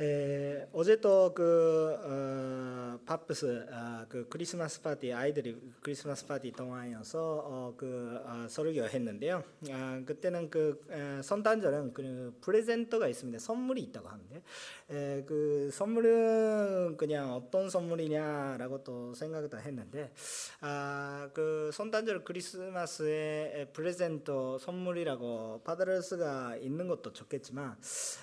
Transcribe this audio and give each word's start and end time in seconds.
에, 0.00 0.66
어제 0.72 1.00
또 1.00 1.48
그 1.48 1.96
어, 2.04 2.69
바프스 3.10 3.66
아, 3.72 4.06
그 4.08 4.28
크리스마스 4.28 4.80
파티 4.80 5.12
아이들이 5.12 5.60
크리스마스 5.82 6.24
파티 6.24 6.52
동안이어서 6.52 7.42
어, 7.44 7.74
그 7.76 8.20
어, 8.24 8.46
설교 8.48 8.84
했는데요. 8.84 9.42
아, 9.72 10.00
그때는 10.06 10.48
그 10.48 10.80
에, 10.88 11.20
성탄절은 11.20 11.92
그 11.92 12.38
present가 12.40 13.08
있습니다. 13.08 13.40
선물이 13.40 13.82
있다고 13.82 14.08
하는데 14.08 14.42
에, 14.90 15.24
그 15.26 15.70
선물은 15.72 16.96
그냥 16.96 17.34
어떤 17.34 17.68
선물이냐라고 17.68 18.84
또 18.84 19.12
생각을 19.12 19.50
했는데 19.58 20.12
아, 20.60 21.28
그 21.34 21.72
성탄절 21.72 22.22
크리스마스에 22.22 23.70
present 23.72 24.58
선물이라고 24.58 25.62
받을 25.64 26.00
수가 26.00 26.58
있는 26.58 26.86
것도 26.86 27.12
좋겠지만 27.12 27.76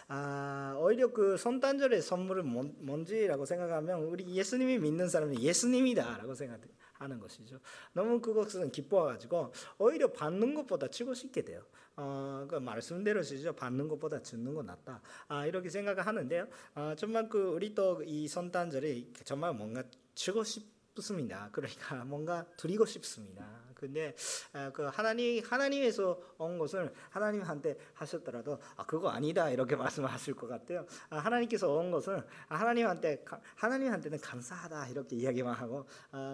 아, 0.07 0.77
오히려 0.79 1.11
그 1.11 1.35
선단 1.35 1.67
성탄절의 1.67 2.01
선물은 2.01 2.75
뭔지라고 2.79 3.45
생각하면 3.45 4.03
우리 4.03 4.25
예수님이 4.27 4.76
믿는 4.77 5.09
사람은 5.09 5.41
예수님이다라고 5.41 6.33
생각하는 6.35 7.19
것이죠. 7.19 7.59
너무 7.93 8.21
그것은 8.21 8.71
기뻐가지고 8.71 9.51
오히려 9.79 10.11
받는 10.11 10.53
것보다 10.55 10.87
치고 10.87 11.13
싶게 11.13 11.43
돼요. 11.43 11.63
어, 11.95 12.45
그 12.47 12.55
말씀대로 12.55 13.23
시죠. 13.23 13.53
받는 13.53 13.87
것보다 13.87 14.21
주는 14.21 14.53
거 14.53 14.61
낫다. 14.61 15.01
아, 15.27 15.45
이렇게 15.47 15.69
생각을 15.69 16.05
하는데요. 16.05 16.47
아, 16.75 16.95
정말 16.95 17.27
그 17.27 17.39
우리 17.49 17.73
또 17.73 18.01
이 18.05 18.27
선탄절에 18.27 19.07
정말 19.23 19.53
뭔가 19.53 19.83
주고 20.13 20.43
싶습니다. 20.43 21.49
그러니까 21.51 22.05
뭔가 22.05 22.45
드리고 22.57 22.85
싶습니다. 22.85 23.66
근데 23.77 24.15
아, 24.53 24.71
그 24.73 24.83
하나님 24.85 25.43
하나님에서 25.45 26.19
온 26.39 26.57
것을 26.57 26.91
하나님한테 27.11 27.77
하셨더라도 27.93 28.57
아 28.75 28.83
그거 28.87 29.09
아니다 29.09 29.51
이렇게 29.51 29.75
말씀하실 29.77 30.33
것 30.33 30.47
같아요. 30.47 30.85
아, 31.11 31.17
하나님께서 31.19 31.71
온 31.71 31.91
것은 31.91 32.23
하나님한테 32.47 33.23
하나님한테는 33.55 34.19
감사하다 34.19 34.87
이렇게 34.87 35.15
이야기만 35.17 35.53
하고 35.53 35.85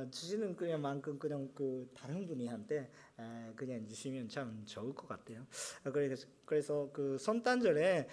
주시는 0.10 0.56
그냥 0.56 0.82
만큼 0.82 1.20
그냥 1.20 1.50
그 1.54 1.90
다른 1.94 2.26
분이한테 2.26 2.90
그냥 3.56 3.86
주시면 3.88 4.30
참 4.30 4.64
좋을 4.66 4.96
것 4.96 5.08
같아요. 5.08 5.46
그래서 5.84 6.28
그래서 6.46 6.90
그 6.94 7.18
성탄절에 7.18 8.08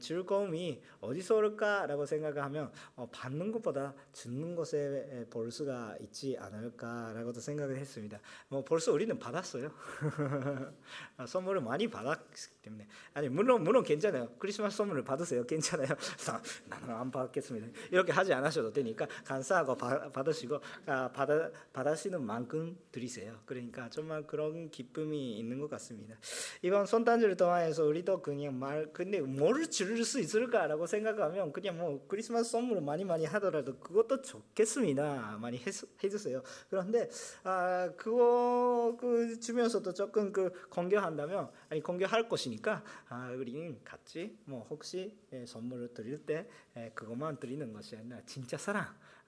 즐거움이 0.00 0.82
어디서 1.00 1.36
올까라고 1.36 2.04
생각하면 2.06 2.70
어, 2.96 3.08
받는 3.10 3.50
것보다 3.52 3.94
주는 4.12 4.54
것에 4.54 5.26
볼 5.30 5.50
수가 5.50 5.96
있지 6.00 6.36
않을까라고도 6.38 7.40
생각을 7.40 7.76
했습니다. 7.78 8.20
뭐 8.48 8.64
벌써 8.64 8.92
우리는 8.92 9.18
받았어요. 9.18 9.70
선물을 11.26 11.62
많이 11.62 11.88
받았기 11.88 12.62
때문에 12.62 12.86
아니 13.14 13.28
물론 13.28 13.64
물론 13.64 13.82
괜찮아요. 13.82 14.28
크리스마스 14.38 14.76
선물을 14.76 15.02
받으세요. 15.04 15.44
괜찮아요. 15.46 15.88
나는 16.68 16.90
안 16.90 17.10
받겠습니다. 17.10 17.66
이렇게 17.90 18.12
하지 18.12 18.32
않으셔도 18.32 18.72
되니까 18.72 19.06
감사하고 19.24 19.76
받으시고 20.12 20.60
아, 20.86 21.10
받아 21.10 21.50
받으시는 21.72 22.22
만큼 22.22 22.76
드리세요. 22.92 23.40
그러니까 23.46 23.88
정말 23.88 24.26
그런 24.26 24.70
기쁨이 24.70 25.38
있는 25.38 25.58
것 25.58 25.70
같습니다. 25.70 26.16
이번 26.62 26.86
성탄절 26.86 27.36
동안 27.36 27.63
상황에서 27.64 27.84
우리도 27.84 28.20
그냥 28.20 28.58
말 28.58 28.92
근데 28.92 29.20
뭐를 29.20 29.70
줄일 29.70 30.04
수 30.04 30.20
있을까라고 30.20 30.86
생각하면 30.86 31.52
그냥 31.52 31.78
뭐 31.78 32.04
크리스마스 32.06 32.50
선물을 32.50 32.82
많이 32.82 33.04
많이 33.04 33.24
하더라도 33.24 33.78
그것도 33.78 34.22
좋겠습니다. 34.22 35.38
많이 35.40 35.58
해, 35.58 35.64
해주세요. 36.02 36.42
그런데 36.68 37.08
아 37.42 37.90
그거 37.96 38.96
그 38.98 39.38
주면서도 39.40 39.94
조금 39.94 40.32
그 40.32 40.52
공개한다면 40.68 41.50
아니 41.68 41.82
공개할 41.82 42.28
것이니까 42.28 42.82
아 43.08 43.30
우리는 43.30 43.80
같이 43.84 44.36
뭐 44.44 44.66
혹시 44.68 45.16
예, 45.32 45.46
선물을 45.46 45.94
드릴 45.94 46.24
때 46.24 46.48
예, 46.76 46.90
그것만 46.94 47.38
드리는 47.38 47.72
것이 47.72 47.96
아니라 47.96 48.20
진짜 48.26 48.56
사랑 48.56 48.86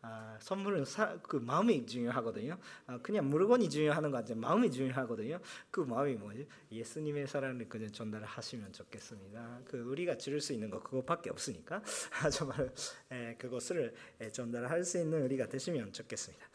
아, 0.09 0.39
선물은 0.41 0.85
사, 0.85 1.19
그 1.21 1.37
마음이 1.37 1.85
중요하거든요. 1.85 2.57
아, 2.87 2.99
그냥 3.03 3.29
물건이 3.29 3.69
중요하는 3.69 4.13
거 4.13 4.19
아니라 4.19 4.37
마음이 4.37 4.71
중요하거든요. 4.71 5.41
그 5.71 5.81
마음이 5.81 6.15
뭐지? 6.15 6.47
예수님의 6.71 7.27
사랑을 7.27 7.69
그냥 7.69 7.91
전달을 7.91 8.25
하시면 8.25 8.73
좋겠습니다. 8.73 9.63
그 9.65 9.79
우리가 9.79 10.17
들을 10.17 10.41
수 10.41 10.53
있는 10.53 10.71
거 10.71 10.81
그것밖에 10.81 11.31
없으니까 11.31 11.83
정말 12.33 12.71
에, 13.11 13.35
그것을 13.37 13.95
전달할 14.31 14.85
수 14.85 14.99
있는 14.99 15.23
우리가 15.25 15.49
되시면 15.49 15.93
좋겠습니다. 15.93 16.47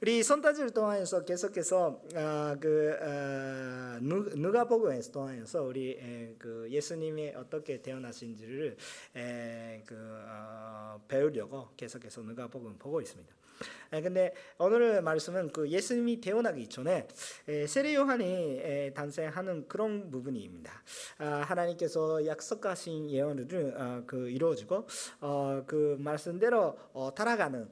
우리 0.00 0.22
선타질 0.22 0.70
동안에서 0.70 1.24
계속해서 1.24 2.02
아, 2.16 2.56
그 2.60 2.96
아, 3.00 3.98
누가복음에서 4.00 5.12
동안에서 5.12 5.62
우리 5.62 5.92
에, 5.92 6.34
그 6.38 6.66
예수님이 6.70 7.34
어떻게 7.36 7.80
태어나신지를 7.80 8.76
에, 9.16 9.82
그 9.86 9.94
어, 9.96 11.00
배우려고 11.06 11.68
계속해서 11.76 12.22
누가복음 12.22 12.78
보고 12.88 13.02
있습니다. 13.02 13.38
근데 13.90 14.34
오늘 14.58 15.00
말씀은 15.00 15.50
그 15.50 15.68
예수님이 15.68 16.20
태어나기 16.20 16.68
전에 16.68 17.08
세례 17.66 17.94
요한이 17.94 18.92
탄생하는 18.94 19.66
그런 19.66 20.10
부분입니다. 20.10 20.70
아, 21.18 21.24
하나님께서 21.46 22.26
약속하신 22.26 23.10
예언을 23.10 23.74
아, 23.76 24.02
그 24.06 24.28
이루어지고 24.28 24.86
어, 25.20 25.64
그 25.66 25.96
말씀대로 25.98 26.76
어, 26.92 27.14
따라가는 27.14 27.68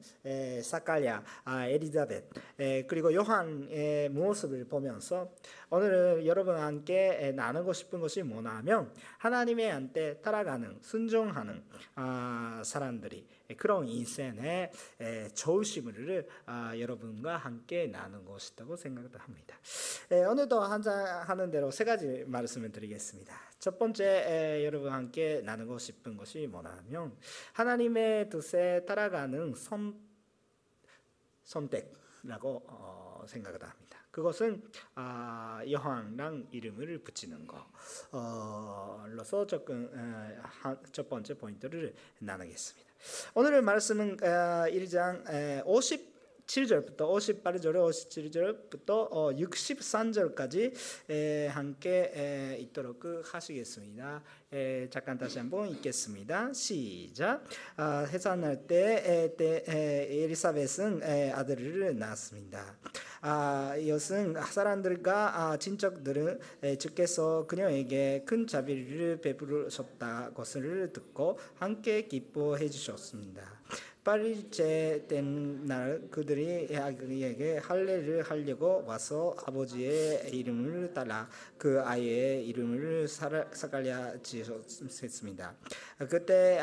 사칼야, 0.63 1.23
아, 1.43 1.67
에리자벳 1.67 2.25
그리고 2.87 3.13
요한의 3.13 4.09
모습을 4.09 4.65
보면서 4.65 5.31
오늘 5.69 6.25
여러분 6.25 6.57
함께 6.57 7.31
나누고 7.35 7.73
싶은 7.73 7.99
것이 7.99 8.23
뭐냐면 8.23 8.91
하나님의 9.19 9.71
한테 9.71 10.17
따라가는 10.17 10.79
순종하는 10.81 11.63
사람들이 12.63 13.36
그런 13.55 13.87
인생의 13.87 14.71
좋으심을 15.33 16.27
아, 16.45 16.77
여러분과 16.77 17.37
함께 17.37 17.87
나눈 17.87 18.25
것이라고 18.25 18.75
생각을 18.75 19.09
합니다. 19.17 19.55
오늘도 20.09 20.59
한잔 20.59 21.23
하는 21.23 21.49
대로 21.51 21.71
세 21.71 21.85
가지 21.85 22.25
말씀을 22.27 22.71
드리겠습니다. 22.71 23.33
첫 23.59 23.79
번째 23.79 24.63
여러분 24.65 24.91
함께 24.91 25.41
나누고 25.43 25.79
싶은 25.79 26.17
것이 26.17 26.47
뭐냐면 26.47 27.15
하나님의 27.53 28.29
뜻에 28.29 28.85
따라가는 28.85 29.55
선, 29.55 29.99
선택이라고 31.43 32.63
어, 32.67 33.25
생각을 33.27 33.63
합니다. 33.63 33.87
그것은 34.11 34.63
아, 34.95 35.61
여왕랑 35.69 36.47
이름을 36.51 37.03
붙이는 37.03 37.47
거로서 38.11 39.45
조금 39.45 39.91
첫 40.91 41.07
번째 41.07 41.35
포인트를 41.35 41.93
나누겠습니다. 42.19 42.86
오늘의 43.33 43.61
말씀은 43.61 44.17
1장 44.17 45.23
57절부터 45.65 46.97
58절, 46.97 47.73
57절부터 47.75 49.11
63절까지 49.37 50.73
함께 51.49 52.57
있도록 52.59 53.03
하시겠습니다. 53.23 54.23
잠깐 54.89 55.17
다시 55.17 55.37
한번 55.39 55.69
읽겠습니다. 55.69 56.53
시작. 56.53 57.43
해산할 57.77 58.65
때 58.67 59.33
엘리사벳은 60.09 61.03
아들을 61.33 61.97
낳았습니다. 61.97 62.77
아, 63.21 63.75
이것은 63.77 64.35
사람들과 64.41 65.57
친척들은 65.57 66.39
주께서 66.79 67.45
그녀에게 67.47 68.23
큰 68.25 68.47
자비를 68.47 69.21
베풀으셨다 69.21 70.31
것을 70.33 70.91
듣고 70.93 71.39
함께 71.55 72.03
기뻐해 72.07 72.69
주셨습니다. 72.69 73.56
8일째 74.07 75.05
된 75.09 75.67
날 75.67 76.01
그들이 76.09 76.73
아기에게 76.73 77.57
할례를 77.57 78.21
하려고 78.23 78.85
와서 78.85 79.35
아버지의 79.45 80.29
이름을 80.31 80.93
따라 80.93 81.27
그 81.57 81.81
아이의 81.81 82.47
이름을 82.47 83.07
사갈랴 83.07 84.21
지었습니다. 84.23 85.53
그때 86.09 86.61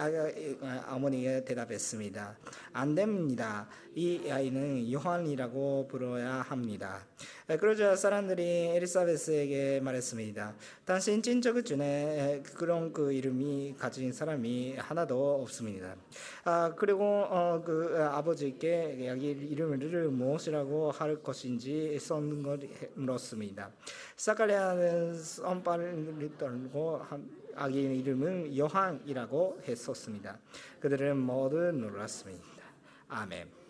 어머니가 0.89 1.45
대답했습니다. 1.45 2.39
안 2.73 2.95
됩니다. 2.95 3.69
이 3.95 4.31
아이는 4.31 4.91
요한이라고 4.91 5.89
불러야 5.89 6.37
합니다. 6.37 7.07
그러자 7.47 7.97
사람들이 7.97 8.43
에리사베스에게 8.77 9.81
말했습니다. 9.81 10.55
당신 10.85 11.23
친척 11.23 11.63
중에 11.65 12.43
그런 12.57 12.93
그 12.93 13.13
이름이 13.13 13.77
가진 13.79 14.13
사람이 14.13 14.77
하나도 14.77 15.43
없습니다. 15.43 15.95
아, 16.45 16.73
그리고 16.77 17.05
어, 17.05 17.63
그 17.65 17.99
아버지께 18.01 19.09
아기 19.11 19.31
이름을 19.31 20.09
무엇이라고 20.09 20.91
할 20.91 21.23
것인지 21.23 21.99
선물었습니다. 21.99 23.71
사카리아는 24.17 25.15
선발을 25.23 26.31
떨고 26.39 27.03
아기 27.57 27.83
이름은 27.83 28.57
요한이라고 28.57 29.61
했었습니다. 29.67 30.39
그들은 30.81 31.17
모두 31.19 31.57
놀랐습니다. 31.73 32.45
아멘. 33.09 33.64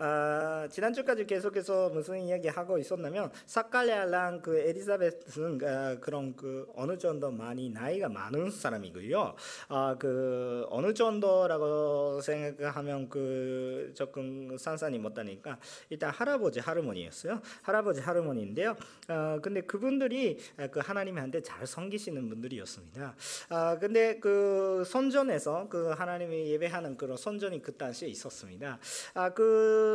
아, 0.00 0.68
지난주까지 0.70 1.26
계속해서 1.26 1.88
무슨 1.88 2.20
이야기 2.20 2.46
하고 2.46 2.78
있었냐면 2.78 3.32
사칼리아랑 3.46 4.42
그 4.42 4.56
에리자베스는 4.56 5.58
아, 5.64 5.96
그런 6.00 6.36
그 6.36 6.70
어느 6.76 6.96
정도 6.96 7.32
많이 7.32 7.68
나이가 7.68 8.08
많은 8.08 8.48
사람이고요. 8.48 9.34
아, 9.68 9.96
그 9.98 10.64
어느 10.70 10.94
정도라고 10.94 12.20
생각하면 12.20 13.08
그 13.08 13.90
조금 13.94 14.56
산산이 14.56 15.00
못하니까 15.00 15.58
일단 15.90 16.10
할아버지 16.10 16.60
할머니였어요. 16.60 17.40
할아버지 17.62 18.00
할머니인데요. 18.00 18.76
아, 19.08 19.40
근데 19.42 19.62
그분들이 19.62 20.38
그 20.70 20.78
하나님한테 20.78 21.42
잘 21.42 21.66
섬기시는 21.66 22.28
분들이었습니다. 22.28 23.16
아, 23.48 23.78
근데 23.80 24.20
그 24.20 24.84
선전에서 24.86 25.68
그 25.68 25.88
하나님이 25.88 26.52
예배하는 26.52 26.96
그런 26.96 27.16
선전이 27.16 27.62
그 27.62 27.76
당시에 27.76 28.08
있었습니다. 28.08 28.78
아, 29.14 29.30
그 29.30 29.87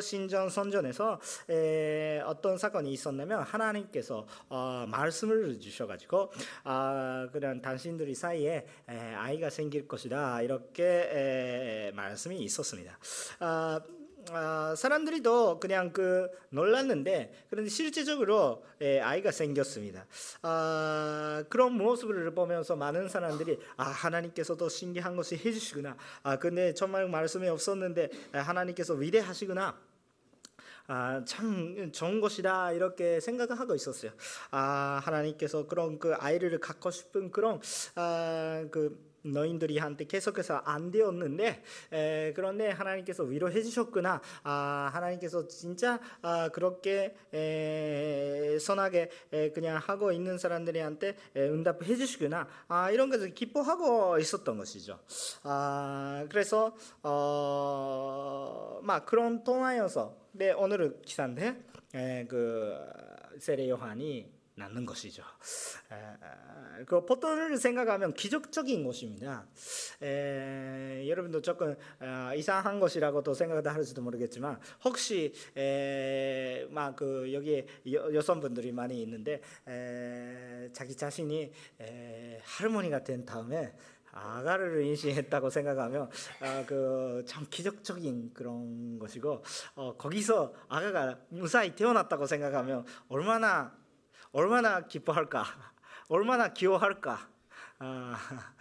신전 0.00 0.50
선전에서 0.50 1.20
에, 1.50 2.20
어떤 2.20 2.58
사건이 2.58 2.92
있었냐면 2.92 3.42
하나님께서 3.42 4.26
어, 4.48 4.86
말씀을 4.88 5.60
주셔가지고 5.60 6.30
아, 6.64 7.28
그냥 7.32 7.60
당신들이 7.60 8.14
사이에 8.14 8.66
에, 8.88 8.98
아이가 9.14 9.50
생길 9.50 9.86
것이다 9.86 10.42
이렇게 10.42 10.84
에, 10.84 11.92
말씀이 11.94 12.38
있었습니다. 12.38 12.98
아, 13.40 13.80
아, 14.32 14.74
사람들이 14.76 15.22
더 15.22 15.58
그냥 15.58 15.92
그 15.92 16.28
놀랐는데 16.50 17.46
그런데 17.50 17.70
실제적으로 17.70 18.64
예, 18.80 19.00
아이가 19.00 19.30
생겼습니다. 19.30 20.06
아, 20.42 21.44
그런 21.48 21.72
모습을 21.72 22.34
보면서 22.34 22.76
많은 22.76 23.08
사람들이 23.08 23.58
아 23.76 23.84
하나님께서도 23.84 24.68
신기한 24.68 25.16
것이 25.16 25.36
해주시구나. 25.36 25.96
아 26.22 26.38
근데 26.38 26.74
정말 26.74 27.08
말씀이 27.08 27.48
없었는데 27.48 28.10
하나님께서 28.32 28.94
위대하시구나. 28.94 29.78
아, 30.90 31.22
참 31.26 31.92
좋은 31.92 32.20
것이다 32.20 32.72
이렇게 32.72 33.20
생각하고 33.20 33.74
있었어요. 33.74 34.10
아 34.50 35.00
하나님께서 35.04 35.66
그런 35.66 35.98
그 35.98 36.14
아이를 36.14 36.58
갖고 36.60 36.90
싶은 36.90 37.30
그런 37.30 37.60
아, 37.94 38.66
그 38.70 39.07
너희들이 39.22 39.78
한테 39.78 40.04
계속해서 40.04 40.56
안 40.64 40.90
되었는데 40.90 41.62
에, 41.92 42.32
그런데 42.34 42.70
하나님께서 42.70 43.24
위로해 43.24 43.62
주셨구나. 43.62 44.20
아, 44.42 44.90
하나님께서 44.92 45.46
진짜 45.48 46.00
아, 46.22 46.48
그렇게 46.48 47.14
에, 47.32 48.58
선하게 48.60 49.10
에, 49.32 49.50
그냥 49.50 49.78
하고 49.78 50.12
있는 50.12 50.38
사람들한테 50.38 51.16
응답해 51.36 51.96
주시구나. 51.96 52.48
아, 52.68 52.90
이런 52.90 53.10
것을 53.10 53.34
기뻐하고 53.34 54.18
있었던 54.18 54.56
것이죠. 54.58 54.98
아, 55.42 56.26
그래서 56.30 56.76
어, 57.02 58.80
막 58.82 59.06
그런 59.06 59.44
통화여서 59.44 60.16
네, 60.32 60.52
오늘은 60.52 61.02
기사인데 61.02 61.64
에, 61.94 62.26
그 62.28 62.76
세례 63.38 63.68
요한이 63.68 64.37
낳는 64.58 64.84
것이죠. 64.84 65.22
에, 65.92 66.84
그 66.84 67.04
포토를 67.06 67.56
생각하면 67.56 68.12
기적적인 68.12 68.84
것입니다. 68.84 69.46
에, 70.02 71.08
여러분도 71.08 71.40
조금 71.40 71.74
어, 72.00 72.34
이상한 72.34 72.80
것이라고도 72.80 73.32
생각을 73.32 73.66
할지도 73.66 74.02
모르겠지만 74.02 74.60
혹시 74.84 75.32
막 76.70 76.98
그 76.98 77.32
여기에 77.32 77.66
여, 77.92 78.12
여성분들이 78.12 78.72
많이 78.72 79.00
있는데 79.02 79.40
에, 79.68 80.68
자기 80.72 80.96
자신이 80.96 81.52
에, 81.80 82.40
할머니가 82.42 83.04
된 83.04 83.24
다음에 83.24 83.72
아가를 84.10 84.84
임신했다고 84.84 85.48
생각하면 85.48 86.10
아, 86.40 86.64
그참 86.66 87.46
기적적인 87.48 88.32
그런 88.34 88.98
것이고 88.98 89.44
어, 89.76 89.96
거기서 89.96 90.52
아가가 90.68 91.20
무사히 91.28 91.76
태어났다고 91.76 92.26
생각하면 92.26 92.84
얼마나 93.08 93.76
얼마나 94.32 94.80
기뻐할까? 94.86 95.44
얼마나 96.08 96.52
귀여워할까? 96.52 97.28
아, 97.80 98.16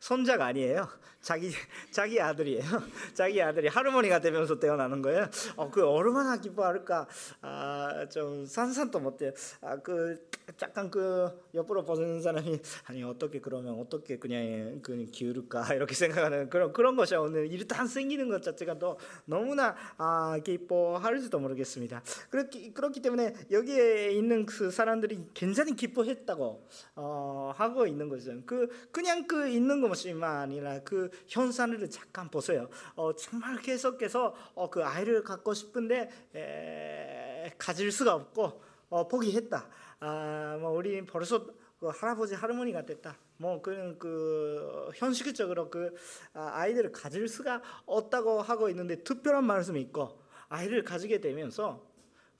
손자가 0.00 0.46
아니에요. 0.46 0.88
자기 1.20 1.50
자기 1.90 2.20
아들이에요. 2.20 2.62
자기 3.14 3.42
아들이 3.42 3.68
할머니가 3.68 4.20
되면서 4.20 4.58
태어나는 4.58 5.02
거예요. 5.02 5.28
어, 5.56 5.70
그 5.70 5.86
얼마나 5.86 6.36
기뻐할까? 6.38 7.06
아, 7.42 8.06
좀 8.10 8.46
산산도 8.46 9.00
못해요. 9.00 9.32
아, 9.60 9.76
그 9.76 10.28
약간 10.62 10.90
그 10.90 11.30
옆으로 11.54 11.84
보는 11.84 12.22
사람이 12.22 12.60
아니 12.86 13.02
어떻게 13.02 13.40
그러면 13.40 13.78
어떻게 13.78 14.18
그냥 14.18 14.80
그 14.82 15.04
기울을까 15.06 15.74
이렇게 15.74 15.94
생각하는 15.94 16.48
그런 16.48 16.72
그런 16.72 16.96
것이 16.96 17.14
오늘 17.14 17.50
일단 17.52 17.86
생기는 17.86 18.28
것 18.28 18.42
자체가 18.42 18.78
또 18.78 18.98
너무나 19.26 19.76
아, 19.98 20.38
기뻐할지도 20.42 21.38
모르겠습니다. 21.38 22.02
그렇기 22.30 22.72
그렇기 22.72 23.02
때문에 23.02 23.34
여기에 23.50 24.12
있는 24.12 24.46
그 24.46 24.70
사람들이 24.70 25.26
굉장히 25.34 25.76
기뻐했다고 25.76 26.66
어, 26.96 27.52
하고 27.54 27.86
있는 27.86 28.08
거죠. 28.08 28.32
그 28.46 28.68
그냥 28.90 29.26
그 29.26 29.48
있는 29.48 29.80
것이만 29.80 30.36
아니라 30.36 30.80
그 30.82 31.09
현상을 31.28 31.88
잠깐 31.90 32.28
보세요. 32.28 32.68
어, 32.96 33.14
정말 33.14 33.56
계속해서 33.60 34.34
어, 34.54 34.70
그 34.70 34.84
아이를 34.84 35.22
갖고 35.22 35.54
싶은데 35.54 36.10
에, 36.34 37.54
가질 37.58 37.90
수가 37.92 38.14
없고 38.14 38.62
어, 38.88 39.08
포기했다. 39.08 39.68
아, 40.00 40.58
뭐 40.60 40.70
우리 40.70 41.04
벌써 41.04 41.46
그 41.78 41.86
할아버지 41.88 42.34
할머니가 42.34 42.84
됐다. 42.84 43.16
뭐 43.38 43.62
그런 43.62 43.98
그 43.98 44.90
현실적으로 44.94 45.70
그 45.70 45.94
아, 46.34 46.50
아이들을 46.54 46.92
가질 46.92 47.26
수가 47.26 47.62
없다고 47.86 48.42
하고 48.42 48.68
있는데 48.68 49.02
특별한 49.02 49.44
말씀이 49.44 49.80
있고 49.80 50.20
아이를 50.48 50.84
가지게 50.84 51.20
되면서 51.20 51.88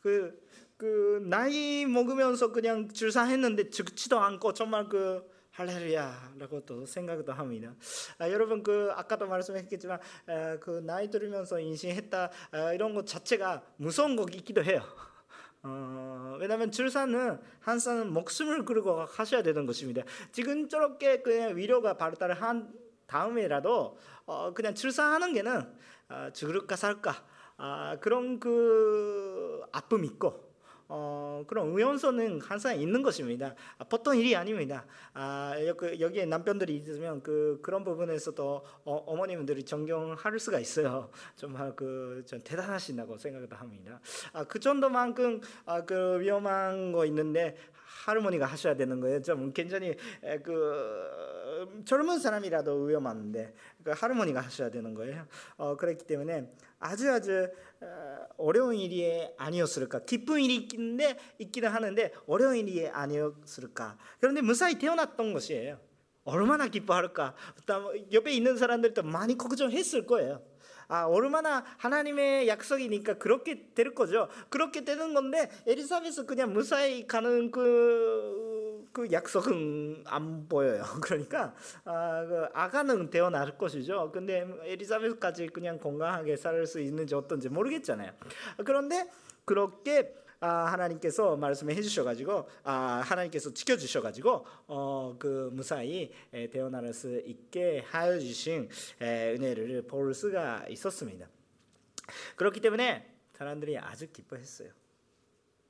그, 0.00 0.46
그 0.76 1.24
나이 1.24 1.86
먹으면서 1.86 2.52
그냥 2.52 2.88
출산했는데 2.88 3.70
죽지도 3.70 4.18
않고 4.18 4.52
정말 4.52 4.88
그 4.88 5.26
할렐루야라고 5.60 6.64
또 6.64 6.86
생각도 6.86 7.32
합니다. 7.32 7.74
아, 8.18 8.30
여러분 8.30 8.62
그 8.62 8.90
아까도 8.94 9.26
말씀했겠지만 9.26 10.00
아, 10.26 10.56
그 10.58 10.80
나이 10.82 11.10
들으면서 11.10 11.60
인신했다 11.60 12.30
아, 12.52 12.72
이런 12.72 12.94
것 12.94 13.06
자체가 13.06 13.62
무서운 13.76 14.16
거 14.16 14.24
있기도 14.32 14.64
해요. 14.64 14.82
어, 15.62 16.38
왜냐하면 16.40 16.70
출산은 16.70 17.38
한사는 17.60 18.10
목숨을 18.10 18.64
걸고 18.64 19.02
하셔야 19.02 19.42
되는 19.42 19.66
것입니다. 19.66 20.02
지금 20.32 20.66
저렇게 20.66 21.20
그냥 21.20 21.54
위로가 21.54 21.98
발달을 21.98 22.40
한 22.40 22.72
다음에라도 23.06 23.98
어, 24.24 24.54
그냥 24.54 24.74
출산하는 24.74 25.34
게는 25.34 25.76
어, 26.08 26.30
죽을까 26.32 26.76
살까 26.76 27.22
아, 27.58 27.98
그런 28.00 28.40
그 28.40 29.62
아픔 29.72 30.06
있고 30.06 30.49
어, 30.92 31.44
그런 31.46 31.68
의원서는 31.68 32.40
항상 32.40 32.78
있는 32.80 33.00
것입니다. 33.00 33.54
아, 33.78 33.84
보통 33.84 34.16
일이 34.16 34.34
아닙니다. 34.34 34.84
아, 35.14 35.54
여기 36.00 36.18
에 36.18 36.26
남편들이 36.26 36.76
있으면 36.78 37.22
그 37.22 37.60
그런 37.62 37.84
부분에서도 37.84 38.64
어, 38.84 39.16
머님들이 39.16 39.62
존경할 39.62 40.40
수가 40.40 40.58
있어요. 40.58 41.10
정말 41.36 41.76
그좀 41.76 42.40
대단하신다고 42.42 43.18
생각도 43.18 43.54
합니다. 43.54 44.00
아, 44.32 44.42
그 44.42 44.58
정도만큼 44.58 45.40
아, 45.64 45.84
그 45.84 46.18
위험한 46.20 46.90
거 46.90 47.06
있는데 47.06 47.56
할머니가 48.04 48.46
하셔야 48.46 48.74
되는 48.74 48.98
거예요. 49.00 49.22
좀 49.22 49.52
굉장히 49.52 49.96
그 50.42 51.82
젊은 51.84 52.18
사람이라도 52.18 52.82
위험한데 52.82 53.52
그 53.82 53.90
할머니가 53.90 54.40
하셔야 54.40 54.70
되는 54.70 54.94
거예요. 54.94 55.26
어, 55.56 55.76
그렇기 55.76 56.06
때문에 56.06 56.50
아주 56.78 57.10
아주 57.10 57.48
어, 57.80 58.26
어려운 58.36 58.76
일이 58.76 59.26
아니었을까? 59.36 60.00
기쁜 60.04 60.40
일이 60.40 60.56
있긴데 60.56 61.18
있기는 61.38 61.68
하는데 61.68 62.12
어려운 62.26 62.56
일이 62.56 62.88
아니었을까? 62.88 63.96
그런데 64.18 64.40
무사히 64.40 64.78
태어났던 64.78 65.32
것이에요. 65.32 65.78
얼마나 66.24 66.68
기뻐할까? 66.68 67.34
옆에 68.12 68.32
있는 68.32 68.56
사람들도 68.56 69.02
많이 69.02 69.36
걱정했을 69.36 70.06
거예요. 70.06 70.42
아, 70.90 71.04
얼마나 71.04 71.64
하나님의 71.78 72.48
약속이니까 72.48 73.14
그렇게 73.14 73.72
될 73.74 73.94
거죠. 73.94 74.28
그렇게 74.48 74.84
되는 74.84 75.14
건데 75.14 75.48
에리사벳은 75.66 76.26
그냥 76.26 76.52
무사히 76.52 77.06
가는 77.06 77.52
그, 77.52 78.49
그 78.92 79.10
약속은 79.12 80.04
안 80.06 80.48
보여요. 80.48 80.82
그러니까 81.02 81.54
아, 81.84 82.24
그 82.26 82.46
아가는 82.52 83.10
태어날 83.10 83.56
것이죠. 83.56 84.10
근데 84.12 84.46
에리사벳까지 84.64 85.48
그냥 85.48 85.78
건강하게 85.78 86.36
살 86.36 86.60
수 86.66 86.80
있는지 86.80 87.14
어떤지 87.14 87.48
모르겠잖아요. 87.48 88.12
그런데 88.64 89.08
그렇게 89.44 90.14
아, 90.42 90.48
하나님께서 90.72 91.36
말씀해 91.36 91.80
주셔가지고 91.82 92.48
아, 92.64 93.02
하나님께서 93.04 93.52
지켜주셔가지고 93.52 94.46
어, 94.68 95.16
그 95.18 95.50
무사히 95.52 96.10
태어날 96.50 96.92
수 96.94 97.20
있게 97.26 97.84
하여 97.86 98.18
주신 98.18 98.68
은혜를 99.02 99.82
볼 99.86 100.14
수가 100.14 100.66
있었습니다. 100.68 101.28
그렇기 102.36 102.60
때문에 102.60 103.06
사람들이 103.34 103.78
아주 103.78 104.10
기뻐했어요. 104.10 104.70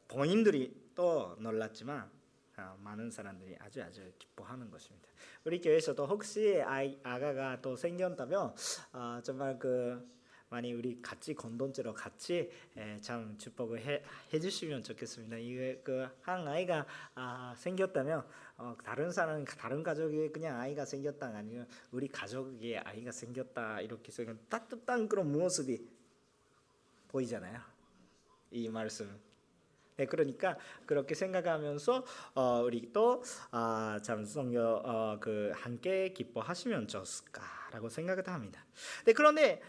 본인들이 0.09 0.93
또 0.95 1.37
놀랐지만 1.41 2.03
어, 2.03 2.20
많은 2.79 3.11
사람들이 3.11 3.57
아주 3.59 3.83
아주 3.83 4.13
기뻐하는 4.19 4.71
것입니다. 4.71 5.09
우리 5.45 5.61
교회에서도 5.61 6.07
혹시 6.07 6.63
아이, 6.63 6.99
아가가 7.03 7.61
또 7.61 7.77
생겼다면 7.77 8.55
어, 8.93 9.21
정말 9.23 9.59
그 9.59 10.09
많이 10.51 10.73
우리 10.73 11.01
같이 11.01 11.33
공동체로 11.33 11.95
같이 11.95 12.51
에, 12.77 12.97
참 13.01 13.39
축복을 13.39 13.81
해, 13.81 14.03
해주시면 14.35 14.83
좋겠습니다. 14.83 15.37
이게 15.37 15.81
그한 15.85 16.47
아이가 16.49 16.85
아, 17.15 17.55
생겼다면 17.57 18.27
어, 18.57 18.77
다른 18.85 19.13
사람 19.13 19.45
다른 19.45 19.83
가족이 19.83 20.31
그냥 20.33 20.59
아이가 20.59 20.85
생겼다 20.85 21.29
아니면 21.29 21.69
우리 21.93 22.09
가족에 22.09 22.79
아이가 22.79 23.13
생겼다 23.13 23.81
이렇게 23.81 24.09
해서 24.09 24.25
따뜻한 24.49 25.09
그런 25.09 25.31
모습이 25.31 25.89
보이잖아요. 27.09 27.61
이 28.51 28.69
말씀. 28.69 29.30
네, 30.01 30.07
그러니까 30.07 30.57
그렇게 30.87 31.15
생각하면서 31.15 32.05
어, 32.35 32.63
우리 32.65 32.91
또참 32.91 33.23
아, 33.51 33.99
성교 34.03 34.59
어, 34.59 35.19
그 35.21 35.53
함께 35.55 36.15
기뻐하시면 36.15 36.89
좋을까라고 36.89 37.91
생각을 37.91 38.27
합니다. 38.27 38.65
네, 39.05 39.13
그런데 39.13 39.61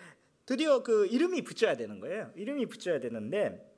드디어 0.46 0.84
그 0.84 1.06
이름이 1.08 1.44
붙여야 1.44 1.76
되는 1.76 2.00
거예요. 2.00 2.32
이름이 2.38 2.68
붙여야 2.68 3.02
되는데 3.02 3.70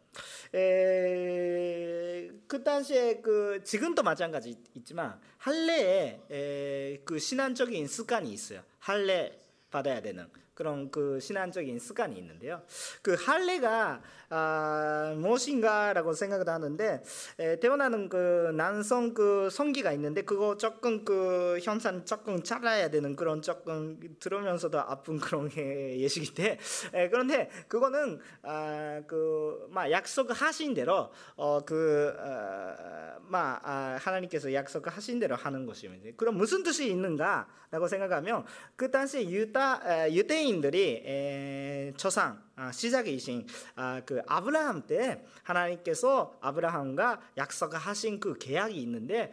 에, 0.53 2.29
그 2.45 2.63
당시에 2.63 3.22
그 3.22 3.63
지금도 3.63 4.03
마찬가지 4.03 4.55
있지만 4.75 5.19
할례에 5.39 6.22
에, 6.29 7.01
그 7.03 7.17
신앙적인 7.17 7.88
습관이 7.88 8.31
있어요. 8.31 8.62
할례 8.77 9.39
받아야 9.72 10.03
되는 10.03 10.29
그런 10.53 10.91
그 10.91 11.19
신앙적인 11.19 11.79
습관이 11.79 12.17
있는데요. 12.17 12.62
그 13.01 13.15
할례가 13.15 14.01
아, 14.29 15.13
무엇인가라고 15.15 16.13
생각을 16.13 16.50
하는데 16.50 17.03
에, 17.38 17.60
태어나는 17.60 18.10
그 18.10 18.51
남성 18.55 19.13
그 19.13 19.50
성기가 19.51 19.91
있는데 19.93 20.24
그거 20.24 20.57
조금 20.57 21.05
그 21.05 21.60
현상 21.62 22.03
조금 22.05 22.41
잘라야 22.41 22.89
되는 22.89 23.15
그런 23.15 23.41
조금 23.43 24.00
들으면서도 24.19 24.79
아픈 24.79 25.19
그런 25.19 25.51
예식인데 25.55 26.57
에, 26.93 27.10
그런데 27.10 27.50
그거는 27.67 28.19
아, 28.41 29.01
그막 29.07 29.91
약속하신 29.91 30.74
대로 30.74 31.12
어그막 31.36 32.13
어, 33.31 33.62
아, 33.63 33.98
하나님께서 34.00 34.51
약속하신 34.51 35.19
대로 35.19 35.36
하는 35.36 35.65
것입니다. 35.65 36.10
그럼 36.17 36.38
무슨 36.38 36.63
뜻이 36.63 36.89
있는가라고 36.89 37.88
생각하면 37.88 38.45
그 38.75 38.89
당시 38.89 39.29
유다 39.29 40.12
유대 40.12 40.43
인들이 40.48 41.04
에, 41.06 41.94
초상 41.98 42.44
아, 42.56 42.72
시작이신 42.72 43.48
아, 43.76 44.02
그 44.06 44.22
아브라함 44.28 44.86
때 44.86 45.24
하나님께서 45.44 46.38
아브라함과 46.42 47.22
약속하신 47.38 48.20
그 48.20 48.38
계약이 48.38 48.80
있는데 48.82 49.32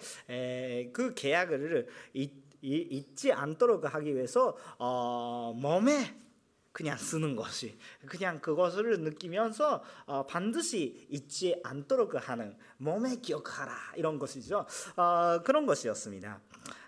그 0.93 1.13
계약을 1.15 1.89
잊지 2.63 3.33
않도록 3.33 3.95
하기 3.95 4.15
위해서 4.15 4.57
어, 4.79 5.53
몸에 5.57 6.17
그냥 6.73 6.97
쓰는 6.97 7.35
것이 7.35 7.77
그냥 8.07 8.41
그것을 8.41 9.01
느끼면서 9.01 9.83
어, 10.07 10.27
반드시 10.27 11.07
잊지 11.11 11.61
않도록 11.65 12.29
하는 12.29 12.57
몸에 12.77 13.17
기억하라 13.17 13.73
이런 13.97 14.19
것이죠 14.19 14.67
어, 14.97 15.43
그런 15.43 15.67
것이었습니다. 15.67 16.41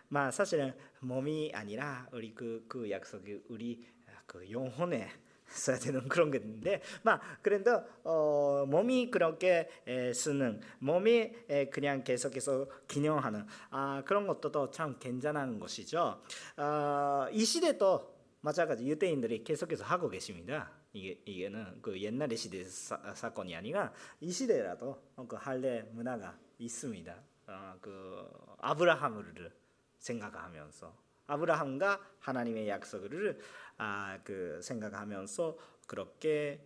마 0.08 0.30
사실은 0.30 0.74
몸이 1.00 1.52
아니라 1.54 2.06
우리 2.12 2.34
그, 2.34 2.64
그 2.68 2.90
약속이 2.90 3.44
우리 3.48 3.82
그 4.32 4.50
영혼에 4.50 5.10
써야 5.46 5.76
되는 5.76 6.08
그런 6.08 6.30
게 6.30 6.38
있는데 6.38 6.80
막 7.02 7.20
그런데 7.42 7.70
어, 8.02 8.64
몸이 8.66 9.10
그렇게 9.10 9.68
에, 9.86 10.14
쓰는 10.14 10.62
몸이 10.78 11.32
에, 11.50 11.68
그냥 11.68 12.02
계속해서 12.02 12.66
기념하는 12.88 13.46
아, 13.68 14.02
그런 14.06 14.26
것도 14.26 14.70
참 14.70 14.98
괜찮은 14.98 15.60
것이죠. 15.60 16.22
어, 16.56 17.26
이 17.30 17.44
시대도 17.44 18.10
마찬가지 18.40 18.86
유대인들이 18.86 19.44
계속해서 19.44 19.84
하고 19.84 20.08
계십니다. 20.08 20.72
이게 20.94 21.20
이게는 21.26 21.82
그 21.82 22.00
옛날의 22.00 22.38
시대 22.38 22.64
사, 22.64 23.32
건이 23.34 23.54
아니라 23.54 23.92
이 24.20 24.32
시대라도 24.32 24.98
그 25.28 25.36
할례 25.36 25.82
문화가 25.92 26.38
있습니다. 26.58 27.14
어, 27.48 27.74
그 27.82 28.26
아브라함을 28.58 29.52
생각하면서 29.98 31.02
아브라함과 31.26 32.00
하나님의 32.18 32.68
약속을 32.68 33.38
아, 33.78 34.18
그 34.24 34.60
생각하면서 34.62 35.56
그렇게 35.86 36.60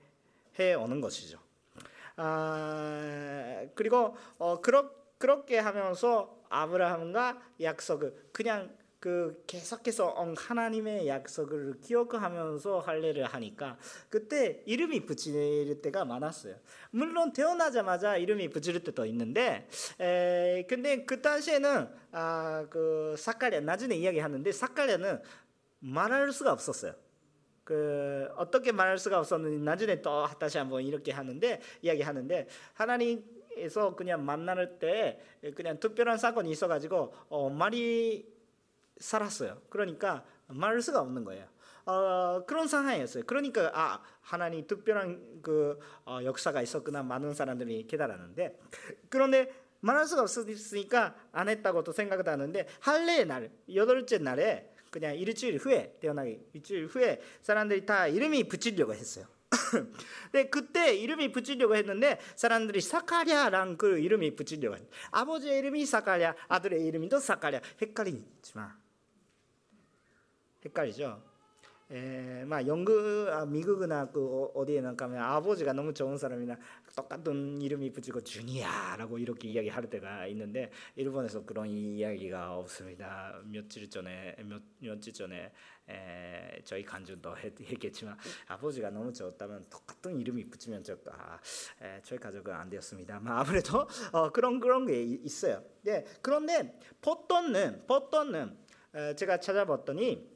해 0.58 0.74
오는 0.74 1.00
것이죠. 1.00 1.38
아, 2.16 3.66
그리고 3.74 4.16
어, 4.38 4.60
그러, 4.60 4.90
그렇게 5.18 5.58
하면서 5.58 6.42
아브라함과 6.48 7.42
약속을 7.60 8.30
그냥 8.32 8.74
그 8.98 9.44
계속해서 9.46 10.16
하나님의 10.36 11.06
약속을 11.06 11.80
기억하면서 11.80 12.80
할례를 12.80 13.24
하니까 13.24 13.78
그때 14.08 14.62
이름이 14.66 15.04
붙일 15.04 15.80
때가 15.82 16.04
많았어요. 16.04 16.56
물론 16.90 17.32
태어나자마자 17.32 18.16
이름이 18.16 18.48
붙일 18.48 18.82
때도 18.82 19.04
있는데 19.06 19.68
에, 20.00 20.64
근데 20.68 21.04
그 21.04 21.20
당시에는 21.20 21.88
아, 22.12 22.66
그 22.70 23.14
사카랴 23.18 23.60
나중에 23.60 23.94
이야기하는데 23.94 24.50
사카랴는 24.50 25.22
말할 25.80 26.32
수가 26.32 26.52
없었어요. 26.52 26.94
그 27.64 28.28
어떻게 28.36 28.70
말할 28.70 28.96
수가 28.96 29.18
없었는지 29.18 29.58
나중에 29.58 30.00
또 30.00 30.26
다시 30.38 30.56
한번 30.56 30.82
이렇게 30.82 31.10
하는데 31.10 31.60
이야기하는데 31.82 32.48
하나님에서 32.74 33.96
그냥 33.96 34.24
만날 34.24 34.78
때 34.78 35.20
그냥 35.56 35.80
특별한 35.80 36.16
사건이 36.18 36.50
있어가지고 36.50 37.12
어, 37.28 37.50
말이 37.50 38.32
살았어요. 38.98 39.62
그러니까 39.68 40.24
말할 40.46 40.80
수가 40.80 41.00
없는 41.00 41.24
거예요. 41.24 41.44
어, 41.86 42.44
그런 42.46 42.68
상황이었어요. 42.68 43.24
그러니까 43.26 43.70
아 43.74 44.00
하나님 44.20 44.66
특별한 44.66 45.40
그 45.42 45.78
어, 46.04 46.20
역사가 46.22 46.62
있었구나 46.62 47.02
많은 47.02 47.34
사람들이 47.34 47.86
깨달았는데 47.88 48.58
그런데 49.08 49.52
말할 49.80 50.06
수가 50.06 50.22
없으니까 50.22 51.14
안 51.32 51.48
했다고도 51.48 51.92
생각을 51.92 52.28
하는데 52.28 52.66
할례 52.80 53.24
날 53.24 53.50
여덟째 53.72 54.18
날에 54.18 54.72
그냥 54.96 55.14
일주일 55.14 55.58
후에 55.58 55.94
태어나기 56.00 56.40
일주일 56.54 56.86
후에 56.86 57.20
사람들이 57.42 57.84
다 57.84 58.06
이름이 58.06 58.48
붙이려고 58.48 58.94
했어요. 58.94 59.26
근데 60.32 60.48
그때 60.48 60.96
이름이 60.96 61.32
붙이려고 61.32 61.76
했는데 61.76 62.18
사람들이 62.34 62.80
사카랴랑 62.80 63.76
그 63.76 63.98
이름이 63.98 64.36
붙이려고 64.36 64.74
했 64.76 64.82
아버지의 65.10 65.58
이름이 65.58 65.84
사카랴, 65.84 66.34
아들의 66.48 66.82
이름이 66.86 67.10
또 67.10 67.18
사카랴 67.18 67.60
헷갈리지만 67.82 68.72
헷갈리죠. 70.64 71.22
에, 71.88 72.44
막 72.44 72.66
영국, 72.66 73.28
아, 73.28 73.46
미국이나 73.46 74.10
그 74.10 74.20
어, 74.20 74.50
어디에 74.60 74.80
나 74.80 74.96
가면 74.96 75.22
아버지가 75.22 75.72
너무 75.72 75.94
좋은 75.94 76.18
사람이나 76.18 76.58
똑같은 76.96 77.62
이름이 77.62 77.92
붙이고 77.92 78.22
주니야라고 78.22 79.18
이렇게 79.18 79.48
이야기할 79.48 79.88
때가 79.88 80.26
있는데 80.26 80.72
일본에서 80.96 81.44
그런 81.44 81.68
이야기가 81.68 82.56
없습니다. 82.56 83.40
며칠 83.44 83.88
전에 83.88 84.34
몇 84.44 84.60
며칠 84.80 85.12
전에 85.12 85.52
에, 85.88 86.60
저희 86.64 86.82
간주도 86.82 87.36
했, 87.36 87.54
겠지만 87.54 88.16
아버지가 88.48 88.90
너무 88.90 89.12
좋다면 89.12 89.66
똑같은 89.70 90.18
이름이 90.18 90.48
붙이면 90.50 90.82
좋다. 90.82 91.40
에, 91.82 92.00
저희 92.02 92.18
가족은 92.18 92.52
안 92.52 92.68
되었습니다. 92.68 93.22
아무래도 93.24 93.86
어, 94.10 94.32
그런 94.32 94.58
그런 94.58 94.86
게 94.86 95.00
있어요. 95.02 95.62
네, 95.82 96.04
그런데 96.20 96.76
보통은 97.00 97.84
보통은 97.86 98.58
에, 98.92 99.14
제가 99.14 99.38
찾아봤더니 99.38 100.35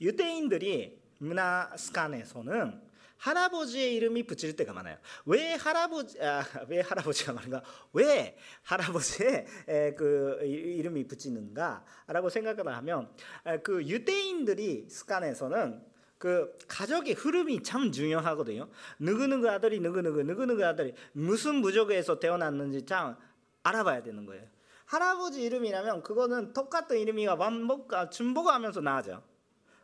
유대인들이 0.00 1.00
문화 1.18 1.70
스칸에서는 1.76 2.86
할아버지의 3.18 3.94
이름이 3.94 4.24
붙일 4.24 4.56
때가 4.56 4.72
많아요. 4.72 4.98
왜 5.24 5.54
할아버지 5.54 6.22
아, 6.22 6.44
왜 6.68 6.80
할아버지가 6.80 7.32
많은가? 7.32 7.62
왜 7.92 8.36
할아버지의 8.62 9.46
에, 9.68 9.94
그 9.94 10.38
이름이 10.44 11.06
붙이는가라고 11.08 12.28
생각을 12.28 12.68
하면 12.76 13.08
에, 13.46 13.58
그 13.60 13.82
유대인들이 13.82 14.88
스칸에서는 14.90 15.82
그 16.18 16.56
가족의 16.68 17.14
흐름이 17.14 17.62
참 17.62 17.92
중요하거든요. 17.92 18.68
누구누구 18.98 19.48
아들이 19.48 19.80
누구누구 19.80 20.22
누구누구 20.22 20.64
아들이 20.64 20.94
무슨 21.12 21.62
부족에서 21.62 22.18
태어났는지 22.18 22.84
참 22.86 23.16
알아봐야 23.62 24.02
되는 24.02 24.24
거예요. 24.26 24.44
할아버지 24.86 25.42
이름이라면 25.42 26.02
그거는 26.02 26.52
똑같은 26.52 26.98
이름이가 26.98 27.36
반복 27.36 27.92
아, 27.92 28.08
중복하면서 28.08 28.80
나죠. 28.82 29.22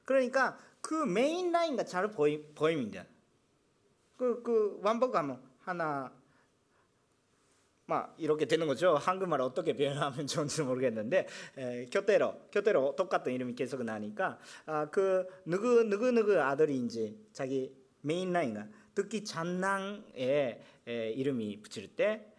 그러니까 0.05 0.59
그 0.81 0.95
main 0.95 1.53
line가 1.53 1.85
잘 1.85 2.11
보이, 2.11 2.43
보입니다. 2.55 3.05
그, 4.17 4.43
그 4.43 4.79
완복하면 4.83 5.41
하나 5.61 6.13
막 7.87 8.15
이렇게 8.19 8.47
되는 8.47 8.67
거죠. 8.67 8.95
한국말 8.97 9.41
어떻게 9.41 9.75
표현하면 9.75 10.27
좋은지 10.27 10.63
모르겠는데 10.63 11.27
에, 11.59 11.87
교대로 11.87 12.35
교대로 12.53 12.95
똑같은 12.97 13.33
이름이 13.33 13.55
계속 13.55 13.83
나니까 13.83 14.39
아, 14.67 14.87
그 14.91 15.27
누구 15.45 15.85
누구 15.85 16.11
누구 16.13 16.39
아들인지 16.41 17.29
자기 17.33 17.75
main 18.01 18.33
line가 18.33 18.67
특히 18.95 19.25
장남의 19.25 20.63
이름이 20.87 21.63
붙일 21.63 21.95
때 21.97 22.33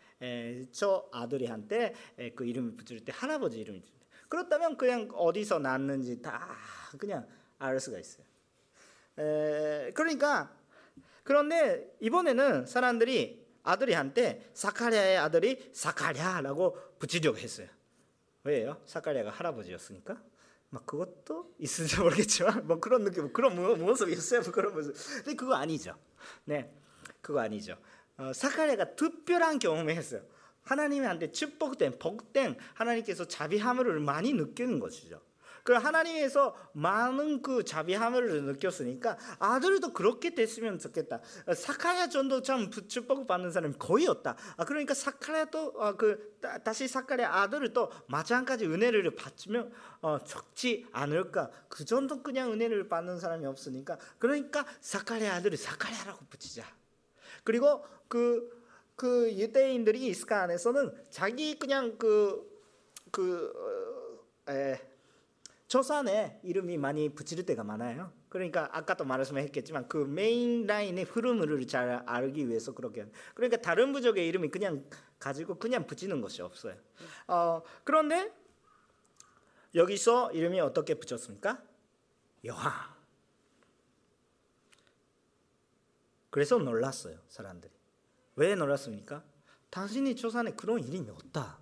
저 0.71 1.07
아들이한테 1.11 1.93
그 2.35 2.45
이름을 2.45 2.75
붙일 2.75 3.03
때 3.03 3.11
할아버지 3.13 3.59
이름이 3.59 3.83
그렇다면 4.29 4.77
그냥 4.77 5.09
어디서 5.13 5.59
났는지 5.59 6.21
다 6.21 6.55
그냥 6.97 7.27
알 7.63 7.79
수가 7.79 7.99
있어요. 7.99 8.25
에, 9.17 9.91
그러니까 9.93 10.53
그런데 11.23 11.95
이번에는 12.01 12.65
사람들이 12.65 13.43
아들이 13.63 13.93
한테 13.93 14.49
사카리아의 14.53 15.17
아들이 15.17 15.71
사카리아라고 15.73 16.77
붙이려고 16.99 17.37
했어요. 17.37 17.67
왜요? 18.43 18.81
사카리아가 18.85 19.29
할아버지였으니까. 19.29 20.21
막 20.69 20.85
그것도 20.85 21.53
있을지 21.59 21.99
모르겠지만 21.99 22.67
뭐 22.67 22.79
그런 22.79 23.03
느낌, 23.03 23.31
그런 23.31 23.55
모습이었어요. 23.55 24.41
그런 24.51 24.73
모습. 24.73 24.93
근데 25.23 25.35
그거 25.35 25.53
아니죠. 25.53 25.95
네, 26.43 26.73
그거 27.21 27.39
아니죠. 27.39 27.77
어, 28.17 28.33
사카리아가 28.33 28.95
특별한 28.95 29.59
경험을 29.59 29.95
했어요. 29.95 30.23
하나님한테 30.63 31.31
축복된 31.31 31.99
복된 31.99 32.57
하나님께서 32.73 33.25
자비함을 33.27 33.99
많이 33.99 34.33
느끼는 34.33 34.79
것이죠. 34.79 35.21
그 35.63 35.73
하나님에서 35.73 36.55
많은 36.73 37.41
그 37.41 37.63
자비함을 37.63 38.43
느꼈으니까 38.43 39.17
아들도 39.39 39.93
그렇게 39.93 40.35
됐으면 40.35 40.77
좋겠다. 40.77 41.21
사카야 41.55 42.09
전도 42.09 42.41
참 42.41 42.69
축복 42.69 43.25
받는 43.27 43.51
사람이 43.51 43.75
거의 43.79 44.07
없다. 44.07 44.35
아, 44.57 44.65
그러니까 44.65 44.93
사카야도 44.93 45.75
아, 45.79 45.95
그 45.95 46.37
다시 46.63 46.87
사카야 46.87 47.33
아들을 47.33 47.73
또 47.73 47.89
마찬가지 48.07 48.65
은혜를 48.65 49.15
받으면 49.15 49.71
어, 50.01 50.19
적지 50.23 50.85
않을까. 50.91 51.49
그 51.69 51.85
정도 51.85 52.21
그냥 52.21 52.51
은혜를 52.51 52.89
받는 52.89 53.19
사람이 53.19 53.45
없으니까 53.45 53.97
그러니까 54.19 54.65
사카야 54.81 55.35
아들을 55.35 55.57
사카야라고 55.57 56.25
붙이자. 56.29 56.65
그리고 57.45 57.85
그, 58.07 58.63
그 58.95 59.31
유대인들이 59.33 60.07
이스카 60.07 60.43
안에서는 60.43 60.93
자기 61.09 61.57
그냥 61.57 61.97
그, 61.97 62.47
그, 63.11 64.21
어, 64.47 64.51
에, 64.51 64.92
조산에 65.73 66.39
이름이 66.43 66.77
많이 66.77 67.09
붙일 67.09 67.43
때가 67.47 67.63
많아요. 67.63 68.13
그러니까 68.29 68.69
아까도 68.77 69.05
말씀했겠지만 69.05 69.87
그 69.87 69.97
메인 69.97 70.67
라인의 70.67 71.05
흐름을 71.05 71.65
잘 71.65 72.03
알기 72.05 72.47
위해서 72.47 72.75
그렇게 72.75 73.09
그러니까 73.33 73.59
다른 73.59 73.91
부족의 73.91 74.27
이름이 74.27 74.49
그냥 74.49 74.87
가지고 75.17 75.57
그냥 75.57 75.87
붙이는 75.87 76.21
것이 76.21 76.43
없어요. 76.43 76.75
어, 77.25 77.63
그런데 77.83 78.31
여기서 79.73 80.31
이름이 80.33 80.59
어떻게 80.59 80.93
붙였습니까? 80.93 81.63
여왕. 82.45 82.71
그래서 86.29 86.59
놀랐어요, 86.59 87.17
사람들이. 87.29 87.73
왜 88.35 88.53
놀랐습니까? 88.53 89.23
당신이 89.71 90.17
조산에 90.17 90.51
그런 90.51 90.83
이름이 90.83 91.09
없다. 91.09 91.57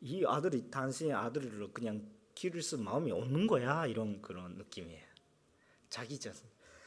이 0.00 0.24
아들이 0.26 0.68
당신의 0.72 1.12
아들을 1.12 1.72
그냥 1.72 2.10
기를 2.34 2.62
쓸 2.62 2.78
마음이 2.78 3.10
없는 3.12 3.46
거야 3.46 3.86
이런 3.86 4.20
그런 4.22 4.56
느낌이에요. 4.56 5.02
자기 5.88 6.18
자신. 6.18 6.46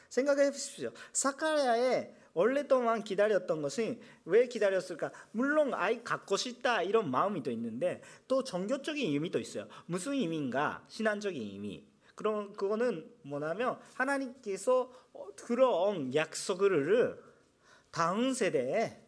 생각해 0.09 0.51
보십시오. 0.51 0.91
사카리아의 1.13 2.15
오랫동안 2.33 3.03
기다렸던 3.03 3.61
것은 3.61 3.99
왜 4.25 4.47
기다렸을까? 4.47 5.11
물론 5.31 5.73
아이 5.73 6.03
갖고 6.03 6.37
싶다 6.37 6.83
이런 6.83 7.09
마음이 7.09 7.43
또 7.43 7.51
있는데 7.51 8.01
또 8.27 8.43
종교적인 8.43 9.11
의미도 9.11 9.39
있어요. 9.39 9.67
무슨 9.85 10.13
의미인가? 10.13 10.85
신앙적인 10.89 11.41
의미. 11.41 11.85
그럼 12.15 12.53
그거는 12.53 13.09
뭐냐면 13.23 13.79
하나님께서 13.93 14.91
들어온 15.35 16.13
약속을 16.13 17.23
다음 17.91 18.33
세대에 18.33 19.01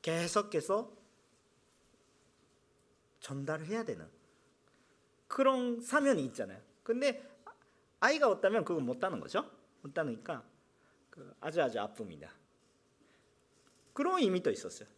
계속해서 0.00 0.90
전달해야 3.20 3.84
되는 3.84 4.06
그런 5.26 5.80
사면이 5.80 6.24
있잖아요. 6.26 6.60
근데 6.82 7.28
아이가 8.00 8.28
없다면 8.28 8.64
그거 8.64 8.80
못하는 8.80 9.20
거죠. 9.20 9.50
못하니까 9.82 10.44
그 11.10 11.34
아주 11.40 11.62
아주 11.62 11.78
아픕니다. 11.78 12.28
그런 13.92 14.20
의미도 14.20 14.50
있었어요. 14.50 14.88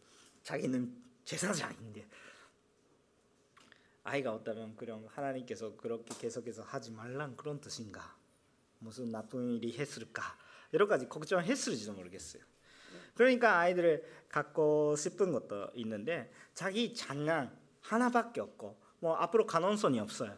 자기는 0.43 1.03
제사장인데 1.23 2.07
아이가 4.03 4.33
없다면 4.33 4.75
그럼 4.77 5.05
하나님께서 5.09 5.75
그렇게 5.75 6.15
계속해서 6.17 6.63
하지 6.63 6.91
말란 6.91 7.35
그런 7.35 7.59
뜻인가? 7.59 8.15
무슨 8.79 9.11
나쁜 9.11 9.57
일이 9.57 9.77
했을까? 9.77 10.23
여러 10.73 10.87
가지 10.87 11.07
걱정했을지도 11.07 11.93
모르겠어요. 11.93 12.41
그러니까 13.15 13.57
아이들을 13.59 14.25
갖고 14.29 14.95
싶은 14.95 15.31
것도 15.31 15.71
있는데 15.75 16.31
자기 16.53 16.93
장난 16.93 17.57
하나밖에 17.81 18.41
없고 18.41 18.79
뭐 18.99 19.15
앞으로 19.15 19.45
가능성이 19.45 19.99
없어요. 19.99 20.35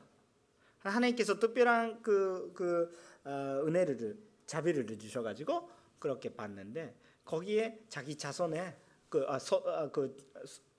하나님께서 0.80 1.40
특별한 1.40 2.02
그, 2.02 2.52
그 2.54 2.92
어, 3.26 3.64
은혜를 3.68 4.18
자비를 4.46 4.86
주셔가지고 4.98 5.70
그렇게 6.00 6.34
봤는데 6.34 6.96
거기에 7.26 7.84
자기 7.90 8.16
자손의 8.18 8.76
그, 9.10 9.26
아, 9.28 9.38
서, 9.40 9.64
아, 9.68 9.90
그 9.92 10.16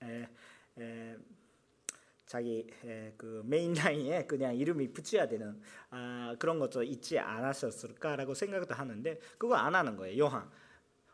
에, 0.01 0.27
에, 0.79 1.17
자기 2.25 2.67
에, 2.83 3.13
그 3.17 3.43
메인 3.45 3.73
라인에 3.73 4.25
그냥 4.25 4.55
이름이 4.55 4.93
붙여야 4.93 5.27
되는 5.27 5.61
아, 5.89 6.35
그런 6.39 6.59
것도 6.59 6.83
있지 6.83 7.19
않았었을까라고 7.19 8.33
생각도 8.33 8.73
하는데 8.73 9.19
그거 9.37 9.55
안 9.55 9.75
하는 9.75 9.95
거예요. 9.97 10.23
요한 10.23 10.49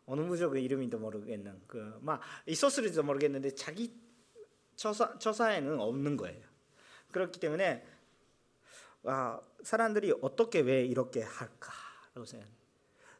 어느 0.05 0.21
부족의 0.21 0.63
이름인도 0.63 0.99
모르겠는 0.99 1.61
그 1.67 1.97
막 2.01 2.21
있었을지도 2.45 3.03
모르겠는데 3.03 3.51
자기 3.55 3.93
처사 4.75 5.17
처사에는 5.19 5.79
없는 5.79 6.15
거예요. 6.17 6.46
그렇기 7.11 7.39
때문에 7.39 7.85
아, 9.03 9.39
사람들이 9.63 10.13
어떻게 10.21 10.59
왜 10.59 10.85
이렇게 10.85 11.21
할까라고 11.23 12.25
생각. 12.25 12.47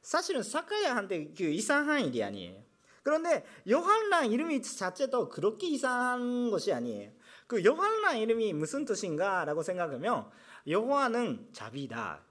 사실은 0.01 0.43
사카야한테 0.43 1.33
그 1.33 1.43
이상한 1.43 2.01
일이 2.01 2.23
아니에요. 2.23 2.63
그런데 3.03 3.45
요한란 3.69 4.31
이름이 4.31 4.61
자체도 4.61 5.29
그렇게 5.29 5.67
이상한 5.67 6.49
것이 6.49 6.73
아니에요. 6.73 7.11
그 7.47 7.63
요한란 7.63 8.17
이름이 8.17 8.53
무슨 8.53 8.83
뜻인가라고 8.83 9.63
생각하면 9.63 10.29
요한은 10.69 11.49
자비다 11.53 12.21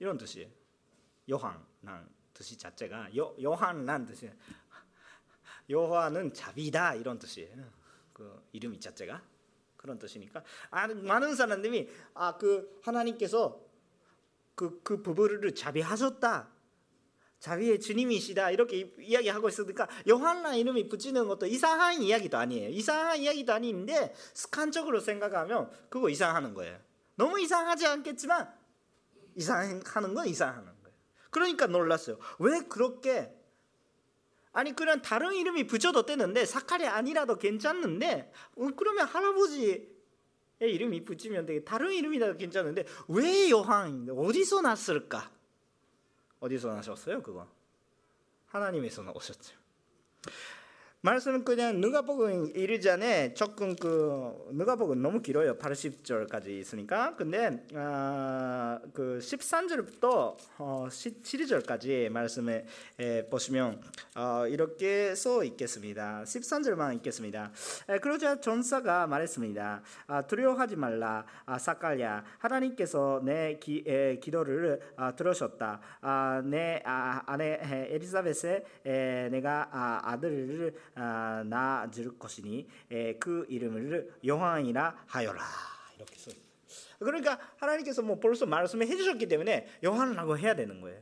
이런 0.00 0.18
뜻이에요. 0.18 0.48
요한란 1.30 2.08
뜻이 2.34 2.56
자체가 2.58 3.16
요 3.16 3.36
요한란 3.40 4.06
뜻이 4.06 4.30
요한은 5.70 6.32
자비다 6.32 6.94
이런 6.94 7.18
뜻이에요. 7.18 7.64
그 8.12 8.42
이름이 8.52 8.80
자체가. 8.80 9.22
그런 9.78 9.98
뜻이니까 9.98 10.42
많은 10.70 11.34
사람들이 11.34 11.88
아 12.14 12.36
그 12.36 12.78
하나님께서 12.82 13.58
그, 14.54 14.80
그 14.82 15.02
부부를 15.02 15.54
자비하셨다. 15.54 16.48
자비의 17.38 17.78
주님이시다 17.78 18.50
이렇게 18.50 18.92
이야기하고 18.98 19.48
있으니까 19.48 19.86
요한나 20.08 20.56
이름이 20.56 20.88
붙이는 20.88 21.28
것도 21.28 21.46
이상한 21.46 22.02
이야기도 22.02 22.36
아니에요. 22.36 22.68
이상한 22.70 23.18
이야기도 23.18 23.52
아닌데 23.52 24.12
습관적으로 24.34 24.98
생각하면 24.98 25.70
그거 25.88 26.10
이상하는 26.10 26.54
거예요. 26.54 26.80
너무 27.14 27.38
이상하지 27.38 27.86
않겠지만 27.86 28.52
이상하는 29.36 30.14
건 30.14 30.26
이상하는 30.26 30.64
거예요. 30.64 30.96
그러니까 31.30 31.68
놀랐어요. 31.68 32.18
왜 32.40 32.60
그렇게 32.68 33.32
아니 34.58 34.74
그냥 34.74 35.00
다른 35.00 35.34
이름이 35.34 35.68
붙여도 35.68 36.04
되는데 36.04 36.44
사칼이 36.44 36.84
아니라도 36.84 37.38
괜찮는데 37.38 38.32
어, 38.56 38.68
그러면 38.76 39.06
할아버지의 39.06 39.86
이름이 40.58 41.04
붙이면 41.04 41.46
되게 41.46 41.62
다른 41.62 41.92
이름이라도 41.92 42.36
괜찮은데 42.36 42.84
왜 43.06 43.50
요한 43.50 44.08
어디서 44.10 44.62
났을까? 44.62 45.30
어디서 46.40 46.74
나셨어요 46.74 47.22
그거? 47.22 47.46
하나님에서 48.46 49.04
나오셨죠. 49.04 49.54
말씀은 51.00 51.44
그냥 51.44 51.80
누가복음 51.80 52.50
이르 52.56 52.80
전에 52.80 53.32
조금 53.32 53.76
그 53.76 54.34
누가복음 54.50 55.00
너무 55.00 55.22
길어요. 55.22 55.56
80절까지 55.56 56.48
있으니까. 56.48 57.14
근데 57.14 57.64
아, 57.72 58.80
그 58.92 59.20
13절부터 59.22 60.34
어, 60.58 60.88
12절까지 60.90 62.08
말씀에 62.08 62.66
에, 62.98 63.24
보시면 63.28 63.80
어, 64.16 64.48
이렇게 64.48 65.14
써 65.14 65.44
있겠습니다. 65.44 66.24
13절만 66.24 66.96
읽겠습니다. 66.96 67.52
에, 67.90 67.98
그러자 67.98 68.40
전사가 68.40 69.06
말했습니다. 69.06 69.82
아, 70.08 70.22
두려워하지 70.22 70.74
말라. 70.74 71.24
아, 71.46 71.58
사칼야 71.58 72.24
하나님께서 72.38 73.20
내 73.22 73.56
기, 73.60 73.84
에, 73.86 74.18
기도를 74.18 74.80
아, 74.96 75.14
들으셨다. 75.14 75.80
아, 76.00 76.42
내 76.44 76.82
아, 76.84 77.22
아내 77.24 77.60
에리사벳의 77.92 79.30
내가 79.30 79.68
아, 79.70 80.00
아들을 80.02 80.74
아, 80.98 81.44
낳아줄 81.46 82.18
것이니 82.18 82.68
그 83.20 83.46
이름을 83.48 84.14
요한이라 84.26 85.04
하여라 85.06 85.42
이렇게 85.96 86.18
써. 86.18 86.30
그러니까 86.98 87.38
하나님께서 87.56 88.02
뭐 88.02 88.18
벌써 88.18 88.46
말씀해 88.46 88.84
주셨기 88.96 89.26
때문에 89.26 89.68
요한이라고 89.84 90.38
해야 90.38 90.54
되는 90.54 90.80
거예요. 90.80 91.00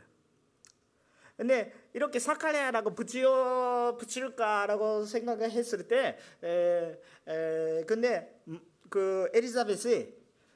근데 1.37 1.73
이렇게 1.93 2.19
사카리아라고 2.19 2.95
붙여 2.95 3.97
붙일까라고 4.01 5.05
생각을 5.05 5.51
했을 5.51 5.87
때, 5.87 6.17
에, 6.43 6.99
에, 7.29 7.85
근데 7.85 8.41
그 8.89 9.29
에리자벳이 9.35 10.15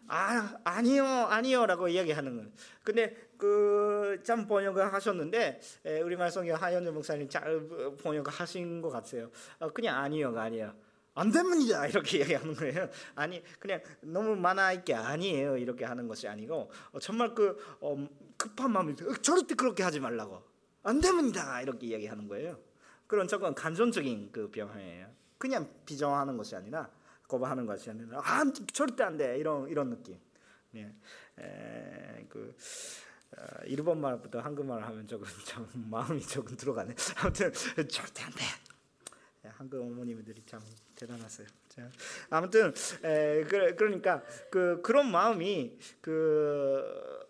아 0.09 0.59
아니요 0.65 1.05
아니요라고 1.05 1.89
이야기하는 1.89 2.37
거예요. 2.37 2.51
근데 2.83 3.30
그 3.41 4.01
참 4.23 4.47
번역을 4.47 4.93
하셨는데 4.93 5.61
에, 5.85 6.01
우리말 6.01 6.31
성경 6.31 6.61
하현주 6.61 6.93
목사님 6.93 7.29
잘 7.29 7.61
번역하신 8.03 8.81
것 8.83 8.91
같아요. 8.91 9.31
어, 9.59 9.69
그냥 9.71 9.97
아니요가 9.99 10.43
아니에요. 10.43 10.75
안 11.15 11.31
됩니다 11.31 11.87
이렇게 11.89 12.21
얘기하는 12.21 12.55
거예요. 12.55 12.89
아니 13.15 13.43
그냥 13.59 13.81
너무 14.01 14.37
많아 14.37 14.73
있게 14.73 14.95
아니에요 14.95 15.57
이렇게 15.57 15.85
하는 15.85 16.07
것이 16.07 16.29
아니고 16.29 16.71
어, 16.93 16.99
정말 17.01 17.35
그 17.35 17.59
어, 17.81 17.97
급한 18.37 18.73
마음이 18.73 18.93
어, 18.93 19.15
절대 19.21 19.55
그렇게 19.55 19.83
하지 19.83 20.01
말라고 20.01 20.43
안 20.83 21.01
됩니다 21.01 21.61
이렇게 21.61 21.87
이야기하는 21.89 22.29
거예요. 22.29 22.59
그런 23.07 23.27
조금 23.27 23.55
감정적인 23.55 24.31
그 24.33 24.51
변화예요. 24.51 25.09
그냥 25.37 25.69
비정하는 25.85 26.37
것이 26.37 26.55
아니라 26.55 26.89
거부하는 27.27 27.67
것이 27.67 27.91
아니라 27.91 28.21
아 28.23 28.45
절대 28.73 29.03
안 29.03 29.17
돼 29.17 29.39
이런 29.39 29.69
이런 29.69 29.91
느낌. 29.91 30.19
네, 30.73 30.95
에, 31.41 32.25
그 32.29 32.55
어, 32.57 33.10
일본 33.67 34.01
말부터 34.01 34.41
한국말 34.41 34.83
하면 34.83 35.07
조금 35.07 35.27
좀 35.47 35.67
마음이 35.91 36.21
조금 36.21 36.57
들어가네. 36.57 36.95
아무튼 37.23 37.53
절대 37.89 38.23
안 38.25 38.31
돼. 38.33 38.45
한국 39.49 39.81
어머님들이 39.83 40.43
참 40.47 40.61
대단하세요. 40.95 41.47
자, 41.69 41.91
아무튼 42.31 42.73
에, 43.05 43.45
그, 43.45 43.75
그러니까 43.77 44.23
그 44.51 44.81
그런 44.83 45.11
마음이 45.11 45.79
그 46.01 47.21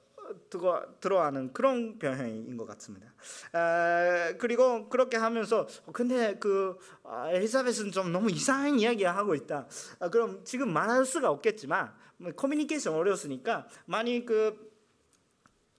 들어 0.48 0.84
들어가는 1.00 1.52
그런 1.52 1.98
변형인 1.98 2.56
것 2.56 2.66
같습니다. 2.66 3.12
에, 3.54 4.36
그리고 4.38 4.88
그렇게 4.88 5.16
하면서 5.16 5.66
근데 5.92 6.36
그 6.38 6.78
아, 7.02 7.30
엘리자벳은 7.30 7.92
좀 7.92 8.12
너무 8.12 8.30
이상한 8.30 8.78
이야기 8.78 9.04
하고 9.04 9.34
있다. 9.34 9.66
아, 9.98 10.08
그럼 10.08 10.44
지금 10.44 10.72
말할 10.72 11.04
수가 11.04 11.30
없겠지만 11.30 11.92
뭐 12.16 12.32
커뮤니케이션 12.32 12.94
어려웠으니까 12.94 13.66
많이 13.86 14.24
그 14.24 14.69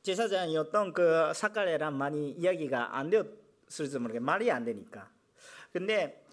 제사장이었던 0.03 0.93
그 0.93 1.31
사카레랑 1.33 1.97
많이 1.97 2.31
이야기가 2.31 2.97
안 2.97 3.09
되었을지 3.09 3.99
모르게 3.99 4.19
말이 4.19 4.51
안 4.51 4.65
되니까. 4.65 5.09
근데 5.71 6.25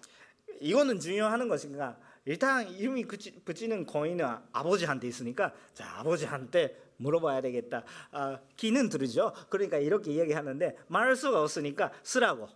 이거는 0.59 0.99
중요하는 0.99 1.47
것인가? 1.47 1.97
일단 2.25 2.67
이름이 2.69 3.05
붙이는 3.45 3.85
거인은 3.85 4.25
아버지한테 4.51 5.07
있으니까 5.07 5.53
자 5.73 5.99
아버지한테 5.99 6.89
물어봐야 6.97 7.41
되겠다. 7.41 7.83
아, 8.11 8.39
기는 8.57 8.89
들으죠. 8.89 9.33
그러니까 9.49 9.77
이렇게 9.77 10.11
이야기하는데 10.11 10.77
말할 10.87 11.15
수가 11.15 11.41
없으니까 11.41 11.91
쓰라고 12.03 12.49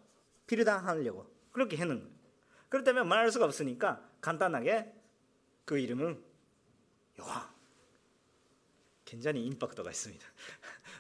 필요당 0.48 0.86
하려고 0.86 1.26
그렇게 1.52 1.78
했는 1.78 2.00
거예요. 2.00 2.14
그렇다면 2.70 3.08
말할 3.08 3.32
수가 3.32 3.46
없으니까 3.46 4.02
간단하게 4.20 4.94
그 5.66 5.78
이름은 5.78 6.22
요한. 7.20 7.48
굉장히 9.06 9.46
임팩트가 9.46 9.90
있습니다. 9.92 10.26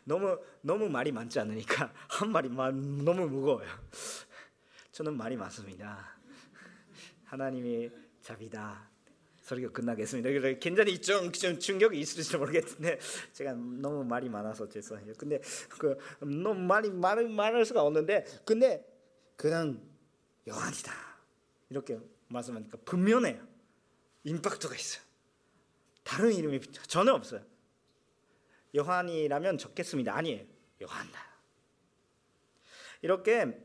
너무 0.03 0.37
너무 0.61 0.89
말이 0.89 1.11
많지 1.11 1.39
않으니까 1.39 1.93
한 2.09 2.31
말이 2.31 2.49
너무 2.49 3.27
무거워요. 3.27 3.67
저는 4.91 5.17
말이 5.17 5.35
많습니다. 5.35 6.17
하나님이 7.25 7.89
자비다. 8.21 8.89
설교 9.43 9.73
끝나겠습니다. 9.73 10.29
굉장히 10.59 11.01
좀, 11.01 11.31
좀 11.33 11.59
충격이 11.59 11.99
있을지 11.99 12.37
모르겠는데 12.37 12.97
제가 13.33 13.53
너무 13.53 14.03
말이 14.05 14.29
많아서 14.29 14.69
죄송해요. 14.69 15.13
근데 15.17 15.41
그 15.77 15.97
너무 16.21 16.55
말이 16.55 16.89
말 16.89 17.27
말할 17.27 17.65
수가 17.65 17.81
없는데 17.81 18.23
근데 18.45 18.85
그냥 19.35 19.81
요한이다 20.47 20.93
이렇게 21.69 21.99
말씀하니까 22.29 22.77
분명해요. 22.85 23.45
임팩트가 24.23 24.75
있어요. 24.75 25.03
다른 26.03 26.31
이름이 26.31 26.61
전혀 26.87 27.13
없어요. 27.13 27.41
요한이라면 28.75 29.57
적겠습니다. 29.57 30.15
아니에요. 30.15 30.45
요한다. 30.81 31.19
이렇게 33.01 33.59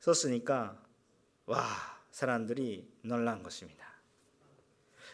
썼으니까 0.00 0.82
와 1.46 1.64
사람들이 2.10 2.88
놀란 3.02 3.42
것입니다. 3.42 3.84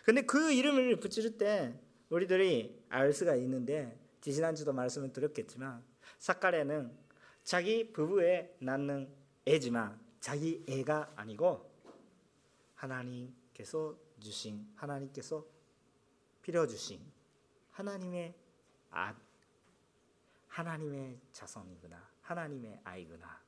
근데 0.04 0.22
그 0.22 0.52
이름을 0.52 1.00
붙일 1.00 1.38
때 1.38 1.74
우리들이 2.08 2.84
알 2.88 3.12
수가 3.12 3.34
있는데 3.36 3.98
지난주도 4.20 4.72
말씀을 4.72 5.12
드렸겠지만 5.12 5.82
사카레는 6.18 6.96
자기 7.42 7.92
부부에 7.92 8.56
낳는 8.58 9.08
애지만 9.46 9.98
자기 10.20 10.62
애가 10.68 11.12
아니고 11.16 11.70
하나님께서 12.74 13.96
주신 14.20 14.66
하나님께서 14.76 15.46
필요 16.42 16.66
주신 16.66 17.00
하나님의 17.72 18.34
아, 18.90 19.14
하나님의 20.48 21.20
자손이구나. 21.32 22.08
하나님의 22.22 22.80
아이구나. 22.84 23.40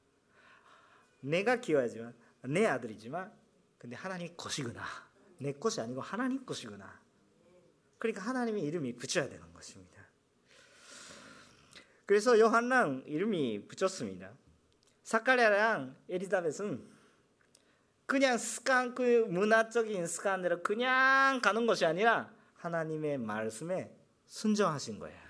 내가 1.20 1.56
키워야지만 1.56 2.14
내 2.42 2.66
아들이지만 2.66 3.32
근데 3.78 3.96
하나님 3.96 4.34
것이구나. 4.36 4.82
내 5.38 5.52
것이 5.52 5.80
아니고 5.80 6.00
하나님 6.00 6.44
것이구나. 6.44 7.00
그러니까 7.98 8.22
하나님의 8.22 8.62
이름이 8.64 8.96
붙여야 8.96 9.28
되는 9.28 9.52
것입니다. 9.52 10.02
그래서 12.06 12.38
요한랑 12.38 13.04
이름이 13.06 13.68
붙였습니다. 13.68 14.32
사카리아랑 15.02 15.96
에리자벳은 16.08 16.90
그냥 18.06 18.38
습관 18.38 18.94
그 18.94 19.24
문화적인 19.28 20.06
습관대로 20.06 20.62
그냥 20.62 21.40
가는 21.40 21.66
것이 21.66 21.86
아니라 21.86 22.32
하나님의 22.56 23.18
말씀에 23.18 23.96
순종하신 24.26 24.98
거예요. 24.98 25.21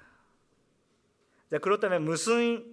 자, 1.52 1.58
그렇다면 1.58 2.06
무슨 2.06 2.64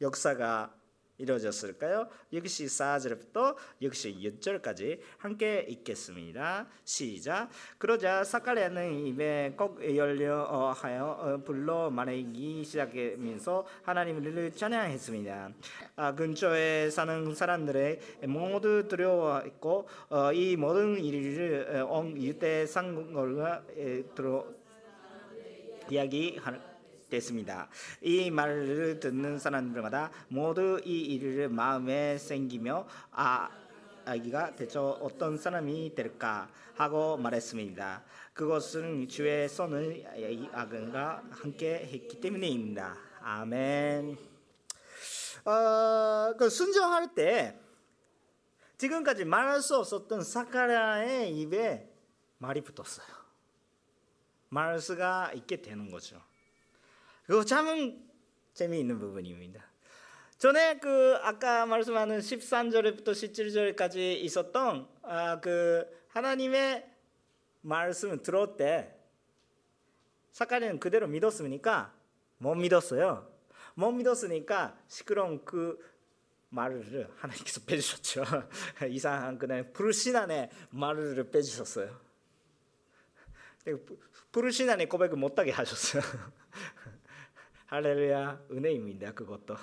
역사가 0.00 0.72
이루어졌을까요? 1.18 2.06
64절부터 2.32 3.56
66절까지 3.82 5.00
함께 5.18 5.66
읽겠습니다. 5.68 6.68
시작. 6.84 7.48
그러자 7.78 8.22
사카리아는 8.22 9.06
입에 9.06 9.54
꼭 9.56 9.84
열려 9.96 10.70
하여 10.70 11.42
불러 11.44 11.90
말하기 11.90 12.62
시작하면서 12.62 13.66
하나님을 13.82 14.52
찬양했습니다. 14.52 15.50
아, 15.96 16.14
근처에 16.14 16.90
사는 16.90 17.34
사람들의 17.34 17.98
모두 18.28 18.86
두려워했고 18.86 19.88
어, 20.10 20.32
이 20.32 20.54
모든 20.54 20.96
일을 21.04 21.84
온 21.88 22.16
유대 22.22 22.66
상골과 22.66 23.64
들어 24.14 24.46
이야기하는 25.90 26.71
됐습니다. 27.12 27.68
이 28.00 28.30
말을 28.30 29.00
듣는 29.00 29.38
사람들마다 29.38 30.10
모두 30.28 30.80
이 30.84 31.00
일을 31.14 31.48
마음에 31.50 32.16
생기며 32.16 32.86
아 33.10 33.50
아기가 34.04 34.56
대체 34.56 34.78
어떤 34.78 35.36
사람이 35.36 35.94
될까 35.94 36.48
하고 36.74 37.16
말했습니다. 37.16 38.02
그것은 38.32 39.08
주의 39.08 39.48
손을 39.48 40.04
아근과 40.52 41.22
함께 41.30 41.88
했기 41.92 42.20
때문입니다. 42.20 42.96
아멘. 43.20 44.16
어, 45.44 46.34
그 46.38 46.48
순정할 46.48 47.14
때 47.14 47.58
지금까지 48.78 49.24
말할 49.24 49.60
수 49.60 49.76
없었던 49.76 50.24
사카라의 50.24 51.38
입에 51.38 51.88
말이 52.38 52.62
붙었어요. 52.62 53.06
말할 54.48 54.80
수가 54.80 55.32
있게 55.34 55.62
되는 55.62 55.90
거죠. 55.90 56.20
그거 57.26 57.44
참 57.44 58.02
재미있는 58.52 58.98
부분입니다. 58.98 59.64
전에 60.38 60.78
그 60.78 61.16
아까 61.22 61.66
말씀하는 61.66 62.18
13절부터 62.18 63.08
17절까지 63.08 64.16
있었던 64.22 64.88
아, 65.02 65.38
그 65.40 65.86
하나님의 66.08 66.84
말씀을 67.60 68.22
들을 68.22 68.56
때 68.56 68.92
사카리는 70.32 70.80
그대로 70.80 71.06
믿었습니까? 71.06 71.94
못 72.38 72.56
믿었어요. 72.56 73.30
못 73.74 73.92
믿었으니까 73.92 74.76
시끄러운 74.88 75.44
그 75.44 75.78
말을 76.48 77.08
하나님께서 77.16 77.60
빼주셨죠. 77.64 78.24
이상한 78.90 79.38
그냥 79.38 79.72
불신안의 79.72 80.50
말을 80.70 81.30
빼주셨어요. 81.30 82.00
불신안의 84.32 84.88
고백을 84.88 85.16
못하게 85.16 85.52
하셨어요. 85.52 86.02
할렐루야 87.72 88.48
은혜입니다. 88.50 89.14
그것도 89.14 89.56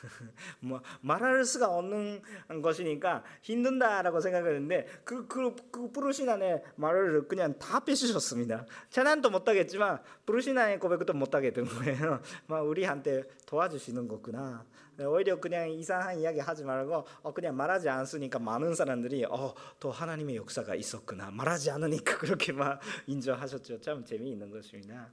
뭐 0.60 0.80
말할 1.00 1.44
수가 1.44 1.68
없는 1.68 2.22
것이니까 2.62 3.24
힘든다라고 3.42 4.20
생각했는데 4.20 4.86
그, 5.04 5.26
그, 5.26 5.54
그 5.70 5.90
부르시나의 5.90 6.62
말을 6.76 7.28
그냥 7.28 7.58
다 7.58 7.80
빼주셨습니다. 7.80 8.66
찬양도 8.90 9.30
못하겠지만 9.30 10.00
부르시나의 10.26 10.78
고백도 10.78 11.12
못하게 11.12 11.52
된 11.52 11.64
거예요. 11.64 12.20
막 12.46 12.60
우리한테 12.60 13.24
도와주시는 13.46 14.08
거구나. 14.08 14.64
오히려 15.06 15.40
그냥 15.40 15.70
이상한 15.70 16.18
이야기 16.18 16.40
하지 16.40 16.62
말고 16.62 17.06
어, 17.22 17.32
그냥 17.32 17.56
말하지 17.56 17.88
않으니까 17.88 18.38
많은 18.38 18.74
사람들이 18.74 19.24
어, 19.24 19.54
또 19.78 19.90
하나님의 19.90 20.36
역사가 20.36 20.74
있었구나. 20.74 21.30
말하지 21.30 21.70
않으니까 21.70 22.16
그렇게 22.18 22.52
막 22.52 22.80
인정하셨죠. 23.06 23.80
참 23.80 24.04
재미있는 24.04 24.50
것입니다. 24.50 25.10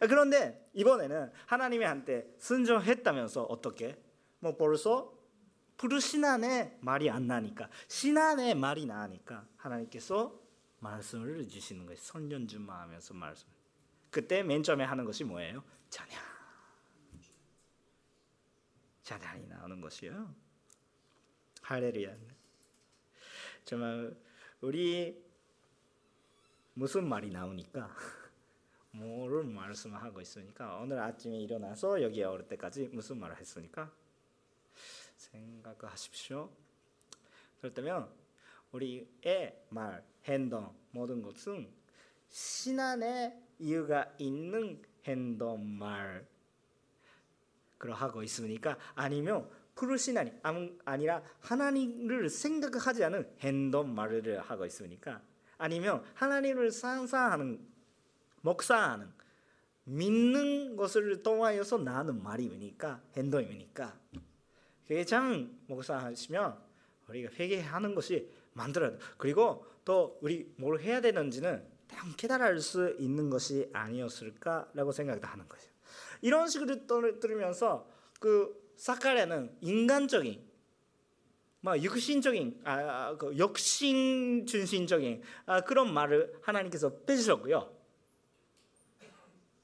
그런데 0.00 0.68
이번에는 0.74 1.30
하나님의 1.46 1.88
한테 1.88 2.26
순종했다면서 2.38 3.44
어떻게? 3.44 3.96
뭐 4.40 4.56
벌써 4.56 5.16
부르신 5.76 6.24
안에 6.24 6.78
말이 6.80 7.08
안 7.08 7.26
나니까 7.26 7.70
신 7.88 8.18
안에 8.18 8.54
말이 8.54 8.84
나니까 8.84 9.46
하나님께서 9.56 10.38
말씀을 10.80 11.48
주시는 11.48 11.86
거예요. 11.86 11.98
선전주마 12.00 12.82
하면서 12.82 13.14
말씀. 13.14 13.48
그때 14.10 14.42
맨 14.42 14.62
처음에 14.62 14.84
하는 14.84 15.04
것이 15.04 15.24
뭐예요? 15.24 15.62
찬양. 15.88 16.18
찬양이 19.02 19.46
나오는 19.46 19.80
것이요. 19.80 20.34
할렐루야. 21.62 22.16
정말 23.64 24.16
우리 24.60 25.22
무슨 26.74 27.08
말이 27.08 27.30
나오니까 27.30 27.90
뭐를 28.92 29.44
말씀하고 29.44 30.20
있으니까 30.20 30.76
오늘 30.76 30.98
아침에 30.98 31.38
일어나서 31.38 32.02
여기에 32.02 32.24
올 32.24 32.48
때까지 32.48 32.88
무슨 32.88 33.18
말을 33.18 33.36
했으니까 33.36 33.92
생각하십시오. 35.32 36.50
그렇다면 37.60 38.08
우리의 38.72 39.64
말, 39.68 40.04
행동 40.24 40.74
모든 40.90 41.22
것은 41.22 41.68
신안의 42.28 43.36
이유가 43.58 44.12
있는 44.18 44.82
행동 45.04 45.78
말 45.78 46.26
그러하고 47.78 48.22
있으니까? 48.22 48.76
아니면 48.94 49.48
푸르신안이 49.74 50.40
아니라 50.84 51.22
하나님을 51.40 52.28
생각하지 52.28 53.02
않은 53.04 53.36
행동 53.40 53.94
말을 53.94 54.40
하고 54.40 54.66
있으니까? 54.66 55.22
아니면 55.56 56.04
하나님을 56.14 56.70
상상하는 56.70 57.66
목사하는 58.42 59.10
믿는 59.84 60.76
것을 60.76 61.22
통하여서 61.22 61.78
나는 61.78 62.22
말이니까? 62.22 63.02
행동이니까 63.16 63.98
그게 64.90 65.04
참 65.04 65.56
목사 65.68 65.98
하시면 65.98 66.58
우리가 67.06 67.32
회개하는 67.34 67.94
것이 67.94 68.28
만들어야 68.54 68.90
돼. 68.90 68.98
그리고 69.18 69.64
또 69.84 70.18
우리 70.20 70.52
뭘 70.56 70.80
해야 70.80 71.00
되는지는 71.00 71.64
딱 71.86 72.16
깨달을 72.16 72.60
수 72.60 72.96
있는 72.98 73.30
것이 73.30 73.70
아니었을까라고 73.72 74.90
생각하는 74.90 75.48
거죠. 75.48 75.68
이런 76.22 76.48
식으로 76.48 76.88
들으면서 77.20 77.88
그 78.18 78.74
사카레는 78.78 79.58
인간적인 79.60 80.44
막 81.60 81.80
육신적인 81.80 82.62
아, 82.64 82.72
아, 82.72 83.16
그 83.16 83.38
역신 83.38 84.44
중심적인 84.44 85.22
아, 85.46 85.60
그런 85.60 85.94
말을 85.94 86.36
하나님께서 86.42 86.96
빼주셨고요. 87.04 87.72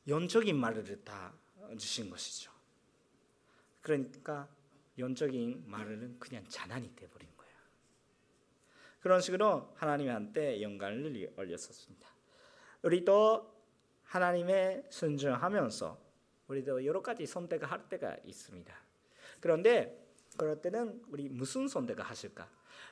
영적인 0.06 0.56
말을 0.56 1.00
다 1.04 1.32
주신 1.76 2.10
것이죠. 2.10 2.52
그러니까 3.82 4.48
영적인 4.98 5.64
말은 5.66 6.18
그냥 6.18 6.44
자난이 6.48 6.94
돼버린 6.96 7.28
거예요. 7.36 7.52
그런 9.00 9.20
식으로 9.20 9.72
하나님한테 9.76 10.62
영광을 10.62 11.32
올렸었습니다. 11.36 12.08
우리도 12.82 13.54
하나님의 14.04 14.84
순종하면서 14.88 16.06
우리도 16.48 16.84
여러 16.84 17.02
가지 17.02 17.26
선택을 17.26 17.70
할 17.70 17.88
때가 17.88 18.16
있습니다. 18.24 18.74
그런데 19.40 20.06
그럴 20.36 20.60
때는 20.60 21.02
우리 21.08 21.28
무슨 21.28 21.66
선택을 21.68 22.04
하실까? 22.04 22.48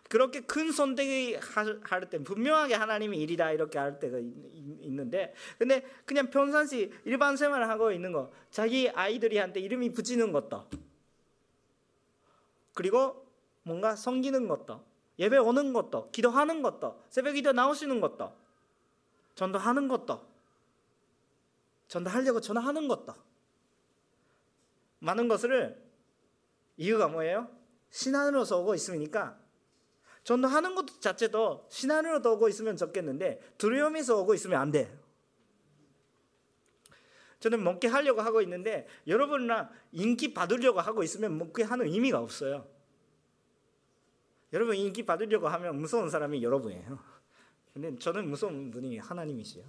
그렇게 0.09 0.40
큰 0.40 0.73
선택을 0.73 1.40
할때 1.83 2.19
분명하게 2.19 2.75
하나님의 2.75 3.19
일이다 3.21 3.53
이렇게 3.53 3.79
할 3.79 3.99
때가 3.99 4.19
있는데 4.19 5.35
근데 5.59 5.85
그냥 6.05 6.31
평상시 6.31 6.93
일반 7.05 7.37
생활을 7.37 7.69
하고 7.69 7.90
있는 7.90 8.12
거 8.12 8.31
자기 8.51 8.88
아이들이한테 8.90 9.61
이름이 9.61 9.93
붙이는 9.93 10.33
것도 10.33 10.69
그리고 12.75 13.27
뭔가 13.63 13.97
섬기는 13.97 14.47
것도 14.49 14.85
예배 15.19 15.39
오는 15.39 15.73
것도 15.73 16.11
기도하는 16.11 16.61
것도 16.63 17.03
새벽 17.09 17.33
기도 17.33 17.53
나오시는 17.53 18.01
것도 18.01 18.33
전도하는 19.35 19.89
것도 19.89 20.27
전도하려고 21.89 22.41
전화하는 22.41 22.89
것도 22.89 23.15
많은 24.99 25.29
것을 25.29 25.83
이유가 26.77 27.09
뭐예요? 27.09 27.49
신앙으로서 27.91 28.59
오고 28.61 28.75
있으니까 28.75 29.39
전도하는 30.25 30.75
것 30.75 31.01
자체도 31.01 31.67
신앙으로 31.71 32.33
오고 32.33 32.49
있으면 32.49 32.77
좋겠는데 32.77 33.55
두려움에서 33.59 34.19
오고 34.21 34.35
있으면 34.35 34.61
안 34.61 34.73
돼. 34.73 35.04
저는 37.45 37.63
먹게 37.63 37.89
하려고 37.89 38.23
하고 38.23 38.41
있는데 38.41 38.89
여러분이랑 39.07 39.71
인기 39.93 40.33
받으려고 40.33 40.81
하고 40.81 41.03
있으면 41.03 41.37
먹게 41.37 41.63
하는 41.63 41.87
의미가 41.87 42.19
없어요. 42.19 42.67
여러분 44.55 44.77
인기 44.77 45.05
받으려고 45.05 45.49
하면 45.49 45.79
무서운 45.79 46.09
사람이 46.09 46.43
여러분이에요. 46.43 46.99
근데 47.75 47.99
저는 47.99 48.31
무서운 48.31 48.71
분이 48.71 48.97
하나님이시요. 48.97 49.63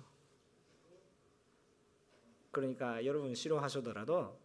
그러니까 2.52 3.04
여러분 3.04 3.36
싫어하셔더라도 3.36 4.40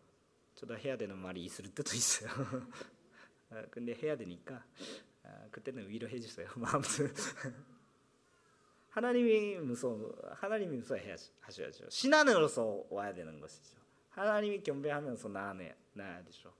저도 0.57 0.77
해야 0.77 0.97
되는 0.97 1.17
말이 1.17 1.45
있을 1.45 1.73
때도 1.73 1.95
있어요. 1.95 2.31
어, 3.51 3.63
근데 3.71 3.95
해야 3.95 4.17
되니까 4.17 4.65
어, 5.23 5.47
그때는 5.53 5.89
위로해 5.89 6.19
주세요. 6.19 6.49
아무튼 6.67 7.15
하나님이 8.91 9.59
무서워 9.59 10.15
하나님이 10.33 10.79
무서워해 10.79 11.17
하셔야죠. 11.41 11.91
신앙으로서 11.91 12.85
와야 12.91 13.15
되는 13.15 13.41
것이죠. 13.41 13.79
하나님이 14.11 14.63
경배하면서 14.63 15.29
나아내 15.29 15.75
나야 15.93 16.23
되죠. 16.25 16.53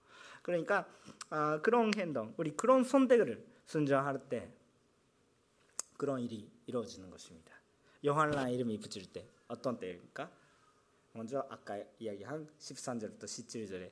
그러니까 0.43 0.89
아, 1.29 1.61
그런 1.61 1.93
행동, 1.97 2.35
우리 2.37 2.57
그런 2.57 2.85
선택을 2.85 3.45
순종할 3.65 4.29
때 4.29 4.51
그런 5.97 6.21
일이 6.21 6.51
이루어지는 6.67 7.11
것입니다. 7.11 7.53
요한라 8.05 8.49
이름이 8.49 8.79
붙일 8.81 9.13
때 9.13 9.29
어떤 9.49 9.79
때일까? 9.79 10.31
먼저 11.13 11.45
아까 11.51 11.79
이야기한 11.99 12.49
13절부터 12.59 13.25
17절에 13.25 13.91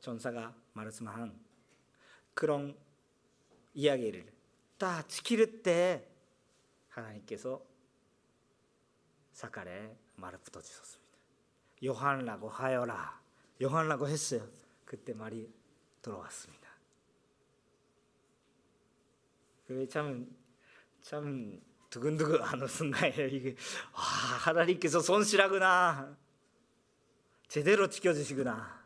전사가 0.00 0.54
말씀한 0.74 1.38
그런 2.34 2.76
이야기를 3.74 4.32
다 4.76 5.02
지킬 5.08 5.62
때 5.62 6.06
하나님께서 6.90 7.67
사칼에 9.38 9.96
말을 10.16 10.40
붙어주셨습니다. 10.40 11.12
요한라고 11.84 12.48
하여라. 12.48 13.22
요한라고 13.62 14.08
했어요. 14.08 14.44
그때 14.84 15.14
말이 15.14 15.48
들어왔습니다. 16.02 16.68
그게 19.64 19.86
참, 19.86 20.36
참 21.02 21.62
두근두근 21.88 22.42
하는 22.42 22.66
순간이에요. 22.66 23.28
이게 23.28 23.54
와 23.92 24.00
하나님께서 24.00 24.98
손실하구나. 24.98 26.16
제대로 27.46 27.88
지켜주시구나. 27.88 28.84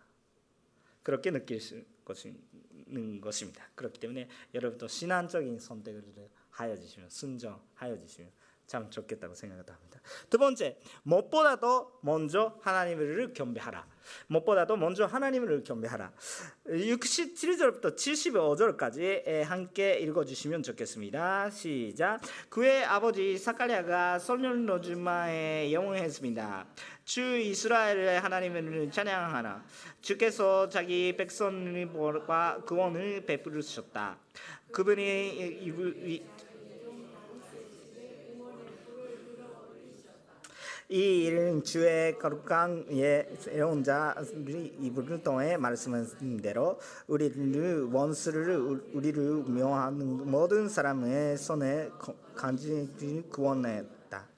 그렇게 1.02 1.30
느낄 1.30 1.62
수 1.62 1.82
것인 2.04 3.22
것입니다. 3.22 3.66
그렇기 3.74 3.98
때문에 4.00 4.28
여러분도 4.52 4.86
신앙적인 4.86 5.58
선택을 5.58 6.04
하여 6.50 6.76
주시면 6.76 7.08
순정하여 7.08 7.98
주시면 8.00 8.30
참 8.72 8.88
좋겠다고 8.88 9.34
생각합니다. 9.34 10.00
두 10.30 10.38
번째, 10.38 10.78
무엇보다도 11.02 11.98
먼저 12.00 12.58
하나님을 12.62 13.34
경배하라. 13.34 13.86
무엇보다도 14.28 14.76
먼저 14.76 15.04
하나님을 15.04 15.62
경배하라. 15.62 16.10
67절부터 16.68 17.94
75절까지 17.94 19.42
함께 19.42 19.98
읽어주시면 19.98 20.62
좋겠습니다. 20.62 21.50
시작. 21.50 22.22
그의 22.48 22.82
아버지 22.86 23.36
사카리아가 23.36 24.18
솔로주마에 24.18 25.70
영원했습니다. 25.70 26.66
주 27.04 27.20
이스라엘의 27.20 28.20
하나님을 28.20 28.90
찬양하라. 28.90 29.62
주께서 30.00 30.70
자기 30.70 31.14
백성과 31.14 32.62
구원을 32.64 33.26
베푸셨다. 33.26 34.16
그분이 34.72 36.24
이 40.92 41.24
일은 41.24 41.64
주의 41.64 42.18
거룩한 42.18 42.88
예온 42.90 43.82
자를 43.82 44.26
이불을 44.78 45.22
통해 45.22 45.56
말씀하신 45.56 46.42
대로 46.42 46.78
우리를 47.06 47.84
원수를 47.84 48.58
우리를 48.92 49.22
묘하는 49.24 50.30
모든 50.30 50.68
사람의 50.68 51.38
손에 51.38 51.88
간지 52.34 52.90
구원했다. 53.30 54.28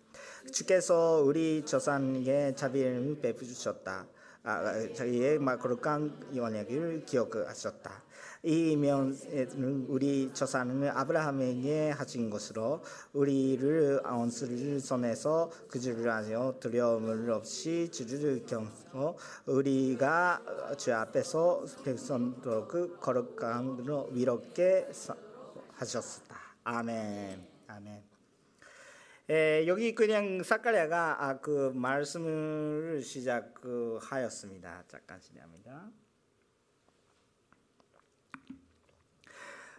주께서 0.52 1.24
우리 1.26 1.64
조상에게 1.64 2.54
자비를 2.54 3.18
베푸셨다. 3.20 4.06
아, 4.44 4.88
자기의 4.94 5.40
거룩한 5.40 6.36
언약을 6.38 7.04
기억하셨다. 7.04 8.04
이 8.46 8.76
면은 8.76 9.86
우리 9.88 10.30
조상은 10.34 10.86
아브라함에게 10.90 11.92
하신 11.92 12.28
것으로 12.28 12.82
우리를 13.14 14.02
원수를 14.04 14.80
손에서 14.80 15.50
그주를 15.66 16.12
하여 16.12 16.54
두려움을 16.60 17.30
없이 17.30 17.90
주를 17.90 18.44
경고 18.44 19.16
우리가 19.46 20.74
주 20.76 20.92
앞에서 20.92 21.64
백성도 21.86 22.68
그 22.68 22.98
거룩함으로 23.00 24.10
위롭게 24.12 24.88
하셨다. 25.72 26.36
아멘. 26.64 27.46
아멘. 27.66 28.02
에, 29.30 29.66
여기 29.66 29.94
그냥 29.94 30.42
사카리아가 30.42 31.24
아, 31.24 31.40
그 31.40 31.72
말씀을 31.74 33.00
시작하였습니다. 33.02 34.84
잠깐 34.86 35.18
실례합니다. 35.18 36.03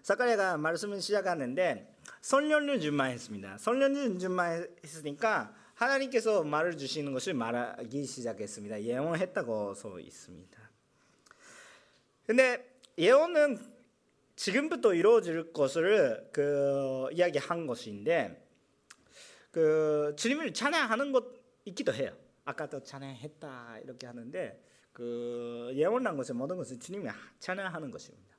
사카리아가 0.05 0.55
말씀을 0.57 1.01
시작하는데 1.01 1.95
설련을 2.21 2.79
준마했습니다. 2.79 3.57
설련을 3.57 4.19
준마했으니까 4.19 5.51
하나님께서 5.73 6.43
말을 6.43 6.77
주시는 6.77 7.11
것을 7.11 7.33
말하기 7.33 8.05
시작했습니다. 8.05 8.83
예언했다고 8.83 9.73
써 9.73 9.99
있습니다. 9.99 10.69
근데 12.27 12.77
예언은 12.99 13.57
지금부터 14.35 14.93
이루어질 14.93 15.51
것을 15.51 16.29
그 16.31 17.07
이야기한 17.11 17.65
것인데 17.65 18.47
그 19.49 20.13
주님을 20.19 20.53
찬양하는 20.53 21.13
것 21.13 21.25
있기도 21.65 21.91
해요. 21.91 22.15
아까도 22.43 22.83
찬양했다 22.83 23.79
이렇게 23.83 24.05
하는데 24.05 24.63
그 24.93 25.71
예언한 25.73 26.15
것은 26.15 26.35
모든 26.35 26.57
것을 26.57 26.79
주님이 26.79 27.09
찬양하는 27.39 27.89
것입니다. 27.89 28.34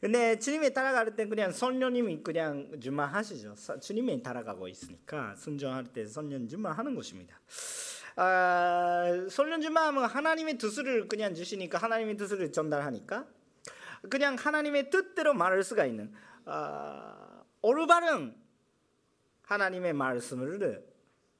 근데 0.00 0.38
주님이 0.38 0.72
따라갈 0.72 1.14
때 1.14 1.26
그냥 1.26 1.52
선녀님이 1.52 2.22
그냥 2.22 2.80
주만 2.80 3.08
하시죠. 3.10 3.54
주님이 3.80 4.22
따라가고 4.22 4.66
있으니까 4.66 5.34
순종할 5.36 5.84
때 5.84 6.06
선녀 6.06 6.46
주만 6.46 6.72
하는 6.72 6.94
것입니다. 6.94 7.38
아, 8.16 9.26
선녀 9.28 9.60
주만 9.60 9.88
하면 9.88 10.04
하나님의 10.06 10.56
뜻을 10.56 11.06
그냥 11.06 11.34
주시니까 11.34 11.76
하나님의 11.76 12.16
뜻을 12.16 12.50
전달하니까 12.50 13.26
그냥 14.08 14.36
하나님의 14.36 14.88
뜻대로 14.88 15.34
말할 15.34 15.62
수가 15.62 15.84
있는 15.84 16.12
아, 16.46 17.42
올바른 17.60 18.34
하나님의 19.42 19.92
말씀을 19.92 20.82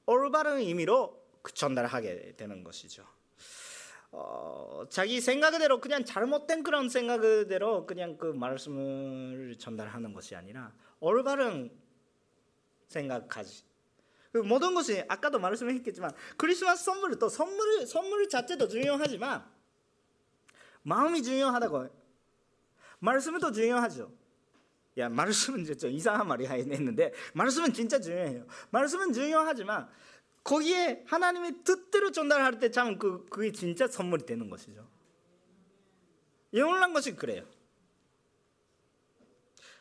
올바른 0.05 0.57
의미로 0.57 1.19
전달하게 1.51 2.35
되는 2.37 2.63
것이죠. 2.63 3.05
어, 4.11 4.85
자기 4.89 5.21
생각대로 5.21 5.79
그냥 5.79 6.03
잘못된 6.03 6.63
그런 6.63 6.89
생각대로 6.89 7.85
그냥 7.85 8.17
그 8.17 8.25
말씀을 8.25 9.55
전달하는 9.57 10.13
것이 10.13 10.35
아니라 10.35 10.73
올바른 10.99 11.71
생각까지 12.87 13.63
그 14.33 14.39
모든 14.39 14.73
것이 14.73 15.03
아까도 15.07 15.39
말씀했겠지만 15.39 16.11
크리스마스 16.37 16.85
선물 16.85 17.17
또 17.19 17.29
선물 17.29 17.85
선물 17.87 18.27
자체도 18.27 18.67
중요하지만 18.67 19.45
마음이 20.83 21.23
중요하다고 21.23 21.89
말씀은 22.99 23.39
또 23.39 23.51
중요하죠. 23.51 24.11
야 24.97 25.07
말씀은 25.07 25.65
좀 25.77 25.89
이상한 25.89 26.27
말이 26.27 26.45
했는데 26.45 27.13
말씀은 27.33 27.73
진짜 27.73 27.99
중요해요. 27.99 28.45
말씀은 28.71 29.13
중요하지만 29.13 29.89
거기에 30.43 31.03
하나님의 31.05 31.63
뜻대로 31.63 32.11
전달할 32.11 32.59
때 32.59 32.71
참 32.71 32.97
그, 32.97 33.25
그게 33.29 33.51
진짜 33.51 33.87
선물이 33.87 34.25
되는 34.25 34.49
것이죠. 34.49 34.87
예언한 36.53 36.93
것이 36.93 37.15
그래요. 37.15 37.45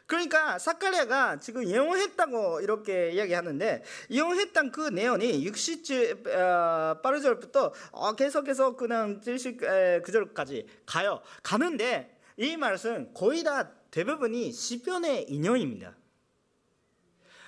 그러니까 0.07 0.59
사카리아가 0.59 1.39
지금 1.39 1.65
예언했다고 1.65 2.63
이렇게 2.63 3.13
이야기하는데 3.13 3.85
예언했던 4.11 4.73
그 4.73 4.89
내용이 4.89 5.47
60절 5.47 6.27
어, 6.27 7.01
빠르절부터 7.01 7.73
어, 7.93 8.17
계속해서 8.17 8.75
그냥 8.75 9.21
79절까지 9.21 10.67
가요. 10.85 11.23
가는데 11.45 12.19
이 12.37 12.57
말씀 12.57 13.15
거의 13.15 13.45
다 13.45 13.71
대부분이 13.93 14.51
시편의 14.51 15.31
인용입니다. 15.31 15.95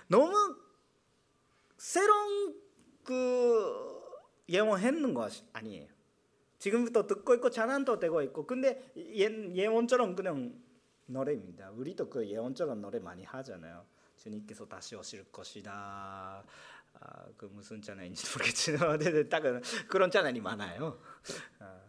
너무 0.06 0.56
새로운 1.76 2.61
그 3.04 4.02
예언했는 4.48 5.14
것 5.14 5.32
아니에요. 5.52 5.88
지금부터 6.58 7.06
듣고 7.06 7.34
있고 7.34 7.50
되고 7.98 8.22
있고 8.22 8.46
근데 8.46 8.92
예, 8.96 9.28
예언처럼 9.54 10.14
그냥 10.14 10.54
노래입니다. 11.06 11.70
우리도 11.70 12.08
그 12.08 12.26
예언처럼 12.26 12.80
노래 12.80 12.98
많이 12.98 13.24
하잖아요. 13.24 13.84
주님께서 14.16 14.66
다시 14.66 14.94
오실 14.94 15.24
것이다. 15.32 16.44
아, 16.94 17.26
그 17.36 17.46
무슨 17.46 17.82
찬양인지 17.82 18.26
모르겠지만 18.32 18.98
딱 19.28 19.42
그런 19.88 20.10
찬양이 20.10 20.40
많아요. 20.40 21.00
아, 21.58 21.80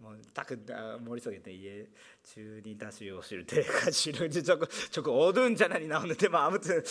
뭐딱 0.00 0.46
그, 0.46 0.66
아, 0.70 0.96
머릿속에 0.98 1.42
예 1.46 1.86
주님 2.22 2.78
다시 2.78 3.10
오실 3.10 3.44
때까지 3.46 4.10
이런 4.10 4.30
조금 4.30 4.66
조금 4.90 5.12
어두운 5.14 5.54
찬양이 5.54 5.86
나오는데 5.86 6.28
뭐 6.28 6.40
아무튼 6.40 6.82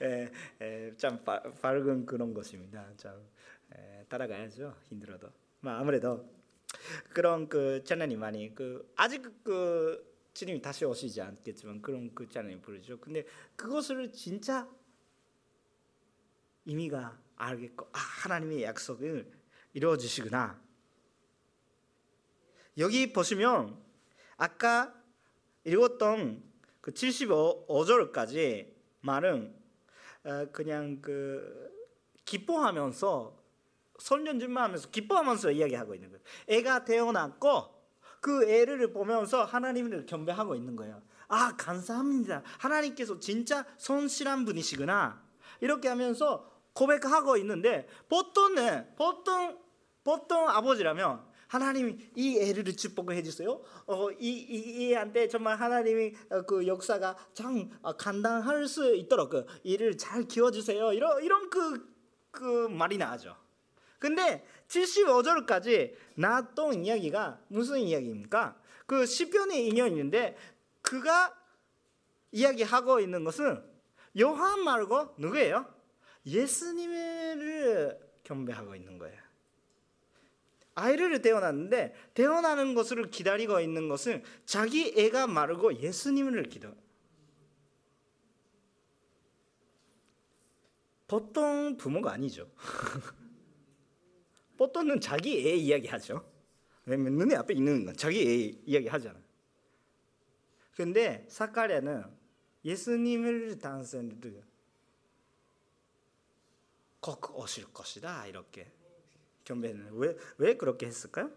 에, 0.00 0.30
에, 0.62 0.96
참 0.96 1.22
바, 1.24 1.42
밝은 1.42 2.06
그런 2.06 2.32
것입니다. 2.32 2.86
참 2.96 3.12
에, 3.74 4.04
따라가야죠 4.08 4.74
힘들어도. 4.88 5.28
뭐 5.60 5.72
아무래도 5.72 6.32
그런 7.12 7.48
그 7.48 7.82
찬양이 7.84 8.16
많이 8.16 8.54
그 8.54 8.92
아직 8.94 9.22
그 9.42 10.06
주님이 10.32 10.62
다시 10.62 10.84
오시지 10.84 11.20
않겠지만 11.20 11.82
그런 11.82 12.14
그 12.14 12.28
찬양이 12.28 12.60
부르죠. 12.60 13.00
근데 13.00 13.24
그것을 13.56 14.12
진짜 14.12 14.68
의미가 16.66 17.20
알겠고 17.34 17.88
아 17.92 17.98
하나님의 17.98 18.62
약속을 18.62 19.28
이루어 19.72 19.96
주시구나. 19.96 20.67
여기 22.78 23.12
보시면 23.12 23.76
아까 24.36 24.94
읽었던 25.64 26.42
그 26.80 26.92
75절까지 26.92 28.72
말은 29.00 29.54
어, 30.24 30.46
그냥 30.52 31.00
그 31.02 31.70
기뻐하면서 32.24 33.36
선전준마하면서 33.98 34.90
기뻐하면서 34.90 35.50
이야기하고 35.50 35.94
있는 35.94 36.10
거예요. 36.10 36.22
애가 36.46 36.84
태어났고 36.84 37.74
그 38.20 38.48
애를 38.48 38.92
보면서 38.92 39.44
하나님을 39.44 40.06
경배하고 40.06 40.54
있는 40.54 40.76
거예요. 40.76 41.02
아 41.26 41.56
감사합니다. 41.56 42.42
하나님께서 42.58 43.18
진짜 43.18 43.66
성실한 43.76 44.44
분이시구나. 44.44 45.22
이렇게 45.60 45.88
하면서 45.88 46.48
고백하고 46.74 47.36
있는데 47.38 47.88
보통은 48.08 48.94
보통 48.96 49.58
보통 50.04 50.48
아버지라면 50.48 51.27
하나님이 51.48 51.96
이 52.14 52.38
애를 52.38 52.76
축복해 52.76 53.22
주세요. 53.22 53.60
어, 53.86 54.10
이, 54.12 54.30
이, 54.30 54.92
애한테 54.92 55.28
정말 55.28 55.56
하나님이 55.56 56.14
어, 56.30 56.42
그 56.42 56.66
역사가 56.66 57.16
참 57.34 57.70
어, 57.82 57.96
감당할 57.96 58.66
수 58.66 58.94
있도록 58.94 59.30
그 59.30 59.46
이를 59.64 59.96
잘 59.96 60.28
키워주세요. 60.28 60.92
이런 60.92 61.22
이런 61.24 61.50
그, 61.50 61.94
그 62.30 62.68
말이 62.68 62.98
나죠. 62.98 63.34
근데 63.98 64.46
75절까지 64.68 65.94
나왔던 66.16 66.84
이야기가 66.84 67.40
무슨 67.48 67.80
이야기입니까? 67.80 68.56
그 68.86 69.06
시편의 69.06 69.66
인연이 69.66 69.92
있는데 69.92 70.36
그가 70.82 71.34
이야기하고 72.30 73.00
있는 73.00 73.24
것은 73.24 73.62
요한 74.20 74.60
말고 74.60 75.14
누구예요? 75.18 75.66
예수님을 76.26 77.98
경배하고 78.24 78.74
있는 78.76 78.98
거예요. 78.98 79.27
아이를 80.78 81.22
태어났는데 81.22 81.94
태어나는 82.14 82.74
것을 82.74 83.10
기다리고 83.10 83.60
있는 83.60 83.88
것은 83.88 84.22
자기 84.46 84.94
애가 84.96 85.26
마르고 85.26 85.80
예수님을 85.80 86.44
기도. 86.44 86.72
보통 91.08 91.76
부모가 91.76 92.12
아니죠. 92.12 92.48
보통은 94.56 95.00
자기 95.00 95.48
애 95.48 95.54
이야기하죠. 95.54 96.24
왜냐면 96.84 97.14
눈에 97.14 97.34
앞에 97.36 97.54
있는 97.54 97.84
건 97.84 97.96
자기 97.96 98.20
애 98.20 98.60
이야기하잖아. 98.66 99.18
근데 100.76 101.26
사카리아는 101.28 102.04
예수님을 102.64 103.58
단서를 103.58 104.44
꼭 107.00 107.36
오실 107.36 107.72
것이다 107.72 108.26
이렇게 108.26 108.70
경배는 109.48 109.92
왜, 109.94 110.16
왜 110.36 110.56
그렇게 110.56 110.86
했을까요? 110.86 111.30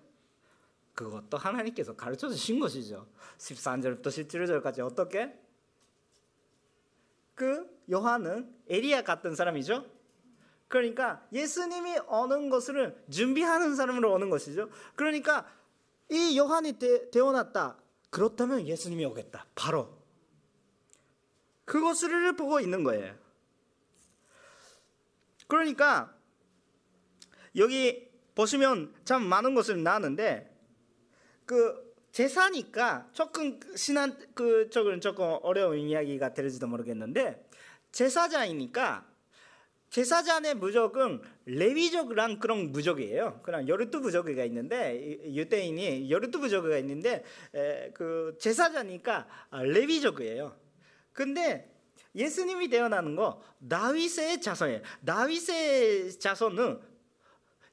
그것도 0.93 1.37
하나님께서 1.37 1.95
가르쳐 1.95 2.27
주신 2.29 2.59
것이죠. 2.59 3.07
13절부터 3.37 4.07
17절까지 4.07 4.85
어떻게? 4.85 5.33
그 7.33 7.65
요한은 7.89 8.53
에리야 8.67 9.03
같은 9.03 9.33
사람이죠. 9.33 9.85
그러니까 10.67 11.25
예수님이 11.31 11.99
오는 12.07 12.49
것을 12.49 13.01
준비하는 13.09 13.75
사람으로 13.75 14.13
오는 14.13 14.29
것이죠. 14.29 14.69
그러니까 14.95 15.49
이 16.09 16.37
요한이 16.37 16.73
되, 16.73 17.09
되어났다. 17.09 17.77
그렇다면 18.09 18.67
예수님이 18.67 19.05
오겠다. 19.05 19.45
바로 19.55 19.97
그것을 21.63 22.35
보고 22.35 22.59
있는 22.59 22.83
거예요. 22.83 23.15
그러니까 25.47 26.13
여기 27.55 28.09
보시면 28.35 28.93
참 29.03 29.23
많은 29.23 29.55
것을 29.55 29.83
나는데 29.83 30.49
그 31.45 31.91
제사니까 32.11 33.09
조금 33.13 33.59
신한 33.75 34.17
그 34.33 34.69
조금 34.69 34.99
조금 34.99 35.37
어려운 35.41 35.79
이야기가 35.79 36.33
될지도 36.33 36.67
모르겠는데 36.67 37.47
제사장이니까 37.91 39.11
제사장의 39.89 40.55
무적은 40.55 41.21
레위족이란 41.45 42.39
그런 42.39 42.71
무적이에요. 42.71 43.41
그냥 43.43 43.67
열두 43.67 43.99
부족이가 43.99 44.45
있는데 44.45 45.19
유대인이 45.25 46.09
열두 46.09 46.39
부족이가 46.39 46.77
있는데 46.77 47.25
에, 47.53 47.91
그 47.93 48.37
제사장이니까 48.39 49.27
레위족이에요. 49.51 50.55
근데 51.11 51.69
예수님이 52.15 52.69
태어나는 52.69 53.17
거 53.17 53.41
다윗의 53.69 54.39
자손이에요. 54.41 54.81
다윗의 55.05 56.19
자손은 56.19 56.90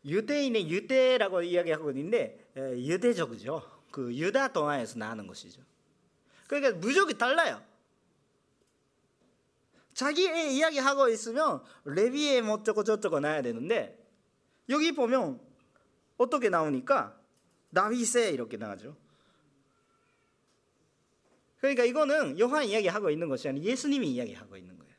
유대인의 0.09 0.71
유대라고 0.71 1.43
이야기하고 1.43 1.91
있는데 1.91 2.51
유대족이죠. 2.57 3.63
그 3.91 4.15
유다 4.15 4.53
동안에서 4.53 4.99
나는 4.99 5.27
것이죠. 5.27 5.63
그러니까 6.47 6.79
무적이 6.79 7.19
달라요. 7.19 7.63
자기의 9.95 10.57
이야기하고 10.57 11.09
있으면 11.09 11.63
레비에 11.85 12.41
뭐 12.41 12.55
어쩌고 12.55 12.85
저쩌고 12.85 13.21
나야 13.21 13.43
되는데 13.43 13.99
여기 14.69 14.93
보면 14.93 15.41
어떻게 16.17 16.49
나오니까 16.49 17.19
다윗에 17.75 18.31
이렇게 18.31 18.57
나가죠. 18.57 18.97
그러니까 21.59 21.85
이거는 21.85 22.39
요한 22.39 22.65
이야기하고 22.65 23.11
있는 23.11 23.29
것이 23.29 23.49
아니라 23.49 23.65
예수님이 23.65 24.13
이야기하고 24.13 24.57
있는 24.57 24.79
거예요. 24.79 24.95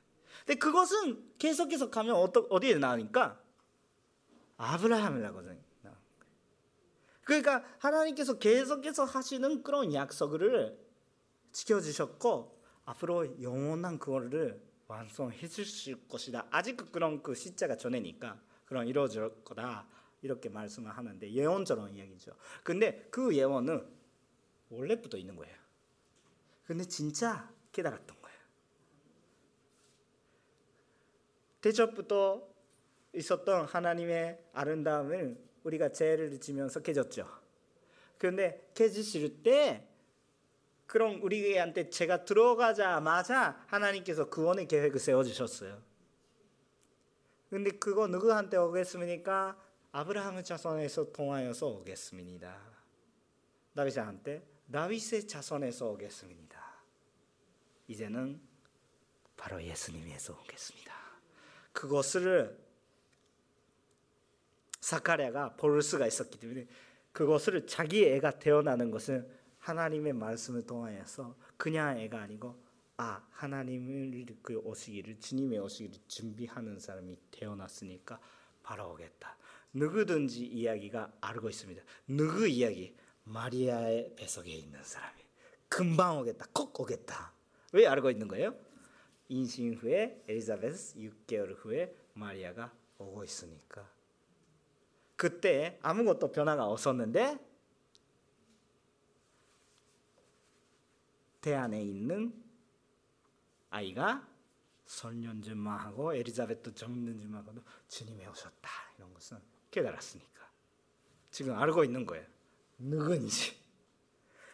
근데 0.46 0.60
그것은 0.60 1.38
계속해서 1.38 1.90
가면 1.90 2.16
어디에 2.50 2.76
나오니까 2.76 3.42
아브라함이라고 4.60 5.42
그러니까 7.24 7.64
하나님께서 7.78 8.40
계속해서 8.40 9.06
하시는 9.06 9.62
그런 9.64 9.94
약속을 9.94 10.78
지켜주셨고 11.52 12.60
앞으로 12.86 13.42
영원한 13.42 14.00
그거를 14.00 14.62
완성해 14.88 15.48
주실 15.48 16.08
것이다. 16.08 16.48
아직 16.50 16.92
그런 16.92 17.22
그 17.22 17.36
시자가 17.36 17.78
전에니까 17.78 18.42
그런 18.66 18.88
이루어질 18.88 19.44
거다 19.44 19.88
이렇게 20.24 20.50
말씀을 20.50 20.92
하는데 20.98 21.32
예언처럼 21.32 21.90
이야기죠. 21.90 22.36
근데 22.64 23.08
그 23.12 23.36
예언은 23.36 23.88
원래부터 24.70 25.18
있는 25.18 25.36
거예요. 25.36 25.56
근데 26.66 26.84
진짜 26.84 27.54
깨달았던 27.72 28.22
거예요. 28.22 28.40
대접부터 31.62 32.49
있었던 33.14 33.66
하나님의 33.66 34.40
아름다움을 34.54 35.38
우리가 35.64 35.92
죄를 35.92 36.40
지면서 36.40 36.82
깨졌죠. 36.82 37.28
그런데 38.18 38.70
깨지실 38.74 39.44
때 39.44 39.88
그럼 40.86 41.22
우리한테 41.22 41.90
죄가 41.90 42.26
들어가자마자 42.26 43.64
하나님께서 43.68 44.30
구원의 44.30 44.68
계획을 44.68 45.00
세워주셨어요. 45.00 45.82
근데 47.50 47.72
그거 47.72 48.08
누구한테 48.08 48.58
오겠습니까? 48.58 49.58
아브라함의 49.92 50.44
자손에서 50.44 51.12
통하여서 51.12 51.68
오겠습니다. 51.68 52.60
다윗한테 53.76 54.46
다윗의 54.72 55.28
자손에서 55.28 55.90
오겠습니다. 55.92 56.60
이제는 57.88 58.40
바로 59.36 59.64
예수님에서 59.64 60.34
오겠습니다. 60.34 60.94
그것을 61.72 62.69
사카랴가 64.82 65.56
볼 65.56 65.82
수가 65.82 66.08
있었기 66.08 66.40
때문에 66.40 66.68
그것을 67.12 67.68
자기 67.68 68.06
애가 68.06 68.40
태어나는 68.40 68.92
것은 68.92 69.28
하나님의 69.60 70.14
말씀을 70.14 70.66
통하여서 70.66 71.36
그냥 71.58 72.00
애가 72.00 72.22
아니고 72.22 72.56
아 72.98 73.26
하나님을 73.32 74.26
그 74.42 74.58
오시기를 74.58 75.20
주님의 75.20 75.60
오시기를 75.60 76.02
준비하는 76.08 76.80
사람이 76.80 77.18
태어났으니까 77.32 78.20
바로 78.64 78.92
오겠다. 78.92 79.38
누구든지 79.74 80.46
이야기가 80.46 81.12
알고 81.22 81.50
있습니다. 81.50 81.82
누구 82.08 82.48
이야기? 82.48 82.96
마리아의 83.24 84.16
뱃속에 84.16 84.52
있는 84.52 84.84
사람이 84.84 85.22
금방 85.68 86.20
오겠다. 86.20 86.48
꼭 86.54 86.78
오겠다. 86.80 87.34
왜 87.74 87.86
알고 87.86 88.10
있는 88.10 88.28
거예요? 88.28 88.56
인신 89.28 89.76
후에 89.76 90.24
엘리자베스 90.28 90.96
6개월 90.96 91.56
후에 91.58 91.96
마리아가 92.14 92.74
오고 92.98 93.24
있으니까. 93.24 93.99
그때 95.20 95.78
아무것도 95.82 96.32
변화가 96.32 96.66
없었는데 96.66 97.38
대 101.42 101.54
안에 101.54 101.84
있는 101.84 102.42
아이가 103.70 104.26
설년쯤만 104.86 105.78
하고 105.78 106.16
에리자베트 106.16 106.74
정년쯤만 106.74 107.42
하고도 107.42 107.62
주님이 107.90 108.26
오셨다. 108.28 108.70
이런 108.98 109.14
것은 109.14 109.38
깨달았으니까. 109.72 110.50
지금 111.32 111.54
알고 111.54 111.84
있는 111.84 112.06
거예요. 112.06 112.26
누군지. 112.78 113.62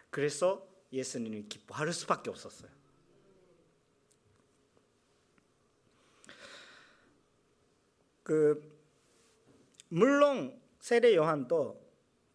그래서 0.09 0.67
예수님이 0.91 1.43
기뻐할 1.47 1.93
수밖에 1.93 2.31
없었어요. 2.31 2.71
그 8.23 8.74
물론 9.89 10.59
세례 10.79 11.15
요한도 11.15 11.81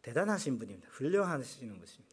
대단하신 0.02 0.58
분입니다. 0.58 0.88
훌륭하시는 0.90 1.78
분입니다. 1.78 2.10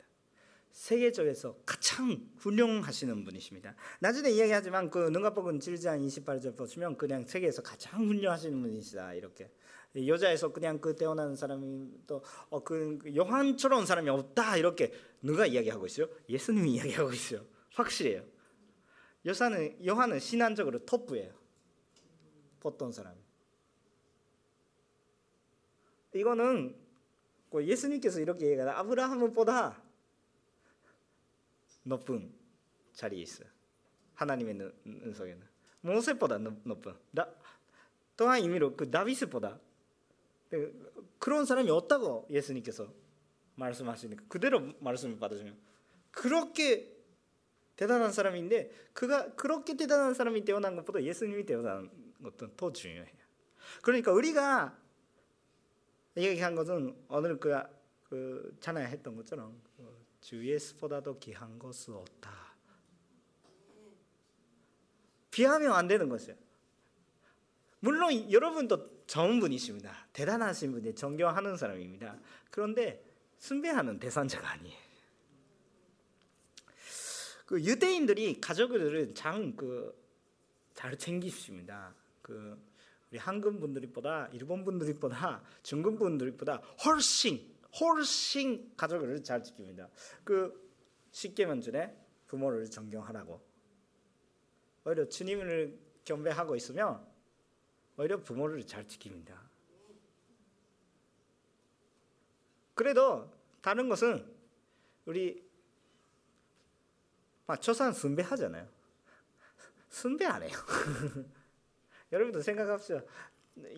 세계적에서 0.72 1.56
가장 1.66 2.30
훌륭하시는 2.38 3.26
분이십니다. 3.26 3.76
나중에 4.00 4.30
이야기하지만 4.30 4.92
그 4.92 5.10
능가복음 5.10 5.58
7장 5.58 6.06
28절 6.06 6.56
보시면 6.56 6.98
그냥 6.98 7.26
세계에서 7.26 7.64
가장 7.64 8.08
훌륭하시는 8.08 8.62
분이시다 8.62 9.16
이렇게 9.16 9.50
여자에서 9.96 10.54
그냥 10.54 10.80
그 10.80 10.96
태어난 10.96 11.36
사람이 11.36 12.06
또그 12.06 12.22
어, 12.50 12.64
그 12.64 13.00
요한처럼 13.16 13.88
사람이 13.88 14.08
없다 14.10 14.58
이렇게 14.58 14.94
누가 15.24 15.48
이야기하고 15.48 15.88
있어요? 15.88 16.08
예수님이 16.30 16.76
이야기하고 16.76 17.12
있어요. 17.12 17.44
확실해요. 17.74 18.24
여사는 19.26 19.84
요한은 19.84 20.20
신앙적으로 20.20 20.86
토프예요. 20.86 21.34
보통 22.60 22.92
사람. 22.92 23.14
이 23.14 23.18
거는 26.24 26.76
그 27.52 27.66
예수님께서 27.66 28.20
이렇게 28.20 28.48
얘기하다 28.48 28.78
아브라함보다 28.80 29.82
높은 31.84 32.34
자리에 32.94 33.22
있어요. 33.22 33.48
하나님의 34.16 34.72
눈속에는 34.84 35.42
모세보다 35.82 36.38
높은. 36.38 36.94
나, 37.12 37.32
또한 38.16 38.42
의미로 38.42 38.76
그 38.76 38.90
다윗보다 38.90 39.60
그런 41.20 41.46
사람이 41.46 41.70
없다고 41.70 42.28
예수님께서 42.30 42.92
말씀하시니까 43.56 44.26
그대로 44.28 44.74
말씀을 44.80 45.20
받으시면 45.20 45.58
그렇게 46.12 46.96
대단한 47.76 48.12
사람인데 48.12 48.72
그가 48.94 49.36
그렇게 49.36 49.76
대단한 49.76 50.14
사람이 50.14 50.44
태어난 50.46 50.76
것보다 50.76 51.02
예수님이 51.04 51.46
태어난 51.46 51.90
것은 52.24 52.56
더 52.58 52.72
중요해요. 52.72 53.06
그러니까 53.84 54.12
우리가 54.12 54.78
얘기한 56.24 56.56
것은 56.56 56.96
오늘 57.10 57.40
그, 57.40 57.56
그 58.10 58.58
찬양 58.60 58.84
했던 58.84 59.16
것처럼 59.16 59.62
주 60.22 60.46
예수보다도 60.46 61.20
귀한 61.20 61.58
것은 61.60 61.94
없다. 61.94 62.32
비하면 65.32 65.74
안 65.74 65.88
되는 65.88 66.10
것이에요. 66.10 66.38
물론 67.80 68.32
여러분도 68.32 69.06
좋은 69.06 69.40
분이십니다. 69.40 70.08
대단하신 70.14 70.72
분이 70.72 70.96
존경하는 70.96 71.56
사람입니다. 71.56 72.20
그런데 72.50 73.04
숭배하는 73.38 74.00
대상자가 74.00 74.52
아니에요. 74.52 74.78
그 77.46 77.62
유대인들이 77.62 78.42
가족들을 78.42 79.14
참 79.14 79.56
그 79.56 80.08
잘 80.78 80.96
챙기십니다. 80.96 81.92
그 82.22 82.56
우리 83.10 83.18
한국 83.20 83.60
분들보다 83.60 84.30
일본 84.34 84.66
분들보다 84.66 85.42
중국 85.64 85.98
분들보다 85.98 86.58
훨씬 86.86 87.58
훨씬 87.80 88.74
가족을 88.76 89.24
잘 89.24 89.42
지킵니다. 89.42 89.90
그 90.24 90.68
쉽게 91.12 91.46
만 91.46 91.62
전에 91.62 91.96
부모를 92.26 92.70
존경하라고. 92.70 93.42
오히려 94.86 95.08
주님을 95.08 95.80
경배하고 96.06 96.56
있으면 96.56 97.06
오히려 97.98 98.22
부모를 98.22 98.66
잘 98.66 98.86
지킵니다. 98.88 99.36
그래도 102.74 103.32
다른 103.62 103.90
것은 103.90 104.34
우리 105.06 105.46
막 107.46 107.62
초산 107.62 107.92
순배하잖아요. 107.94 108.68
순배 109.90 110.26
안 110.26 110.44
해요. 110.44 110.52
여러분도 112.12 112.42
생각합시다. 112.42 113.02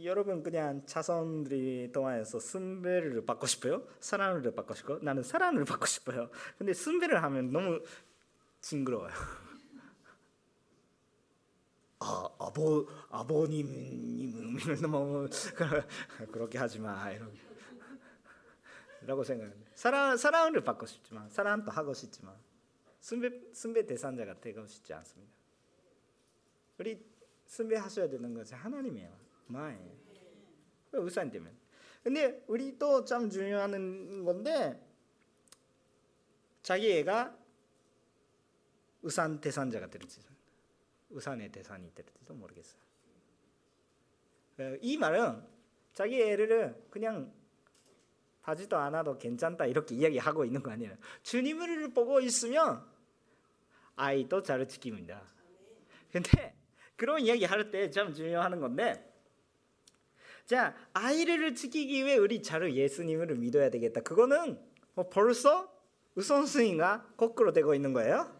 여러분 0.03 0.43
그냥 0.43 0.85
자손들이 0.85 1.91
동안에서 1.91 2.39
순배를 2.39 3.25
받고 3.25 3.47
싶어요? 3.47 3.87
사랑을 3.99 4.53
받고 4.53 4.73
싶고 4.73 4.99
나는 4.99 5.23
사랑을 5.23 5.65
받고 5.65 5.85
싶어요. 5.85 6.29
근데 6.57 6.73
순배를 6.73 7.23
하면 7.23 7.51
너무 7.51 7.81
징그러워요. 8.61 9.13
아, 12.01 12.29
아버 12.39 12.85
아버님님은 13.09 14.81
너무 14.81 15.27
그렇게 16.31 16.57
하지 16.57 16.79
마 16.79 17.11
이렇게. 17.11 17.39
라고 19.01 19.23
생각합니다. 19.23 19.71
사랑 19.75 20.17
사랑을 20.17 20.61
받고 20.61 20.85
싶지만 20.85 21.29
사랑도 21.29 21.71
하고 21.71 21.93
싶지만 21.93 22.35
순배 22.99 23.53
순배 23.53 23.85
대상자가 23.85 24.39
되고 24.39 24.65
싶지 24.67 24.93
않습니다. 24.93 25.33
우리 26.77 27.08
순배하셔야 27.49 28.07
되는 28.07 28.33
것은 28.33 28.57
하나님이에요. 28.57 29.11
마에 29.47 29.77
우산 30.93 31.29
때문에. 31.29 31.53
근데 32.03 32.43
우리 32.47 32.77
또 32.77 33.03
참 33.03 33.29
중요한 33.29 34.23
건데 34.23 34.79
자기 36.61 36.91
애가 36.99 37.37
우산 39.01 39.41
대상자가 39.41 39.89
될지 39.89 40.21
우산의 41.09 41.51
대상이 41.51 41.91
될지도 41.93 42.33
모르겠어요. 42.35 42.81
이 44.81 44.97
말은 44.97 45.43
자기 45.93 46.21
애를 46.21 46.85
그냥 46.89 47.33
하지도 48.41 48.77
않아도 48.77 49.17
괜찮다 49.17 49.65
이렇게 49.65 49.95
이야기하고 49.95 50.45
있는 50.45 50.61
거 50.61 50.71
아니에요. 50.71 50.95
주님을 51.23 51.93
보고 51.93 52.19
있으면 52.19 52.85
아이도 53.95 54.43
잘 54.43 54.65
지킵니다. 54.67 55.21
근데 56.11 56.58
그런 56.99 57.21
이야기 57.21 57.45
할 57.45 57.71
때 57.71 57.89
참 57.89 58.13
중요한 58.13 58.59
건데 58.59 59.05
자 60.45 60.75
아이를 60.93 61.55
지키기 61.55 62.03
위해 62.05 62.17
우리 62.17 62.43
잘 62.43 62.73
예수님을 62.75 63.35
믿어야 63.35 63.69
되겠다. 63.69 64.01
그거는 64.01 64.59
뭐 64.95 65.09
벌써 65.09 65.71
우선순위가 66.15 67.13
거꾸로 67.15 67.53
되고 67.53 67.73
있는 67.73 67.93
거예요. 67.93 68.37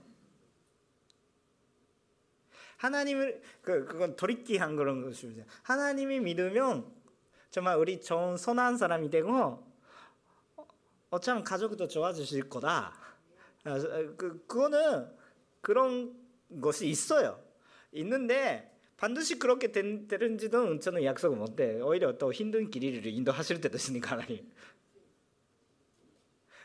하나님을 2.78 3.42
그 3.62 3.86
그건 3.86 4.16
도리끼한 4.16 4.76
그런 4.76 5.02
것입니다. 5.02 5.46
하나님이 5.64 6.20
믿으면 6.20 6.86
정말 7.52 7.78
우리 7.78 8.02
좋은 8.02 8.38
선한 8.38 8.78
사람이 8.78 9.10
되고 9.10 9.66
어차피 11.10 11.44
가족도 11.44 11.88
좋아지실 11.88 12.50
거다. 12.50 12.94
아, 13.66 13.80
그 14.18 14.46
그거는 14.48 15.10
그런 15.62 16.16
것이 16.62 16.88
있어요. 16.88 17.42
있는데 17.92 18.76
반드시 18.98 19.40
그렇게 19.40 19.72
된, 19.72 20.08
되는지는 20.08 20.82
저는 20.82 21.04
약속을 21.04 21.38
못해. 21.38 21.80
오히려 21.82 22.18
또 22.18 22.34
힘든 22.34 22.70
길을 22.70 23.06
인도하실 23.06 23.62
때도 23.62 23.78
있으니까 23.78 24.12
하나님. 24.12 24.46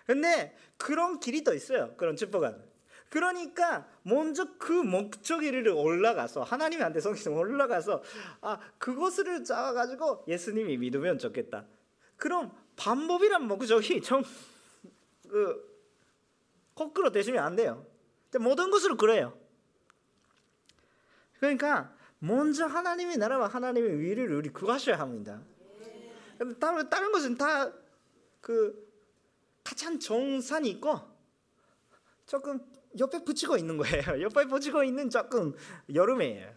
근데 0.07 0.57
그런 0.77 1.21
길이 1.21 1.45
더 1.45 1.55
있어요. 1.55 1.95
그런 1.97 2.17
축복은. 2.17 2.75
그러니까 3.09 3.89
먼저 4.03 4.59
그 4.59 4.73
목적지를 4.73 5.69
올라가서 5.69 6.43
하나님한테 6.43 7.01
성경 7.01 7.37
올라가서 7.37 8.03
아 8.41 8.59
그것을 8.79 9.45
잡아가지고 9.45 10.25
예수님이 10.27 10.77
믿으면 10.79 11.19
좋겠다. 11.21 11.65
그럼 12.17 12.51
방법이란 12.75 13.47
목적이 13.47 14.03
좀그 14.03 15.75
거꾸로 16.75 17.13
되시면 17.13 17.45
안 17.45 17.55
돼요. 17.55 17.87
모든 18.41 18.73
것으로 18.73 18.97
그래요. 18.97 19.39
그러니까 21.45 21.95
먼저 22.19 22.67
하나님의 22.67 23.19
나라와 23.19 23.49
하나님의 23.49 24.01
위를 24.01 24.33
우리 24.35 24.49
구하셔야 24.49 24.99
합니다. 24.99 25.41
다른 26.59 26.89
다른 26.89 27.13
것은 27.13 27.37
다 27.37 27.85
그 28.45 28.93
가장 29.65 29.99
좋은 29.99 30.43
산이 30.43 30.69
있고 30.73 31.01
조금 32.27 32.61
옆에 32.99 33.25
붙이고 33.25 33.57
있는 33.57 33.79
거예요. 33.79 34.03
옆에 34.21 34.45
붙이고 34.45 34.85
있는 34.85 35.09
조금 35.09 35.55
여름이에요. 35.93 36.55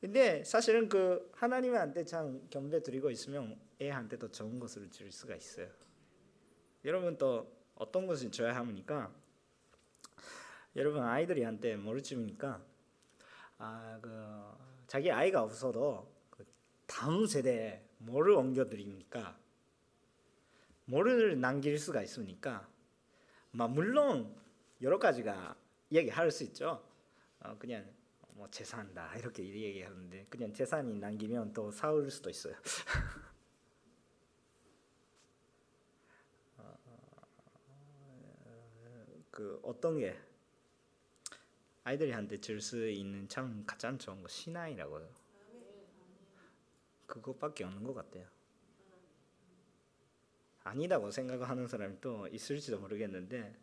근데 0.00 0.42
사실은 0.44 0.88
그 0.88 1.30
하나님한테 1.34 2.06
참 2.06 2.48
경배 2.48 2.82
드리고 2.82 3.10
있으면 3.10 3.60
애한테도 3.82 4.30
좋은 4.30 4.58
것을 4.58 4.88
줄 4.90 5.12
수가 5.12 5.36
있어요. 5.36 5.68
여러분 6.86 7.18
또 7.18 7.54
어떤 7.74 8.06
것을 8.06 8.30
줘야 8.30 8.56
합니까? 8.56 9.12
여러분 10.78 11.02
아이들이한테 11.02 11.76
뭘 11.76 12.02
줍니까? 12.02 12.64
아 13.58 13.98
그 14.00 14.08
자기 14.86 15.10
아이가 15.12 15.42
없어도 15.42 16.10
그 16.30 16.46
다음 16.86 17.26
세대에 17.26 17.84
뭐를 17.98 18.32
옮겨드립니까? 18.32 19.38
뭐를 20.86 21.38
남길 21.38 21.78
수가 21.78 22.00
있습니까? 22.04 22.66
물론 23.50 24.34
여러 24.80 24.98
가지가 24.98 25.54
얘기할 25.92 26.30
수 26.30 26.44
있죠. 26.44 26.82
어, 27.40 27.58
그냥 27.58 27.84
뭐 28.30 28.48
재산다 28.50 29.16
이렇게 29.16 29.44
얘기하는데 29.44 30.26
그냥 30.30 30.54
재산이 30.54 30.98
남기면 30.98 31.52
또 31.52 31.70
사올 31.70 32.10
수도 32.10 32.30
있어요. 32.30 32.54
어, 36.56 36.74
그 39.30 39.60
어떤 39.62 39.98
게 39.98 40.16
아이들한테 41.88 42.38
줄 42.38 42.60
수 42.60 42.86
있는 42.86 43.26
참 43.28 43.64
가장 43.66 43.96
좋은 43.96 44.20
거 44.22 44.28
신앙이라고요. 44.28 45.08
그것밖에 47.06 47.64
없는 47.64 47.82
것 47.82 47.94
같아요. 47.94 48.26
아니다고 50.64 51.10
생각하는 51.10 51.66
사람이 51.66 51.98
또 52.02 52.28
있을지도 52.28 52.78
모르겠는데 52.78 53.56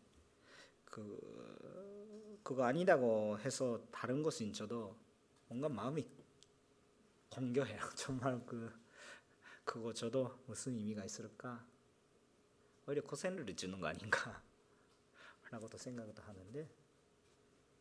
그 0.86 2.40
그거 2.44 2.64
아니다고 2.64 3.38
해서 3.40 3.80
다른 3.92 4.24
것인 4.24 4.52
저도 4.52 4.96
뭔가 5.48 5.70
마음이 5.70 6.08
공교해요. 7.30 7.78
정말 7.96 8.44
그 8.48 8.74
그거 9.64 9.94
저도 9.94 10.40
무슨 10.48 10.74
의미가 10.78 11.06
있을까? 11.06 11.64
오히려 12.88 13.04
고생을 13.04 13.56
주는 13.56 13.80
거 13.80 13.86
아닌가? 13.86 14.42
라고도 15.52 15.78
생각도 15.78 16.24
하는데 16.24 16.85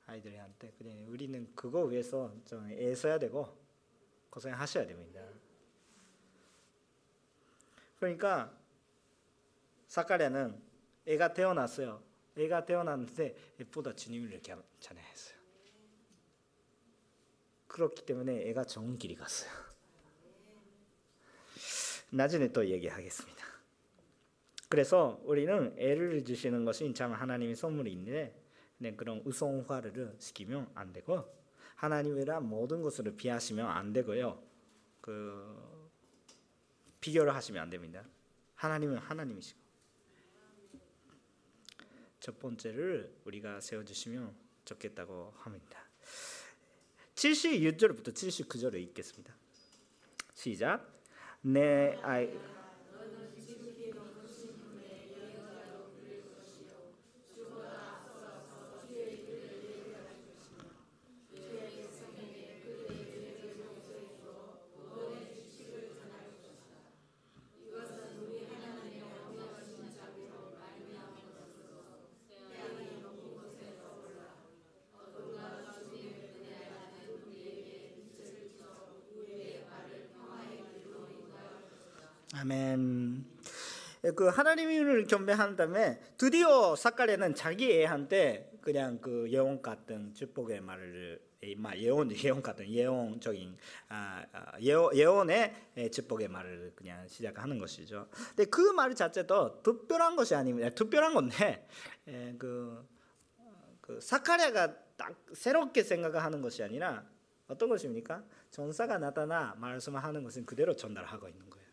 아이들한테 0.06 0.72
그냥 0.76 1.06
우리는 1.08 1.54
그거 1.54 1.84
위해서 1.84 2.34
좀 2.44 2.70
애써야 2.70 3.18
되고 3.18 3.56
고생하셔야 4.30 4.86
됩니다. 4.86 5.20
그러니까 7.98 8.54
사카랴는 9.86 10.60
애가 11.06 11.32
태어났어요. 11.32 12.02
애가 12.36 12.64
태어났는데 12.64 13.36
예쁘다 13.60 13.94
주님을 13.94 14.32
이렇게 14.32 14.54
찬양했어요. 14.80 15.38
그렇기 17.68 18.04
때문에 18.04 18.48
애가 18.50 18.64
좋은 18.64 18.98
길이 18.98 19.14
갔어요. 19.14 19.50
나중에 22.10 22.48
또 22.48 22.66
얘기하겠습니다. 22.66 23.44
그래서 24.68 25.20
우리는 25.24 25.74
애를 25.78 26.24
주시는 26.24 26.64
것이 26.64 26.92
참 26.94 27.12
하나님의 27.12 27.56
선물인데 27.56 28.43
그런 28.96 29.20
우성화를 29.24 30.16
시키면 30.18 30.70
안 30.74 30.92
되고 30.92 31.24
하나님이라 31.76 32.40
모든 32.40 32.82
것을 32.82 33.16
비하시면 33.16 33.66
안 33.66 33.92
되고요. 33.92 34.42
그 35.00 35.90
비교를 37.00 37.34
하시면 37.34 37.62
안 37.62 37.70
됩니다. 37.70 38.04
하나님은 38.54 38.98
하나님이시고 38.98 39.60
첫 42.20 42.38
번째를 42.38 43.14
우리가 43.24 43.60
세워주시면 43.60 44.34
좋겠다고 44.64 45.34
합니다. 45.36 45.78
76절부터 47.14 48.14
79절을 48.14 48.76
읽겠습니다. 48.76 49.34
시작. 50.32 50.90
내 51.42 51.98
아이 52.02 52.34
그 84.24 84.28
하나님을 84.30 85.04
경배한 85.04 85.54
다음에 85.54 86.00
드디어 86.16 86.74
사카랴는 86.74 87.34
자기 87.34 87.70
애한테 87.70 88.56
그냥 88.62 88.98
그 88.98 89.26
예언 89.28 89.60
같은 89.60 90.14
축복의 90.14 90.62
말을 90.62 91.20
예언 91.42 92.10
예언 92.24 92.40
같은 92.40 92.66
예언적인 92.66 93.54
아, 93.90 94.24
예언, 94.62 94.96
예언의 94.96 95.90
축복의 95.92 96.28
말을 96.28 96.72
그냥 96.74 97.06
시작하는 97.06 97.58
것이죠. 97.58 98.08
근데 98.28 98.46
그 98.46 98.72
말 98.72 98.94
자체도 98.94 99.62
특별한 99.62 100.16
것이 100.16 100.34
아닙니다. 100.34 100.70
특별한 100.70 101.12
건데 101.12 101.68
그, 102.38 102.82
그 103.82 104.00
사카랴가 104.00 104.74
딱 104.96 105.22
새롭게 105.34 105.82
생각하는 105.82 106.40
것이 106.40 106.62
아니라 106.62 107.04
어떤 107.46 107.68
것입니까? 107.68 108.24
전사가 108.50 108.96
나타나 108.96 109.54
말씀하는 109.58 110.24
것은 110.24 110.46
그대로 110.46 110.74
전달하고 110.74 111.28
있는 111.28 111.50
거예요. 111.50 111.66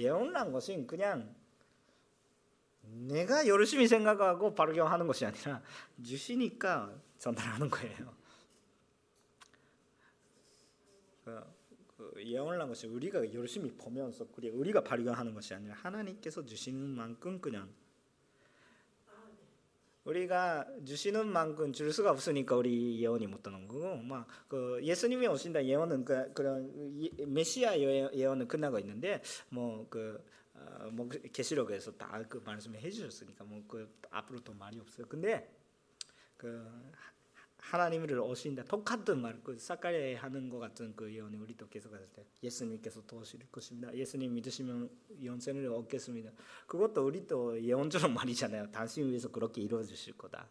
예언란 0.00 0.50
것은 0.50 0.88
그냥 0.88 1.32
내가 2.92 3.46
열심히 3.46 3.88
생각하고 3.88 4.54
발견하는 4.54 5.06
것이 5.06 5.24
아니라 5.24 5.62
주시니까 6.02 6.94
전달하는 7.18 7.70
거예요. 7.70 8.14
그, 11.24 11.42
그 11.96 12.14
예언란 12.24 12.68
것이 12.68 12.86
우리가 12.86 13.32
열심히 13.32 13.70
보면서 13.72 14.26
그래 14.32 14.50
우리가 14.50 14.82
발견하는 14.82 15.34
것이 15.34 15.54
아니라 15.54 15.74
하나님께서 15.74 16.44
주시는 16.44 16.80
만큼 16.80 17.40
그냥 17.40 17.68
우리가 20.04 20.66
주시는 20.84 21.28
만큼 21.28 21.72
줄 21.72 21.92
수가 21.92 22.10
없으니까 22.10 22.56
우리 22.56 23.00
예언이 23.00 23.28
못 23.28 23.42
되는 23.42 23.68
거고 23.68 23.98
막그 23.98 24.80
예수님이 24.82 25.28
오신다 25.28 25.64
예언은 25.64 26.04
그, 26.04 26.32
그런 26.32 26.72
메시아 27.24 27.78
예언은 27.78 28.48
끝나고 28.48 28.80
있는데 28.80 29.22
뭐그 29.50 30.24
어, 30.24 30.32
뭐 30.92 31.08
계시록에서 31.08 31.92
다 31.96 32.22
그 32.28 32.38
말씀을 32.44 32.80
해주셨으니까 32.80 33.44
뭐 33.44 33.62
그 33.68 33.88
앞으로 34.10 34.40
더 34.40 34.52
말이 34.54 34.78
없어요. 34.80 35.06
근데 35.08 35.54
그 36.36 36.66
하나님을 37.58 38.18
오신다 38.18 38.64
똑같은 38.64 39.20
말그 39.22 39.58
사카리아 39.58 40.20
하는 40.20 40.48
것 40.50 40.58
같은 40.58 40.94
그 40.96 41.12
예언이 41.14 41.36
우리도 41.36 41.68
계속 41.68 41.92
할 41.92 42.06
때 42.12 42.26
예수님께서 42.42 43.06
도우실 43.06 43.40
것입니다. 43.52 43.94
예수님 43.94 44.34
믿으시면 44.34 44.90
영생을 45.24 45.66
얻겠습니다. 45.72 46.32
그것도 46.66 47.06
우리도 47.06 47.62
예언처럼 47.62 48.14
말이잖아요. 48.14 48.70
당신 48.72 49.08
위해서 49.08 49.28
그렇게 49.30 49.62
이루어 49.62 49.82
주실 49.82 50.16
거다. 50.18 50.48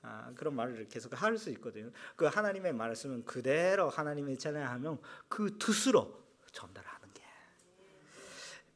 아, 0.00 0.32
그런 0.36 0.54
말을 0.54 0.88
계속 0.88 1.20
할 1.20 1.36
수 1.36 1.50
있거든요. 1.50 1.90
그 2.14 2.24
하나님의 2.26 2.72
말씀은 2.72 3.24
그대로 3.24 3.88
하나님의 3.90 4.38
찬양하면 4.38 5.00
그 5.28 5.58
뜻으로 5.58 6.22
전달하는 6.52 6.97
게 6.97 6.97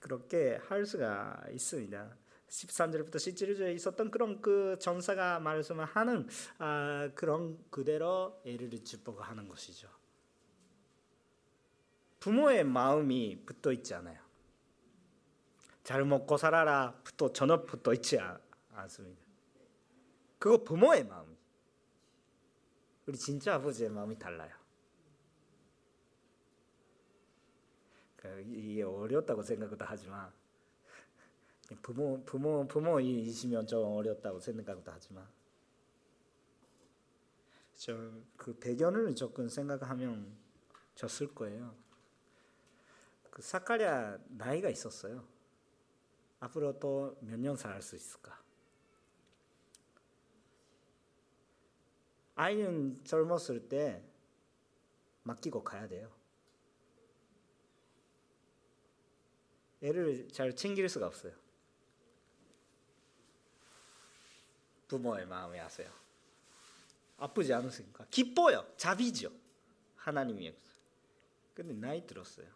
그렇게 0.03 0.57
할 0.67 0.85
수가 0.85 1.45
있습니다. 1.53 2.17
13절부터 2.49 3.15
17절에 3.15 3.75
있었던 3.77 4.11
그런 4.11 4.43
그 4.43 4.77
전사가 4.79 5.39
말씀하는 5.39 6.29
아, 6.59 7.09
그런 7.15 7.59
그대로 7.71 8.43
애를 8.45 8.85
축복하는 8.85 9.49
것이죠. 9.49 9.89
부모의 12.19 12.65
마음이 12.65 13.45
붙어 13.47 13.73
있지 13.73 13.95
않아요. 13.95 14.21
잘 15.85 16.05
먹고 16.05 16.37
살아라 16.37 17.01
붙어 17.05 17.33
전혀 17.33 17.65
붙어 17.65 17.95
있지 17.95 18.19
않습니다. 18.73 19.23
그거 20.39 20.63
부모의 20.63 21.05
마음. 21.07 21.37
우리 23.07 23.17
진짜 23.17 23.55
아버지의 23.55 23.89
마음이 23.91 24.19
달라요. 24.19 24.62
이게 28.41 28.83
어렵다고 28.83 29.43
생각도 29.43 29.85
하지만 29.85 30.33
부모 31.83 32.23
부모 32.25 32.67
부모이시면 32.69 33.67
좀 33.67 33.85
어렵다고 33.97 34.39
생각도 34.41 34.91
하지만 34.93 35.27
저 37.75 38.23
그 38.37 38.59
배경을 38.59 39.15
조금 39.15 39.49
생각하면 39.49 40.37
졌을 40.95 41.33
거예요. 41.35 41.75
그 43.31 43.41
사카랴 43.43 44.19
나이가 44.29 44.69
있었어요. 44.69 45.25
앞으로 46.41 46.79
또 46.81 47.17
몇 47.23 47.39
년 47.39 47.57
살 47.57 47.81
수 47.81 47.95
있을까? 47.97 48.43
아이는 52.35 53.05
젊었을 53.05 53.69
때 53.69 54.03
맡기고 55.23 55.63
가야 55.63 55.87
돼요. 55.87 56.11
애를 59.83 60.29
잘 60.29 60.55
챙길 60.55 60.89
수가 60.89 61.07
없어요. 61.07 61.33
부모의 64.89 65.27
마음이 65.27 65.59
아세요. 65.59 65.91
아프지 67.19 67.53
않으십니까? 67.53 68.07
기뻐요. 68.11 68.67
자비죠. 68.77 69.31
하나님이. 69.97 70.55
근데 71.55 71.75
나이 71.75 72.07
들었어요. 72.07 72.47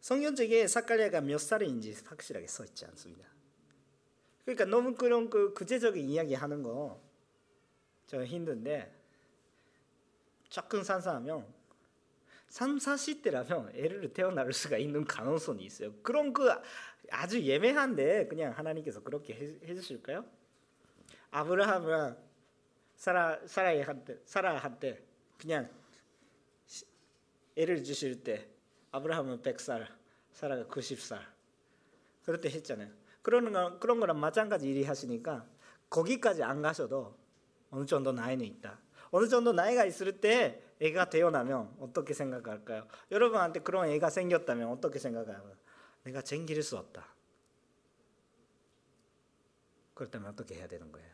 성경책에 0.00 0.68
사카리아가 0.68 1.20
몇 1.20 1.38
살인지 1.38 1.96
확실하게 2.04 2.46
써 2.46 2.64
있지 2.64 2.84
않습니다. 2.86 3.26
그러니까 4.44 4.64
너무 4.64 4.94
그런 4.94 5.28
그 5.28 5.52
구체적인 5.52 6.08
이야기 6.08 6.34
하는 6.34 6.62
거 6.62 7.06
저 8.06 8.24
힘든데 8.24 8.92
조금 10.48 10.82
산사하면 10.82 11.52
3, 12.56 12.78
40대라면 12.78 13.74
애를 13.74 14.14
태어날 14.14 14.50
수가 14.50 14.78
있는 14.78 15.04
가능성이 15.04 15.66
있어요. 15.66 15.92
그런 16.02 16.32
그 16.32 16.50
아주 17.10 17.42
예매한데 17.42 18.28
그냥 18.28 18.50
하나님께서 18.56 19.02
그렇게 19.02 19.34
해, 19.62 19.74
주실까요? 19.74 20.24
아브라함은 21.32 22.16
사라 22.94 23.38
사라한테 23.46 24.22
사라한테 24.24 25.06
그냥 25.38 25.68
애를 27.56 27.84
주실 27.84 28.24
때 28.24 28.48
아브라함은 28.90 29.42
100살, 29.42 29.86
사라가 30.32 30.64
90살 30.64 31.20
그럴 32.24 32.40
때 32.40 32.48
했잖아요. 32.48 32.88
그런 33.20 33.52
거 33.52 33.78
그런 33.78 34.00
거랑 34.00 34.18
마찬가지 34.18 34.70
일이 34.70 34.82
하시니까 34.82 35.46
거기까지 35.90 36.42
안 36.42 36.62
가셔도 36.62 37.18
어느 37.68 37.84
정도 37.84 38.12
나이는 38.12 38.46
있다. 38.46 38.80
어느 39.10 39.28
정도 39.28 39.52
나이가 39.52 39.84
있을 39.84 40.22
때 40.22 40.65
애가 40.80 41.10
태어나면 41.10 41.76
어떻게 41.80 42.12
생각할까요? 42.14 42.86
여러분한테 43.10 43.60
그런 43.60 43.88
애가 43.88 44.10
생겼다면 44.10 44.68
어떻게 44.68 44.98
생각할까요? 44.98 45.56
내가 46.04 46.22
챙길 46.22 46.62
수 46.62 46.76
없다. 46.76 47.06
그렇다면 49.94 50.30
어떻게 50.30 50.56
해야 50.56 50.68
되는 50.68 50.92
거예요? 50.92 51.08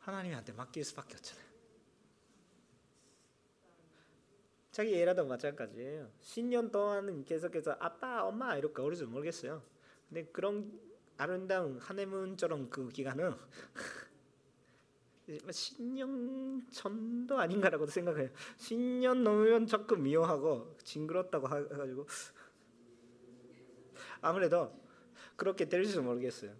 하나님한테 0.00 0.52
맡길 0.52 0.84
수밖에 0.84 1.16
없잖아요. 1.16 1.46
자기 4.72 4.94
애라도 5.00 5.24
마찬가지예요. 5.24 6.10
10년 6.20 6.70
동안은 6.70 7.24
계속해서 7.24 7.76
아빠, 7.80 8.24
엄마 8.24 8.56
이렇게 8.56 8.82
어릴지 8.82 9.04
모르겠어요. 9.04 9.62
근데 10.08 10.24
그런 10.26 10.78
아름다운 11.16 11.78
하네문처럼 11.78 12.68
그 12.68 12.88
기간은 12.90 13.32
10년 15.28 16.62
전도 16.70 17.38
아닌가라고 17.38 17.86
생각해요. 17.86 18.30
10년 18.58 19.22
넘으면 19.22 19.66
조금 19.66 20.04
미워하고 20.04 20.76
징그럽다고 20.84 21.48
해가지고 21.48 22.06
아무래도 24.20 24.72
그렇게 25.34 25.68
될지 25.68 25.98
모르겠어요. 25.98 26.54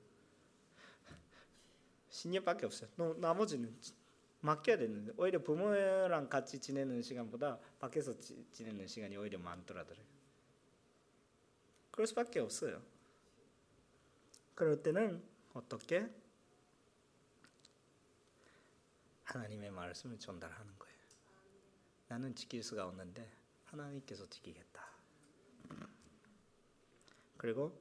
10년밖에 2.11 2.65
없어요. 2.65 2.91
나머지는 3.19 3.75
맡겨야 4.41 4.79
되는데 4.79 5.13
오히려 5.17 5.43
부모랑 5.43 6.29
같이 6.29 6.61
지내는 6.61 7.03
시간보다 7.03 7.59
밖에서 7.79 8.19
지, 8.19 8.47
지내는 8.53 8.87
시간이 8.87 9.17
오히려 9.17 9.39
많더라고요. 9.39 9.97
그럴 11.91 12.07
수밖에 12.07 12.41
없어요. 12.41 12.83
그럴 14.55 14.83
때는 14.83 15.23
어떻게 15.55 16.09
하나님의 19.27 19.71
말씀을 19.73 20.19
전달하는 20.19 20.79
거예요. 20.79 20.97
나는 22.09 22.35
지킬 22.35 22.63
수가 22.63 22.87
없는데 22.87 23.31
하나님께서 23.65 24.29
지키겠다. 24.29 24.87
그리고 27.37 27.81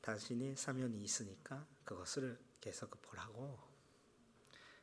당신이 0.00 0.56
사명이 0.56 1.00
있으니까 1.02 1.66
그것을 1.84 2.38
계속 2.60 3.00
보라고. 3.00 3.58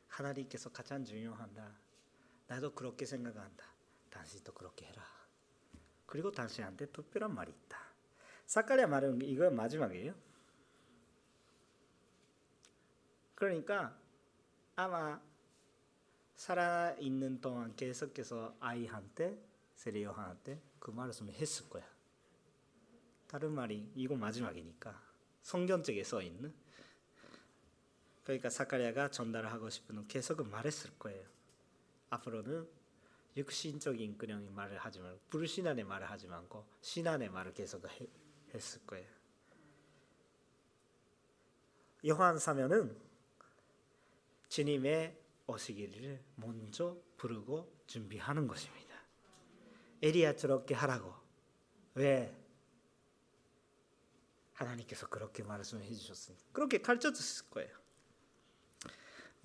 하나님께서 0.07 0.71
가장 0.71 1.03
중요한다. 1.03 1.77
나도 2.47 2.73
그렇게 2.73 3.05
생각한다. 3.05 3.65
당신도 4.09 4.53
그렇게 4.53 4.86
해라. 4.86 5.03
그리고 6.05 6.31
당신한테 6.31 6.91
특별한 6.91 7.34
말이 7.34 7.51
있다. 7.51 7.79
사카리아 8.45 8.88
말은 8.88 9.21
이거 9.21 9.49
마지막이에요. 9.49 10.13
그러니까 13.36 13.97
아마 14.75 15.19
살아 16.43 16.93
있는 16.99 17.39
동안 17.39 17.73
계속해서 17.73 18.57
아이한테 18.59 19.41
세리요한테 19.75 20.61
그 20.77 20.91
말씀을 20.91 21.33
했을 21.35 21.69
거야. 21.69 21.87
다른 23.29 23.53
말이 23.53 23.89
이거 23.95 24.17
마지막이니까 24.17 25.01
성경책에 25.41 26.03
써 26.03 26.21
있는 26.21 26.53
그러니까 28.25 28.49
사카리아가 28.49 29.09
전달하고 29.09 29.69
싶은 29.69 30.05
계속 30.09 30.45
말했을 30.45 30.91
거예요. 30.99 31.25
앞으로는 32.09 32.67
육신적인 33.37 34.17
그냥 34.17 34.53
말을 34.53 34.77
하지 34.79 34.99
말고 34.99 35.21
불신앙의 35.29 35.85
말을 35.85 36.11
하지 36.11 36.27
말고 36.27 36.65
신앙의 36.81 37.29
말을 37.29 37.53
계속 37.53 37.87
해, 37.87 38.05
했을 38.53 38.85
거예요. 38.85 39.07
요한 42.05 42.37
사면은 42.37 42.99
주님의 44.49 45.22
오시기를 45.47 46.23
먼저 46.35 46.97
부르고 47.17 47.71
준비하는 47.87 48.47
것입니다. 48.47 48.95
에리야처럼게 50.01 50.73
하라고. 50.75 51.13
왜? 51.95 52.35
하나님께서 54.53 55.07
그렇게 55.07 55.43
말씀해 55.43 55.93
주셨으니까. 55.93 56.43
그렇게 56.51 56.79
가르쳐 56.79 57.11
줬을 57.11 57.49
거예요. 57.49 57.75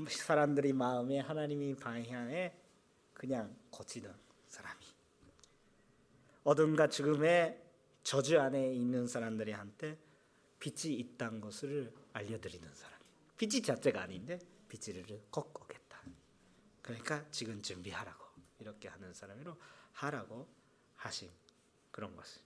사람들이 0.08 0.72
마음에 0.72 1.18
하나님이 1.18 1.74
방향에 1.74 2.56
그냥 3.14 3.56
거치는 3.70 4.14
사람이. 4.48 4.84
어둠과 6.44 6.88
죽음의 6.88 7.62
저주 8.04 8.40
안에 8.40 8.72
있는 8.72 9.06
사람들이한테 9.06 9.98
빛이 10.60 10.94
있다는 10.94 11.40
것을 11.40 11.92
알려드리는 12.12 12.74
사람. 12.74 12.98
빛이 13.36 13.62
자체가 13.62 14.02
아닌데 14.02 14.38
빛을 14.68 15.04
걷고. 15.30 15.68
그러니까 16.88 17.22
지금 17.30 17.60
준비하라고 17.60 18.24
이렇게 18.60 18.88
하는 18.88 19.12
사람으로 19.12 19.54
하라고 19.92 20.48
하신 20.96 21.30
그런 21.90 22.16
것을. 22.16 22.40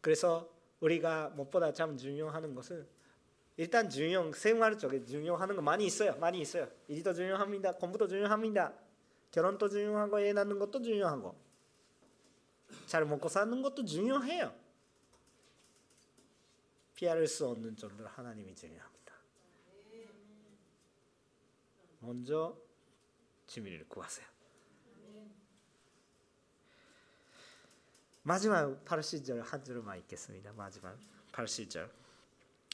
그래서 0.00 0.48
우리가 0.78 1.30
무엇보다 1.30 1.72
참 1.72 1.96
중요한 1.96 2.54
것은 2.54 2.86
일단 3.56 3.90
중요 3.90 4.32
생활 4.32 4.78
쪽에 4.78 5.04
중요하는 5.04 5.56
거 5.56 5.62
많이 5.62 5.84
있어요. 5.86 6.16
많이 6.18 6.40
있어요. 6.40 6.70
일도 6.86 7.14
중요합니다. 7.14 7.72
공부도 7.72 8.06
중요합니다. 8.06 8.72
결혼도 9.32 9.68
중요하고 9.68 10.20
애 10.20 10.32
낳는 10.32 10.60
것도 10.60 10.80
중요하고 10.80 11.36
잘 12.86 13.04
먹고 13.04 13.28
사는 13.28 13.60
것도 13.60 13.84
중요해요. 13.84 14.54
피할 16.94 17.26
수 17.26 17.48
없는 17.48 17.74
정도로 17.74 18.08
하나님이 18.08 18.54
중요합니다. 18.54 19.14
먼저 21.98 22.63
주민을 23.46 23.88
구하세요. 23.88 24.26
마지막 28.22 28.84
80절 28.84 29.42
한 29.42 29.62
줄만 29.62 29.98
읽겠습니다. 29.98 30.52
마지막 30.54 30.98
80절 31.32 31.90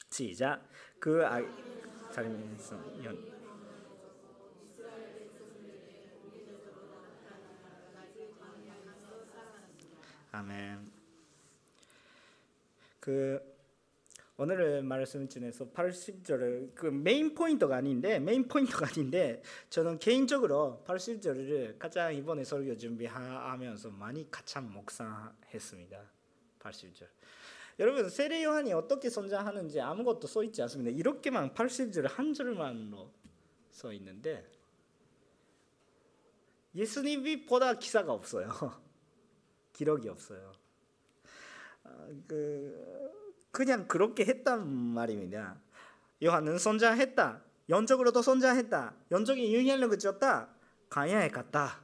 시작 0.09 0.65
그 0.99 1.25
아이 1.25 1.45
자리면서 2.13 3.03
연 3.03 3.41
아멘. 10.31 10.91
그 13.01 13.50
오늘 14.43 14.81
말씀 14.81 15.29
중에서 15.29 15.69
80절을 15.69 16.73
그 16.73 16.87
main 16.87 17.35
point가 17.35 17.75
아닌데 17.75 18.17
main 18.17 18.47
point가 18.47 18.87
아닌데 18.87 19.39
저는 19.69 19.99
개인적으로 19.99 20.83
80절을 20.87 21.77
가장 21.77 22.15
이번에 22.15 22.43
설교 22.43 22.75
준비하면서 22.75 23.91
많이 23.91 24.31
가장 24.31 24.71
묵상했습니다. 24.73 26.11
80절. 26.57 27.07
여러분 27.77 28.09
세례 28.09 28.43
요한이 28.43 28.73
어떻게 28.73 29.11
성장하는지 29.11 29.79
아무것도 29.79 30.25
써 30.25 30.43
있지 30.43 30.59
않습니다. 30.63 30.89
이렇게만 30.89 31.53
80절 31.53 32.07
한 32.07 32.33
줄만로 32.33 33.11
써 33.69 33.93
있는데 33.93 34.43
예수님보다 36.73 37.75
기사가 37.75 38.11
없어요. 38.11 38.49
기록이 39.73 40.09
없어요. 40.09 40.51
아, 41.83 42.07
그 42.27 43.21
그냥 43.51 43.87
그렇게 43.87 44.25
했단 44.25 44.67
말입니다. 44.67 45.57
요한은 46.23 46.57
선장했다. 46.57 47.41
영적으로도 47.69 48.21
선장했다. 48.21 48.93
영적인 49.11 49.53
영향력을 49.53 49.97
줬다. 49.99 50.49
가야에 50.89 51.29
갔다. 51.29 51.81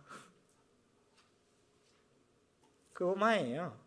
그거만이에요. 2.94 3.78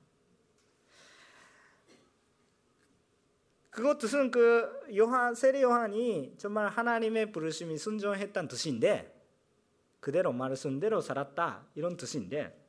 그것 3.71 3.99
뜻은 3.99 4.31
그 4.31 4.69
요한 4.97 5.35
세례 5.35 5.63
요한이 5.63 6.35
정말 6.39 6.69
하나님의 6.69 7.33
부르심이 7.33 7.79
순종했다는 7.79 8.49
뜻인데 8.49 9.17
그대로 10.01 10.33
말씀대로 10.33 11.01
살았다 11.01 11.67
이런 11.75 11.97
뜻인데 11.97 12.60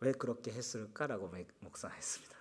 왜 0.00 0.12
그렇게 0.12 0.50
했을까라고 0.50 1.30
묵상했습니다. 1.60 2.40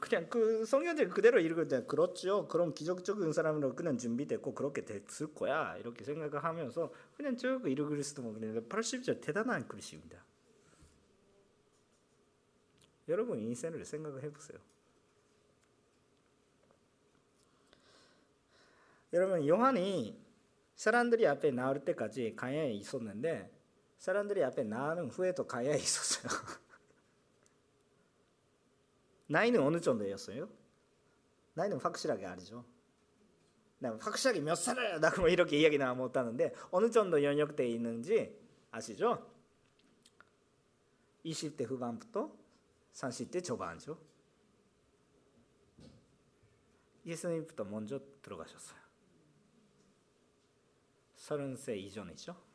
그냥 0.00 0.28
그 0.30 0.64
성경책 0.64 1.10
그대로 1.10 1.40
때 1.68 1.84
그렇죠. 1.84 2.48
그럼 2.48 2.72
기적적인 2.72 3.32
사람으로 3.32 3.74
그냥 3.74 3.98
준비됐고 3.98 4.54
그렇게 4.54 4.84
됐을 4.84 5.34
거야 5.34 5.76
이렇게 5.76 6.04
생각을 6.04 6.42
하면서 6.42 6.92
그냥 7.16 7.36
쭉 7.36 7.66
읽을 7.66 8.02
수도 8.02 8.22
모르는데 8.22 8.60
80절 8.68 9.20
대단한 9.20 9.68
글씨입니다. 9.68 10.24
여러분 13.08 13.40
인생을 13.40 13.84
생각을 13.84 14.22
해보세요. 14.22 14.58
여러분 19.12 19.46
요한이 19.46 20.18
사람들이 20.76 21.26
앞에 21.26 21.50
나올 21.50 21.84
때까지 21.84 22.34
가야에 22.34 22.72
있었는데 22.72 23.50
사람들이 24.02 24.42
앞에 24.42 24.64
나는 24.64 25.08
후에도 25.08 25.46
가야 25.46 25.76
있었어요. 25.76 26.24
나이는 29.28 29.62
어느 29.62 29.80
정도였어요? 29.80 30.48
나이는 31.54 31.78
확실하게 31.78 32.26
아니죠. 32.26 32.64
확실하게 34.00 34.40
몇 34.40 34.56
살을 34.56 35.00
나 35.00 35.10
그럼 35.10 35.28
이렇게 35.28 35.56
이야기 35.56 35.78
나 35.78 35.94
못하는데 35.94 36.52
어느 36.72 36.90
정도 36.90 37.22
연역돼 37.22 37.68
있는지 37.68 38.36
아시죠? 38.72 39.24
20대 41.24 41.64
후반부터 41.64 42.36
30대 42.94 43.44
초반죠. 43.44 43.96
예수님부터 47.06 47.62
먼저 47.62 48.00
들어가셨어요. 48.20 48.80
30세 51.18 51.76
이전이죠. 51.76 52.51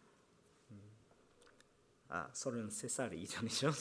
아, 2.09 2.29
33살 2.31 3.13
이전이죠. 3.13 3.71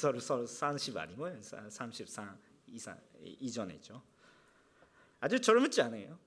30 0.46 0.96
아니고 0.96 1.40
33 1.40 1.92
이상 2.66 2.98
이전이죠. 3.22 4.02
아주 5.20 5.40
젊지 5.40 5.80
않아요. 5.82 6.18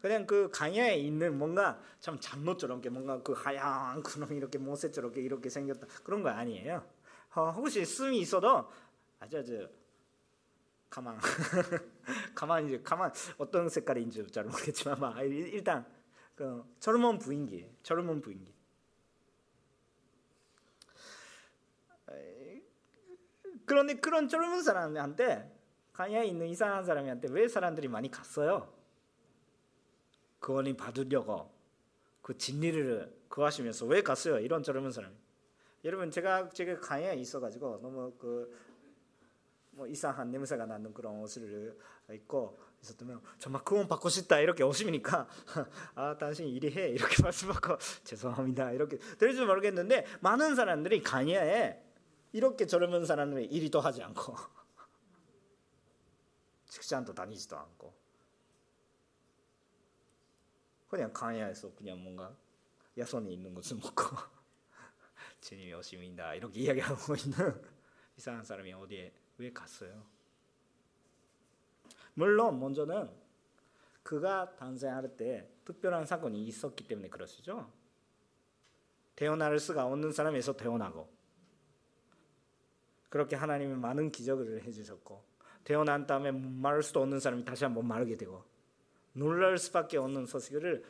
그냥 0.00 0.26
그 0.26 0.50
강야에 0.52 0.96
있는 0.96 1.38
뭔가 1.38 1.80
참 2.00 2.18
장로처럼 2.20 2.82
뭔가 2.90 3.22
그 3.22 3.32
하얀 3.32 4.02
그놈 4.02 4.32
이렇게 4.32 4.58
모세처럼 4.58 5.14
이렇게 5.16 5.48
생겼다 5.48 5.86
그런 6.04 6.22
거 6.22 6.28
아니에요. 6.28 6.86
어, 7.34 7.50
혹시 7.50 7.84
숨이 7.84 8.20
있어도 8.20 8.70
아주 9.18 9.38
아주 9.38 9.68
가만 10.90 11.18
가만 12.34 12.66
이제 12.66 12.80
가만 12.82 13.12
어떤 13.38 13.68
색깔인지 13.68 14.26
잘 14.30 14.44
모르겠지만 14.44 14.98
일단 15.26 15.84
그 16.34 16.64
젊은 16.80 17.18
부인기 17.18 17.70
젊은 17.82 18.20
부인기 18.20 18.55
그런데 23.66 23.94
그런 23.94 24.28
젊은 24.28 24.62
사람한테 24.62 25.52
가야에 25.92 26.26
있는 26.26 26.46
이상한 26.46 26.84
사람한테 26.84 27.28
왜 27.30 27.48
사람들이 27.48 27.88
많이 27.88 28.10
갔어요? 28.10 28.72
구원이 30.40 30.76
받으려고 30.76 31.50
그 32.22 32.36
진리를 32.38 33.14
구하시면서 33.28 33.86
왜 33.86 34.02
갔어요? 34.02 34.38
이런 34.38 34.62
젊은 34.62 34.90
사람. 34.92 35.12
여러분 35.84 36.10
제가 36.10 36.48
제가 36.50 36.80
가야에 36.80 37.16
있어가지고 37.16 37.80
너무 37.82 38.12
그 38.18 38.76
뭐 39.76 39.86
이상한 39.86 40.30
냄새가 40.30 40.64
나는 40.64 40.92
그런 40.94 41.20
옷을 41.20 41.76
입고 42.10 42.58
있었다면 42.82 43.20
정말 43.38 43.62
구원 43.62 43.86
받고 43.86 44.08
싶다 44.08 44.40
이렇게 44.40 44.62
오시니까 44.64 45.28
아 45.94 46.16
당신 46.16 46.46
이리 46.48 46.74
해 46.74 46.88
이렇게 46.88 47.14
말씀하고 47.22 47.76
죄송합니다 48.02 48.72
이렇게 48.72 48.96
들을지 49.18 49.44
모르겠는데 49.44 50.06
많은 50.20 50.54
사람들이 50.54 51.02
가야에 51.02 51.82
이렇게 52.32 52.66
젊은 52.66 53.04
사람은 53.04 53.50
일도 53.50 53.80
하지 53.80 54.02
않고 54.02 54.34
직장도 56.68 57.14
다니지도 57.14 57.56
않고 57.56 57.94
그냥 60.88 61.12
강야에서 61.12 61.74
그냥 61.74 62.02
뭔가 62.02 62.34
야손이 62.96 63.32
있는 63.32 63.54
것을 63.54 63.76
먹고 63.76 63.94
주님이 65.40 65.74
오십니다 65.74 66.34
이렇게 66.34 66.60
이야기하고 66.60 67.14
있는 67.14 67.62
이상한 68.16 68.44
사람이 68.44 68.72
어디에 68.72 69.12
왜 69.38 69.52
갔어요? 69.52 70.04
물론 72.14 72.58
먼저는 72.58 73.10
그가 74.02 74.54
탄생할 74.56 75.16
때 75.16 75.50
특별한 75.64 76.06
사건이 76.06 76.46
있었기 76.46 76.86
때문에 76.86 77.08
그러시죠. 77.08 77.70
태어날 79.16 79.58
수가 79.58 79.86
없는 79.86 80.12
사람에서 80.12 80.56
태어나고 80.56 81.15
그렇게 83.16 83.34
하나님이 83.34 83.74
많은 83.76 84.12
기적을 84.12 84.62
해주셨고 84.64 85.24
태어난 85.64 86.06
다음에 86.06 86.30
말할 86.30 86.82
수도 86.82 87.00
없는 87.00 87.18
사람이 87.18 87.46
다시 87.46 87.64
한번 87.64 87.86
말하게 87.86 88.14
되고 88.16 88.44
놀랄 89.14 89.56
수밖에 89.56 89.96
없는 89.96 90.26
소식을 90.26 90.84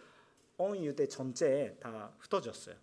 온 0.59 0.85
유대 0.85 1.07
전체에 1.07 1.77
다 1.77 2.12
흩어졌어요. 2.18 2.74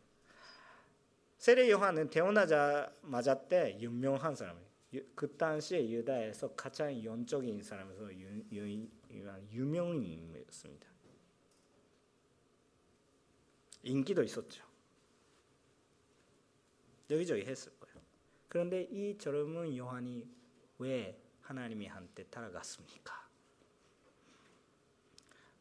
세례 1.38 1.70
요한은 1.70 2.10
태어나자마자 2.10 3.38
때 3.50 3.78
유명한 3.82 4.34
사람이에요. 4.34 4.66
그 5.14 5.36
당시에 5.36 5.89
유다에서 5.89 6.54
가장 6.56 7.04
영적인 7.04 7.62
사람에서 7.62 8.14
유명인이었습니다. 9.52 10.88
인기도 13.84 14.24
있었죠. 14.24 14.64
여기저기 17.10 17.41
했을. 17.41 17.74
그런데 18.54 18.84
이 18.84 19.18
젊은 19.18 19.76
요한이 19.76 20.30
왜 20.78 21.20
하나님이 21.41 21.88
한테 21.88 22.24
따라갔습니까? 22.26 23.28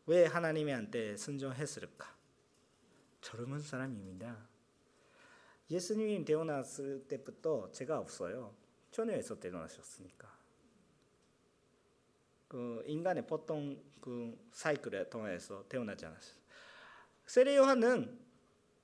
왜 0.05 0.27
하나님이 0.27 0.73
한테 0.73 1.17
순종했을까? 1.17 2.15
젊은 3.23 3.61
사람입니다. 3.61 4.47
예수님이 5.71 6.23
태어났을 6.27 7.09
때부터 7.09 7.73
제가 7.73 7.99
없어요. 7.99 8.55
처녀에서 8.91 9.41
태어나셨으니까. 9.41 10.31
그 12.47 12.85
인간의 12.87 13.27
보통 13.27 13.83
그 14.03 14.39
사이클에 14.53 15.09
통해서 15.09 15.67
태어나지 15.67 16.05
않았어요. 16.05 16.37
세례 17.25 17.57
요한은 17.57 18.21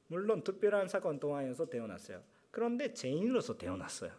물론 0.06 0.42
특별한 0.42 0.88
사건 0.88 1.20
동안에서 1.20 1.68
태어났어요. 1.68 2.37
그런데 2.58 2.92
죄인으로서 2.92 3.56
태어났어요. 3.56 4.12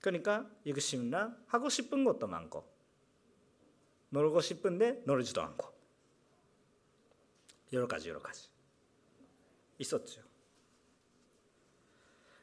그러니까 0.00 0.50
이것이나 0.64 1.36
하고 1.46 1.68
싶은 1.68 2.04
것도 2.04 2.26
많고 2.26 2.66
놀고 4.08 4.40
싶은데 4.40 5.02
놀지도 5.04 5.42
않고 5.42 5.70
여러 7.74 7.86
가지 7.86 8.08
여러 8.08 8.18
가지 8.18 8.48
있었죠. 9.76 10.22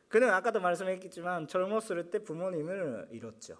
그는 0.07 0.29
아까도 0.29 0.61
말씀했겠지만 0.61 1.47
젊었을 1.47 2.11
때 2.11 2.23
부모님을 2.23 3.07
잃었죠. 3.09 3.57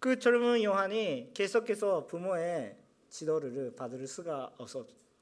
그 0.00 0.18
젊은 0.18 0.64
요한이 0.64 1.30
계속해서 1.32 2.08
부모의 2.08 2.76
지도를 3.08 3.76
받을 3.76 4.04
수가 4.04 4.56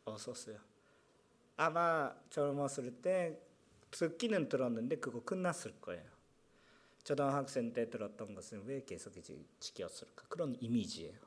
없었어요. 0.06 0.69
아마 1.60 2.10
젊었을 2.30 3.02
때 3.02 3.38
듣기는 3.90 4.48
들었는데 4.48 4.96
그거 4.96 5.22
끝났을 5.22 5.74
거예요. 5.78 6.08
초등학생 7.04 7.70
때 7.74 7.90
들었던 7.90 8.34
것은 8.34 8.64
왜 8.64 8.82
계속 8.82 9.12
지켰을까? 9.60 10.24
그런 10.30 10.56
이미지예요. 10.58 11.18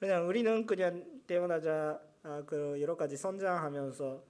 그냥 0.00 0.26
우리는 0.26 0.66
그냥 0.66 1.22
태어나자 1.28 2.02
아, 2.24 2.42
그 2.44 2.80
여러 2.80 2.96
가지 2.96 3.16
성장하면서 3.16 4.24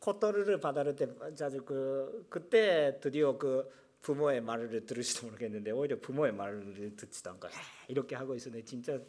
코터를 0.00 0.58
받을 0.58 0.96
때 0.96 1.06
자주 1.36 1.62
그 1.64 2.26
그때 2.28 2.98
드디어 3.00 3.38
그 3.38 3.70
부모의 4.02 4.40
말을 4.40 4.84
들을지도 4.84 5.26
모르겠는데 5.26 5.70
오히려 5.70 5.98
부모의 5.98 6.32
말을 6.32 6.96
듣지도 6.96 7.30
않고 7.30 7.48
이렇게 7.86 8.16
하고 8.16 8.34
있었는데 8.34 8.64
진짜 8.64 9.00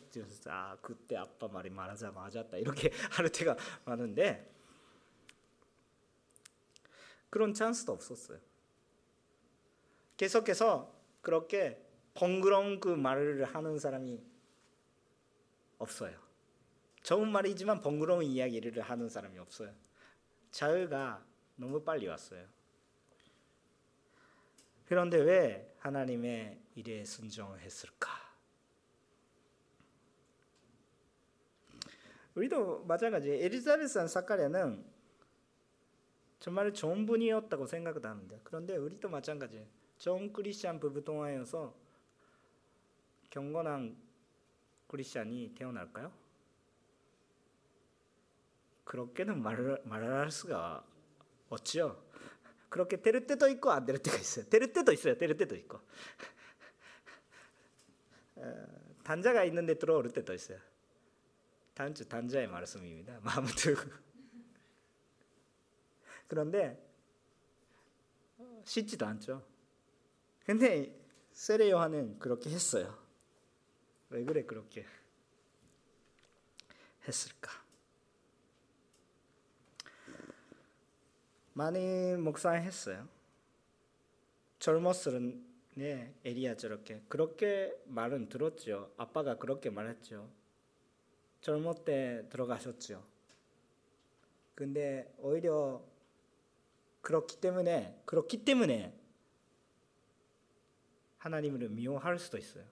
아 0.47 0.77
그때 0.81 1.17
아빠 1.17 1.47
말이 1.47 1.69
말하자 1.69 2.11
맞았다 2.11 2.57
이렇게 2.57 2.91
할 3.11 3.29
때가 3.29 3.57
많은데 3.85 4.51
그런 7.31 7.53
찬스도 7.55 7.91
없었어요. 7.91 8.37
계속해서 10.17 10.93
그렇게 11.21 11.83
번거로운 12.13 12.79
그 12.79 12.89
말을 12.89 13.45
하는 13.45 13.79
사람이 13.79 14.21
없어요. 15.79 16.15
좋은 17.01 17.31
말이지만 17.31 17.81
번거로운 17.81 18.23
이야기를 18.23 18.83
하는 18.83 19.09
사람이 19.09 19.39
없어요. 19.39 19.73
자유가 20.51 21.25
너무 21.55 21.83
빨리 21.83 22.07
왔어요. 22.07 22.47
그런데 24.93 25.17
왜 25.17 25.75
하나님의 25.79 26.61
일에 26.75 27.03
순종했을까? 27.03 28.11
우리도 32.35 32.83
마찬가지. 32.85 33.31
에리자베스 33.31 34.07
사카랴는 34.07 34.85
정말 36.39 36.71
좋은 36.75 37.07
분이었다고 37.07 37.65
생각을 37.65 38.05
하는데 38.05 38.39
그런데 38.43 38.77
우리도 38.77 39.09
마찬가지. 39.09 39.67
좋은 39.97 40.31
크리스천 40.31 40.79
부부 40.79 41.03
동안에서 41.03 41.75
경건한 43.31 43.97
크리스천이 44.85 45.55
태어날까요? 45.55 46.11
그렇게는 48.83 49.41
말, 49.41 49.81
말할 49.85 50.29
수가 50.29 50.85
없죠. 51.49 51.99
그렇게 52.73 52.99
될 52.99 53.27
때도 53.27 53.47
있고 53.49 53.69
안 53.71 53.85
될 53.85 53.99
때가 53.99 54.17
있어요. 54.17 54.45
될 54.49 54.73
때도 54.73 54.91
있어요. 54.91 55.15
될 55.15 55.37
때도 55.37 55.55
있고. 55.55 55.79
단자가 59.03 59.43
있는데 59.43 59.77
들어올 59.77 60.09
때도 60.09 60.33
있어요. 60.33 60.59
단주 61.75 62.07
단자의 62.09 62.47
말씀입니다. 62.47 63.19
아무튼 63.23 63.75
그런데 66.27 66.83
쉽지도 68.63 69.05
않죠. 69.05 69.45
근데 70.43 70.99
세례 71.31 71.69
요한은 71.69 72.17
그렇게 72.17 72.49
했어요. 72.49 72.97
왜 74.09 74.23
그래 74.23 74.43
그렇게 74.45 74.83
했을까? 77.07 77.62
많이 81.53 82.15
묵상했어요. 82.17 83.07
젊었을 84.59 85.39
때 85.75 86.13
에리야 86.23 86.55
저렇게 86.55 87.01
그렇게 87.07 87.75
말은 87.85 88.29
들었죠. 88.29 88.91
아빠가 88.97 89.37
그렇게 89.37 89.69
말했죠. 89.69 90.29
젊을 91.41 91.73
때 91.85 92.25
들어가셨죠. 92.29 93.03
근데 94.55 95.13
오히려 95.19 95.83
그렇기 97.01 97.41
때문에 97.41 98.01
그렇기 98.05 98.45
때문에 98.45 98.93
하나님을 101.17 101.69
미워할 101.69 102.19
수도 102.19 102.37
있어요. 102.37 102.63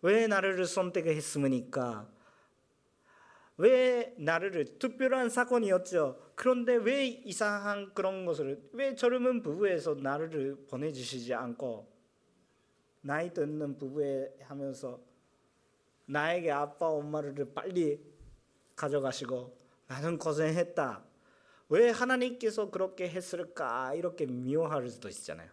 왜 0.00 0.26
나를 0.26 0.64
선택했습니까? 0.66 2.08
왜 3.58 4.14
나를 4.18 4.78
특별한 4.78 5.28
사건이었죠. 5.28 6.32
그런데 6.34 6.74
왜 6.76 7.06
이상한 7.06 7.92
그런 7.94 8.24
것을 8.24 8.62
왜 8.72 8.94
젊은 8.94 9.42
부부에서 9.42 9.94
나를 9.94 10.64
보내주시지 10.68 11.34
않고 11.34 11.90
나이 13.02 13.32
듣는 13.32 13.78
부부에 13.78 14.36
하면서 14.42 15.00
나에게 16.06 16.50
아빠 16.50 16.86
엄마를 16.86 17.34
빨리 17.54 18.00
가져가시고 18.74 19.56
나는 19.86 20.18
고생했다. 20.18 21.04
왜 21.68 21.90
하나님께서 21.90 22.70
그렇게 22.70 23.08
했을까 23.08 23.94
이렇게 23.94 24.26
미워할 24.26 24.88
수도 24.88 25.08
있잖아요. 25.08 25.50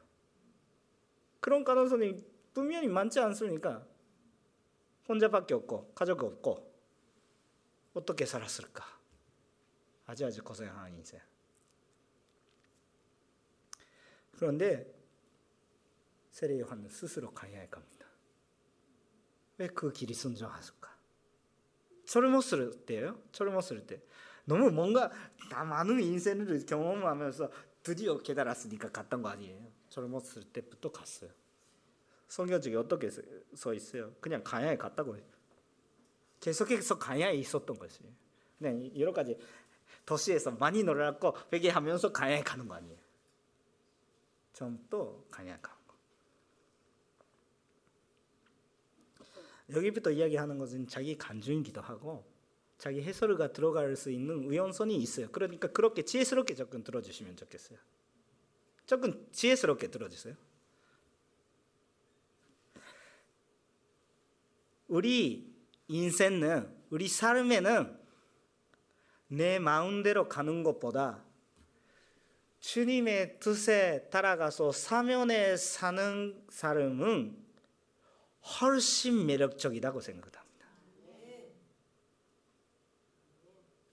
그런 1.39 1.63
가능성이 1.63 2.23
분명히 2.53 2.87
많지 2.87 3.19
않습니까? 3.19 3.85
혼자밖에 5.07 5.53
없고 5.53 5.91
가족 5.95 6.23
없고 6.23 6.68
어떻게 7.99 8.25
살았을까? 8.25 8.83
아주 10.05 10.25
아주 10.25 10.43
고생한 10.43 10.93
인생. 10.93 11.19
그런데 14.31 14.91
세례 16.31 16.59
요한은 16.59 16.89
스스로 16.89 17.31
가야 17.31 17.59
할 17.59 17.69
겁니다. 17.69 18.07
왜 19.57 19.67
그 19.67 19.91
길이 19.91 20.13
순종하실까? 20.13 20.89
젊었을 22.05 22.85
때요. 22.85 23.21
젊었을 23.33 23.85
때 23.85 24.01
너무 24.45 24.71
뭔가 24.71 25.11
다 25.51 25.63
많은 25.65 25.99
인생을 26.01 26.65
경험하면서 26.65 27.51
드디어 27.83 28.17
깨달았으니까 28.17 28.91
갔던 28.91 29.21
거 29.21 29.29
아니에요. 29.29 29.71
젊었을 29.89 30.45
때부터 30.53 30.91
갔어요. 30.91 31.29
성경책에 32.29 32.77
어떻게 32.77 33.09
써 33.09 33.73
있어요? 33.73 34.13
그냥 34.21 34.43
가야에 34.43 34.77
갔다고 34.77 35.17
해요. 35.17 35.25
계속해서 36.39 36.97
가야에 36.97 37.35
있었던 37.35 37.77
것이에요. 37.77 38.11
그냥 38.57 38.97
여러 38.97 39.13
가지 39.13 39.37
도시에서 40.05 40.51
많이 40.51 40.83
놀았고 40.83 41.35
회개하면서 41.53 42.11
강야에 42.11 42.41
가는 42.41 42.67
거 42.67 42.75
아니에요. 42.75 42.97
처음부터 44.53 45.23
강야에 45.29 45.57
가는 45.61 45.77
거. 45.87 45.95
여기부터 49.75 50.11
이야기하는 50.11 50.57
것은 50.57 50.87
자기 50.87 51.17
간증이기도 51.17 51.81
하고 51.81 52.25
자기 52.77 53.01
해설가 53.01 53.51
들어갈 53.51 53.95
수 53.95 54.09
있는 54.09 54.49
위험성이 54.49 54.95
있어요. 54.97 55.29
그러니까 55.31 55.67
그렇게 55.67 56.03
지혜스럽게 56.03 56.55
접근 56.55 56.83
들어주시면 56.83 57.35
좋겠어요. 57.35 57.77
조금 58.85 59.27
지혜스럽게 59.31 59.91
들어주세요. 59.91 60.35
우리 64.87 65.48
인생은 65.89 66.73
우리 66.91 67.07
삶에는 67.07 67.99
내 69.27 69.59
마음대로 69.59 70.29
가는 70.29 70.63
것보다 70.63 71.23
주님의 72.59 73.39
뜻에 73.39 74.07
따라가서 74.11 74.71
사면에 74.71 75.57
사는 75.57 76.45
사람은 76.49 77.37
훨씬 78.61 79.25
매력적이라고 79.25 79.99
생각합니다. 79.99 80.39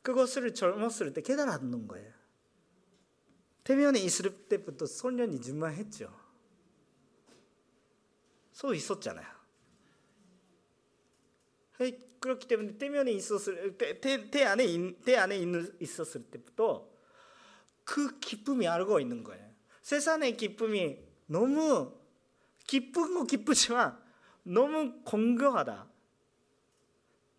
그것을 0.03 0.55
젊었을 0.55 1.13
때 1.13 1.23
깨달았는 1.23 1.89
거예요. 1.89 2.13
대면에 3.65 3.99
있을 4.01 4.47
때부터 4.49 4.87
소년이 4.87 5.41
준만했죠. 5.41 6.15
소 8.53 8.73
있었잖아요. 8.73 9.36
그렇기 12.21 12.49
때문에 12.49 12.79
대면에 12.79 13.13
있었을 13.13 13.77
때, 13.77 14.01
대, 14.01 14.31
대 14.31 14.45
안에 14.45 14.65
대 15.05 15.17
안에 15.17 15.39
있었을 15.81 16.25
때부터 16.25 16.89
그 17.85 18.19
기쁨이 18.19 18.67
알고 18.67 19.01
있는 19.01 19.23
거예요. 19.23 19.47
세상의 19.83 20.37
기쁨이 20.37 20.99
너무 21.27 21.93
기쁜 22.67 23.15
거 23.15 23.25
기쁘지만 23.25 23.99
너무 24.43 25.01
공교하다. 25.05 25.89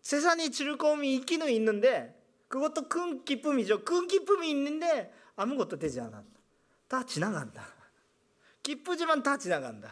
세상의 0.00 0.50
즐거움이 0.50 1.14
있기는 1.16 1.50
있는데 1.50 2.18
그것도 2.48 2.88
큰 2.88 3.24
기쁨이죠. 3.24 3.84
큰 3.84 4.06
기쁨이 4.06 4.50
있는데 4.50 5.12
아무것도 5.36 5.78
되지 5.78 6.00
않았다. 6.00 6.40
다 6.88 7.04
지나간다. 7.04 7.66
기쁘지만 8.62 9.22
다 9.22 9.36
지나간다. 9.36 9.90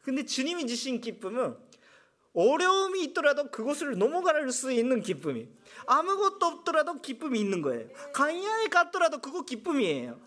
근데 0.00 0.24
주님이 0.24 0.66
주신 0.66 1.00
기쁨은 1.00 1.56
어려움이 2.34 3.04
있더라도 3.04 3.50
그것을 3.50 3.96
넘어갈 3.96 4.50
수 4.50 4.72
있는 4.72 5.00
기쁨이 5.00 5.48
아무것도 5.86 6.44
없더라도 6.44 7.00
기쁨이 7.00 7.40
있는 7.40 7.62
거예요. 7.62 7.88
강야에 8.12 8.66
갔더라도 8.68 9.18
그거 9.20 9.44
기쁨이에요. 9.44 10.20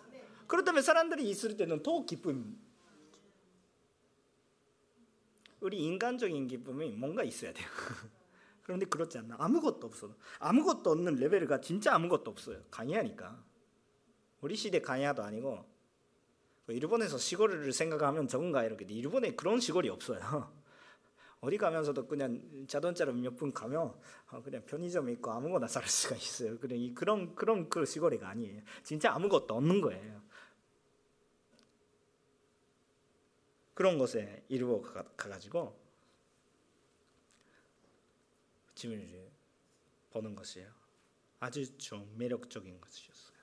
그렇다면 0.47 0.81
사람들이 0.81 1.29
있을 1.29 1.57
때는 1.57 1.83
더 1.83 2.05
기쁨. 2.05 2.57
우리 5.59 5.83
인간적인 5.83 6.47
기쁨이 6.47 6.91
뭔가 6.91 7.23
있어야 7.23 7.51
돼요. 7.51 7.67
그런데 8.63 8.85
그렇지 8.85 9.17
않나. 9.17 9.35
아무것도 9.39 9.87
없어. 9.87 10.15
아무것도 10.39 10.91
없는 10.91 11.15
레벨가 11.15 11.59
진짜 11.59 11.93
아무것도 11.95 12.31
없어요. 12.31 12.61
강야니까. 12.71 13.43
우리 14.39 14.55
시대 14.55 14.79
강야도 14.79 15.23
아니고 15.23 15.65
일본에서 16.67 17.17
시골을 17.17 17.73
생각하면 17.73 18.27
적은가 18.27 18.63
이렇게 18.63 18.85
일본에 18.85 19.35
그런 19.35 19.59
시골이 19.59 19.89
없어요. 19.89 20.51
어디 21.41 21.57
가면서도 21.57 22.07
그냥 22.07 22.65
자동차로 22.67 23.13
몇 23.13 23.35
분 23.35 23.53
가면 23.53 23.93
어, 24.31 24.41
그냥 24.43 24.65
편의점에 24.65 25.11
있고 25.13 25.31
아무거나 25.31 25.67
살 25.67 25.87
수가 25.87 26.15
있어요. 26.15 26.57
그냥 26.59 26.93
그런 26.95 27.35
그런 27.35 27.69
그 27.69 27.85
시골이가 27.85 28.27
아니에요. 28.29 28.61
진짜 28.83 29.13
아무것도 29.13 29.53
없는 29.55 29.81
거예요. 29.81 30.21
그런 33.73 33.99
것에 33.99 34.43
이루어 34.49 34.81
가가지고 34.81 35.79
짐을 38.73 39.31
보는 40.09 40.35
것이에요. 40.35 40.71
아주 41.39 41.77
좀 41.77 42.11
매력적인 42.17 42.81
것이었어요. 42.81 43.37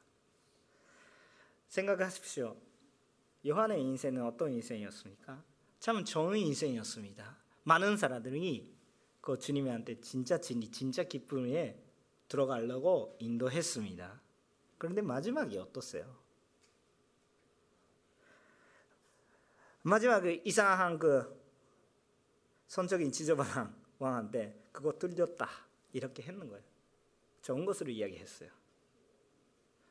생각하십시오. 1.69 2.57
요한의 3.47 3.81
인생은 3.83 4.25
어떤 4.25 4.51
인생이었습니까? 4.53 5.45
참 5.79 6.05
좋은 6.05 6.37
인생이었습니다. 6.37 7.44
많은 7.65 7.97
사람들이 7.97 8.73
그 9.21 9.39
주님한테 9.39 10.01
진짜 10.01 10.39
진리, 10.39 10.71
진짜 10.71 11.03
기쁨에 11.05 11.83
들어가려고 12.29 13.17
인도했습니다. 13.19 14.21
그런데 14.79 15.03
마지막이 15.03 15.59
어떻어요? 15.59 16.17
마지막에 19.83 20.43
이상한 20.45 20.99
그 20.99 21.43
선적인 22.69 23.13
지저분한 23.13 23.75
왕한테 23.99 24.69
그거 24.73 24.99
들렸다 24.99 25.49
이렇게 25.93 26.23
했는 26.23 26.49
거예요. 26.49 26.65
좋은 27.43 27.65
것으로 27.65 27.91
이야기했어요. 27.91 28.51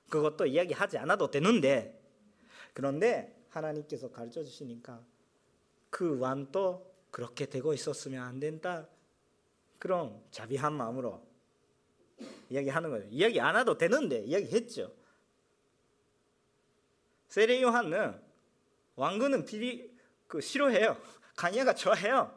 그것도 0.09 0.45
이야기하지 0.47 0.97
않아도 0.99 1.31
되는데 1.31 1.99
그런데 2.73 3.47
하나님께서 3.49 4.11
가르쳐 4.11 4.43
주시니까 4.43 5.03
그 5.89 6.19
왕도 6.19 6.92
그렇게 7.13 7.45
되고 7.45 7.75
있었으면 7.75 8.23
안 8.23 8.39
된다. 8.39 8.87
그런 9.77 10.19
자비한 10.31 10.73
마음으로 10.73 11.23
이야기하는 12.49 12.89
거예요. 12.89 13.07
이야기 13.11 13.39
안 13.39 13.55
해도 13.55 13.77
되는데 13.77 14.23
이야기했죠. 14.23 14.91
세례 17.27 17.61
요한은 17.61 18.19
왕궁은 18.95 19.45
비리 19.45 19.95
그 20.27 20.41
싫어해요. 20.41 20.99
가니아가 21.37 21.75
좋아해요. 21.75 22.35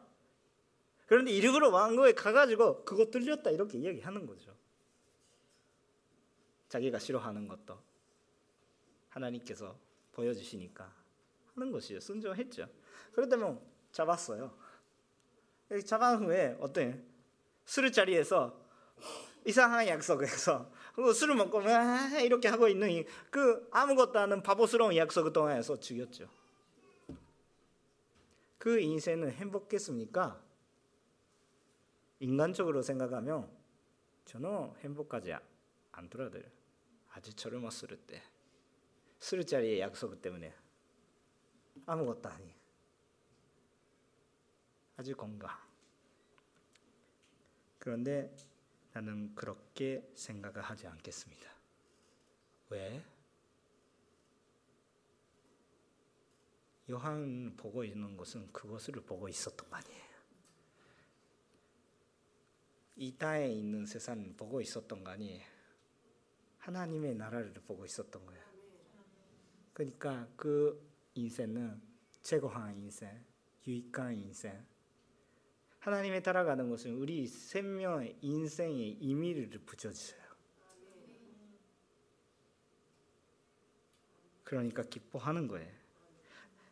그런데 1.06 1.30
일부러 1.30 1.70
왕궁에 1.70 2.12
가가지고 2.12 2.84
그거 2.84 3.10
들렸다 3.10 3.50
이렇게 3.52 3.78
이야기하는 3.78 4.26
거죠. 4.26 4.54
자기가 6.68 6.98
싫어하는 6.98 7.48
것도 7.48 7.80
하나님께서 9.08 9.74
보여주시니까 10.12 10.92
하는 11.54 11.72
것이죠. 11.72 11.98
순종했죠. 12.00 12.68
그렇다면 13.14 13.58
잡았어요. 13.90 14.65
잡은 15.84 16.24
후에 16.24 16.56
어때? 16.60 17.02
술 17.64 17.90
자리에서 17.90 18.56
이상한 19.44 19.86
약속에서 19.86 20.70
술을 21.14 21.34
먹고 21.34 21.60
이렇게 22.24 22.48
하고 22.48 22.68
있는 22.68 23.04
그 23.30 23.68
아무것도 23.70 24.18
않은 24.18 24.42
바보스러운 24.42 24.96
약속을 24.96 25.32
통해서 25.32 25.78
죽였죠. 25.78 26.28
그 28.58 28.80
인생은 28.80 29.30
행복했습니까? 29.32 30.42
인간적으로 32.20 32.82
생각하면 32.82 33.48
저는 34.24 34.72
행복하지 34.80 35.34
않더라고요. 35.92 36.42
아주 37.12 37.32
젊었을 37.34 37.96
때 38.06 38.22
술자리의 39.18 39.80
약속 39.80 40.20
때문에 40.20 40.52
아무것도 41.86 42.28
아니. 42.28 42.55
아주 44.96 45.14
건강. 45.14 45.50
그런데 47.78 48.34
나는 48.92 49.34
그렇게 49.34 50.10
생각을 50.14 50.62
하지 50.62 50.86
않겠습니다. 50.86 51.50
왜? 52.70 53.04
요한 56.90 57.54
보고 57.56 57.84
있는 57.84 58.16
것은 58.16 58.52
그것을 58.52 58.94
보고 58.94 59.28
있었던 59.28 59.68
거 59.68 59.76
아니에요. 59.76 60.06
이 62.96 63.16
땅에 63.18 63.48
있는 63.48 63.84
세상 63.84 64.34
보고 64.36 64.60
있었던 64.60 65.04
거 65.04 65.10
아니에요. 65.10 65.44
하나님의 66.58 67.14
나라를 67.16 67.52
보고 67.52 67.84
있었던 67.84 68.24
거예요. 68.24 68.42
그러니까 69.74 70.26
그 70.36 70.90
인생은 71.14 71.82
최고한 72.22 72.76
인생, 72.78 73.22
유익한 73.66 74.14
인생, 74.14 74.66
하나님에 75.86 76.20
따라가는 76.20 76.68
것은 76.68 76.94
우리 76.94 77.28
생명의 77.28 78.16
인생의 78.20 78.98
의미를 79.00 79.48
붙여주세요. 79.64 80.20
그러니까 84.42 84.82
기뻐하는 84.82 85.46
거예요. 85.46 85.70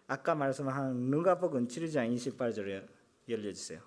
아까 0.09 0.35
말씀한 0.35 0.97
누가복음 0.97 1.69
7장 1.69 2.13
28절에 2.13 2.89
열려주세요. 3.29 3.81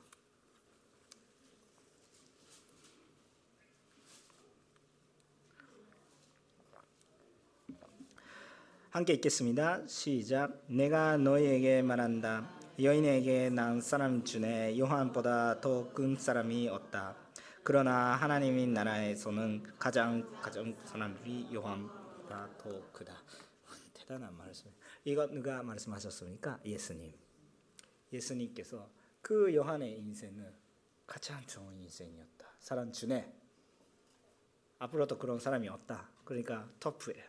함께 8.91 9.11
읽겠습니다. 9.15 9.86
시작. 9.88 10.63
내가 10.67 11.17
너희에게 11.17 11.82
말한다. 11.82 12.57
여인에게 12.80 13.49
난 13.49 13.82
사람 13.82 14.23
중에 14.23 14.78
요한보다 14.78 15.59
더 15.61 15.89
큰 15.95 16.15
사람이 16.15 16.67
없다. 16.69 17.15
그러나 17.63 18.13
하나님의 18.15 18.67
나라에서는 18.67 19.63
가장 19.80 20.39
가장 20.41 20.78
사람들이 20.86 21.49
요한보다 21.55 22.47
더 22.55 22.91
크다. 22.91 23.15
대단한 23.95 24.38
말씀. 24.38 24.71
이거 25.03 25.25
누가 25.25 25.63
말씀하셨습니까? 25.63 26.59
예수님. 26.63 27.11
예수님께서 28.13 28.88
그 29.23 29.55
요한의 29.55 29.97
인생은 29.97 30.53
가장 31.07 31.43
좋은 31.47 31.80
인생이었다. 31.80 32.47
사람 32.59 32.91
중에 32.91 33.34
앞으로도 34.78 35.17
그런 35.17 35.39
사람이 35.39 35.67
없다. 35.67 36.11
그러니까 36.23 36.69
터프예요. 36.80 37.25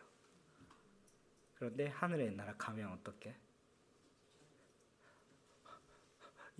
그런데 1.55 1.87
하늘의 1.87 2.35
나라 2.35 2.53
가면 2.55 2.91
어떻게? 2.91 3.35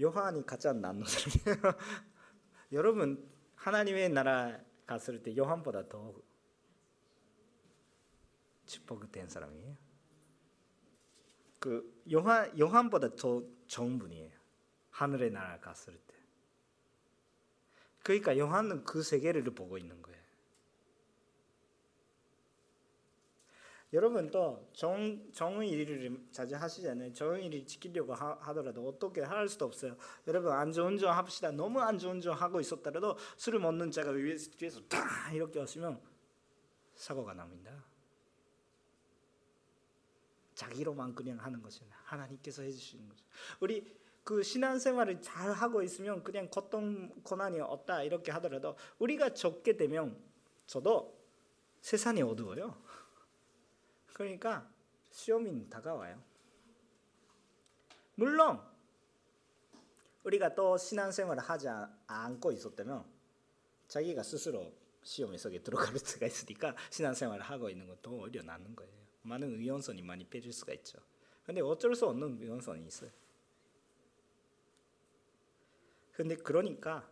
요한이 0.02 0.46
가장 0.46 0.82
낫는 0.82 1.04
사람이에요. 1.06 1.78
여러분 2.72 3.30
하나님의 3.56 4.10
나라 4.10 4.60
갔을 4.86 5.22
때 5.22 5.36
요한보다 5.36 5.88
더 5.88 6.14
축복된 8.66 9.28
사람이에요. 9.28 9.76
그 11.60 12.04
요한 12.12 12.58
요한보다 12.58 13.16
더 13.16 13.44
좋은 13.68 14.00
분이에요. 14.00 14.32
하늘의 14.92 15.32
나라 15.32 15.60
갔을 15.60 15.94
때. 15.94 16.16
그러니까 18.04 18.38
요한은 18.38 18.84
그 18.86 19.04
세계를 19.04 19.44
보고 19.44 19.78
있는 19.78 20.02
거예요. 20.02 20.09
여러분도 23.92 24.70
정, 24.74 25.32
정의 25.32 25.70
일을 25.72 26.16
자주 26.32 26.56
하시잖아요. 26.56 27.12
정의 27.14 27.48
일을 27.48 27.66
지키려고 27.66 28.14
하, 28.14 28.54
더라도 28.54 28.88
어떻게 28.88 29.22
할 29.22 29.50
수도 29.50 29.66
없어요. 29.66 29.96
여러분 30.28 30.52
안전운전 30.52 31.12
합시다. 31.12 31.52
너무 31.52 31.80
안전운전 31.82 32.34
하고 32.34 32.60
있었더라도 32.60 33.18
술을 33.38 33.60
먹는 33.60 33.90
자가 33.90 34.12
위에서, 34.12 34.52
뒤에서 34.52 34.82
다 34.88 35.32
이렇게 35.34 35.60
하시면 35.60 36.00
사고가 36.94 37.34
납니다. 37.34 37.84
자기로만 40.54 41.16
그냥 41.16 41.40
하는 41.40 41.62
것이 41.62 41.82
하나님께서 42.04 42.62
해주시는 42.62 43.08
거죠. 43.10 43.26
우리 43.60 43.98
그 44.24 44.44
신앙생활을 44.44 45.22
잘 45.22 45.52
하고 45.52 45.82
있으면 45.82 46.24
그냥 46.24 46.48
고통 46.50 47.10
고난이 47.24 47.60
없다 47.62 48.04
이렇게 48.04 48.32
하더라도 48.34 48.76
우리가 49.00 49.34
적게 49.34 49.78
되면 49.78 50.22
저도 50.68 51.18
세상이 51.82 52.22
어두워요. 52.22 52.80
그러니까 54.20 54.70
시험이 55.12 55.70
다가와요. 55.70 56.22
물론 58.16 58.60
우리가 60.26 60.54
또 60.54 60.78
신앙생활을 60.78 61.42
하지 61.42 61.70
않고 62.06 62.52
있었다면 62.52 63.06
자기가 63.88 64.22
스스로 64.22 64.74
시험에 65.04 65.38
속에 65.38 65.64
들어갈 65.64 65.96
수가 65.98 66.26
있으니까 66.26 66.76
신앙생활을 66.90 67.46
하고 67.46 67.70
있는 67.70 67.88
것도 67.88 68.12
오히려 68.12 68.44
낫는 68.44 68.76
거예요. 68.76 68.92
많은 69.22 69.58
위험성이 69.58 70.02
많이 70.02 70.26
빼질 70.26 70.52
수가 70.52 70.74
있죠. 70.74 71.00
근데 71.46 71.62
어쩔 71.62 71.96
수 71.96 72.06
없는 72.06 72.42
위험성이 72.42 72.86
있어요. 72.88 73.12
근데 76.12 76.36
그러니까 76.36 77.10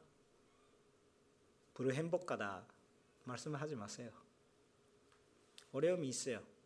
불행복하다 1.74 2.68
말씀을 3.24 3.62
하지 3.62 3.78
마세요. 3.78 4.12
어려움이 5.72 6.10
있어요. 6.10 6.57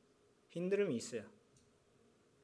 힘듦이 0.51 0.93
있어요. 0.93 1.23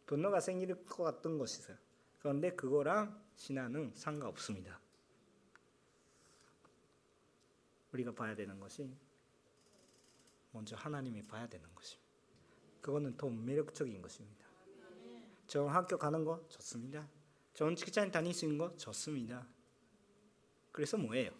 분노가 0.05 0.39
생길 0.39 0.73
것 0.85 1.03
같은 1.03 1.37
것이 1.37 1.59
있어요. 1.59 1.77
그런데 2.19 2.51
그거랑 2.51 3.21
신앙은 3.35 3.91
상관없습니다. 3.93 4.79
우리가 7.91 8.11
봐야 8.13 8.35
되는 8.35 8.59
것이 8.59 8.89
먼저 10.51 10.75
하나님이 10.75 11.25
봐야 11.27 11.47
되는 11.47 11.67
것입니다. 11.75 12.07
그거는 12.81 13.17
더 13.17 13.29
매력적인 13.29 14.01
것입니다. 14.01 14.45
좋은 15.47 15.69
학교 15.69 15.97
가는 15.97 16.23
거 16.23 16.43
좋습니다. 16.49 17.07
좋은 17.53 17.75
직장 17.75 18.11
다닐 18.11 18.33
수 18.33 18.45
있는 18.45 18.57
거 18.57 18.75
좋습니다. 18.77 19.45
그래서 20.71 20.97
뭐예요? 20.97 21.31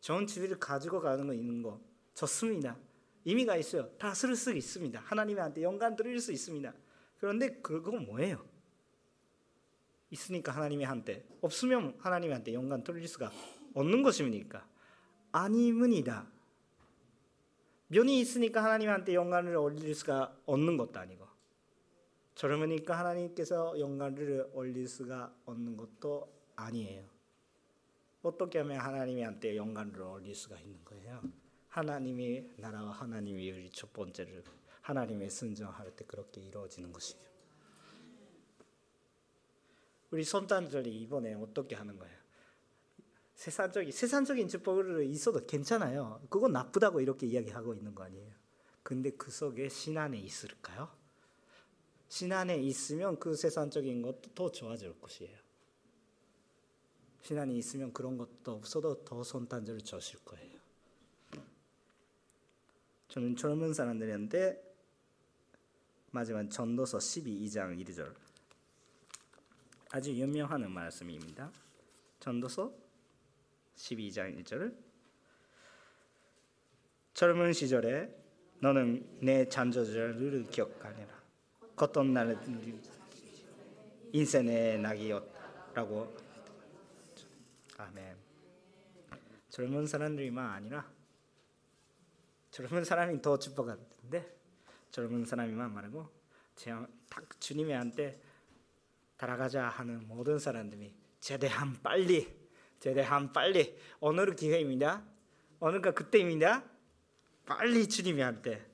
좋은 0.00 0.26
집을 0.26 0.58
가지고 0.58 1.00
가는 1.00 1.26
거 1.26 1.32
있는 1.32 1.62
거 1.62 1.80
좋습니다. 2.14 2.76
의미가 3.26 3.56
있어요. 3.56 3.90
다쓸수 3.98 4.54
있습니다. 4.54 5.00
하나님한테 5.00 5.62
영광 5.62 5.96
드릴 5.96 6.20
수 6.20 6.32
있습니다. 6.32 6.72
그런데 7.18 7.60
그건 7.60 8.06
뭐예요? 8.06 8.46
있으니까 10.10 10.52
하나님한테 10.52 11.26
없으면 11.40 11.96
하나님한테 11.98 12.54
영광 12.54 12.84
돌릴 12.84 13.08
수가 13.08 13.32
없는 13.74 14.04
것입니까? 14.04 14.66
아니문이다. 15.32 16.30
면이 17.88 18.20
있으니까 18.20 18.62
하나님한테 18.62 19.14
영광을 19.14 19.56
올릴 19.56 19.94
수가 19.94 20.36
없는 20.46 20.76
것도 20.76 20.98
아니고 20.98 21.26
젊으니까 22.36 22.98
하나님께서 22.98 23.78
영광을 23.78 24.50
올릴 24.52 24.86
수가 24.88 25.34
없는 25.44 25.76
것도 25.76 26.32
아니에요. 26.54 27.04
어떻게 28.22 28.58
하면 28.58 28.78
하나님한테 28.78 29.56
영광을 29.56 30.00
올릴 30.00 30.34
수가 30.34 30.58
있는 30.58 30.84
거예요? 30.84 31.22
하나님의 31.76 32.54
나라와 32.56 32.90
하나님의 32.90 33.50
우리 33.50 33.70
첫 33.70 33.92
번째를 33.92 34.42
하나님의 34.80 35.28
순종할 35.28 35.94
때 35.94 36.06
그렇게 36.06 36.40
이루어지는 36.40 36.90
것이죠. 36.90 37.18
우리 40.10 40.24
선단들이 40.24 41.02
이번에 41.02 41.34
어떻게 41.34 41.74
하는 41.74 41.98
거예요? 41.98 42.16
세상적인 43.34 43.92
세상적인 43.92 44.48
축복을 44.48 45.04
있어도 45.04 45.44
괜찮아요. 45.44 46.22
그건 46.30 46.52
나쁘다고 46.52 47.02
이렇게 47.02 47.26
이야기하고 47.26 47.74
있는 47.74 47.94
거 47.94 48.04
아니에요. 48.04 48.32
근데 48.82 49.10
그 49.10 49.30
속에 49.30 49.68
신 49.68 49.98
안에 49.98 50.18
있을까요? 50.18 50.88
신 52.08 52.32
안에 52.32 52.56
있으면 52.56 53.18
그 53.18 53.36
세상적인 53.36 54.00
것도 54.00 54.32
더 54.34 54.50
좋아질 54.50 54.98
것이에요. 54.98 55.36
신 57.20 57.38
안에 57.38 57.52
있으면 57.52 57.92
그런 57.92 58.16
것도 58.16 58.52
없어도 58.52 59.04
더 59.04 59.22
손단절을 59.22 59.82
주실 59.82 60.24
거예요. 60.24 60.55
저는 63.08 63.36
젊은 63.36 63.72
사람들한테 63.72 64.62
마지막 66.10 66.48
전도서 66.50 66.98
12장 66.98 67.78
1절. 67.84 68.14
아주 69.90 70.12
유명한 70.12 70.70
말씀입니다. 70.70 71.50
전도서 72.20 72.72
12장 73.76 74.42
1절 74.42 74.76
젊은 77.14 77.52
시절에 77.52 78.14
너는 78.60 79.20
내 79.20 79.48
잔저절을 79.48 80.44
기억하느라 80.50 81.22
겉돈 81.76 82.12
날 82.12 82.38
인생의 84.12 84.78
낙이었라고. 84.78 86.16
아멘. 87.76 88.16
젊은 89.50 89.86
사람들이만 89.86 90.50
아니라 90.50 90.95
젊은 92.56 92.84
사람이 92.84 93.20
더 93.20 93.38
축복받는데 93.38 94.34
젊은 94.90 95.26
사람이만 95.26 95.74
말고 95.74 96.08
딱 97.10 97.38
주님한테 97.38 98.18
따라가자 99.18 99.68
하는 99.68 100.08
모든 100.08 100.38
사람들이 100.38 100.94
제대한 101.20 101.76
빨리 101.82 102.34
제대한 102.80 103.30
빨리 103.30 103.78
오늘 104.00 104.34
기회입니다. 104.34 105.04
오늘과 105.60 105.90
그때입니다. 105.90 106.64
빨리 107.44 107.86
주님한테 107.86 108.66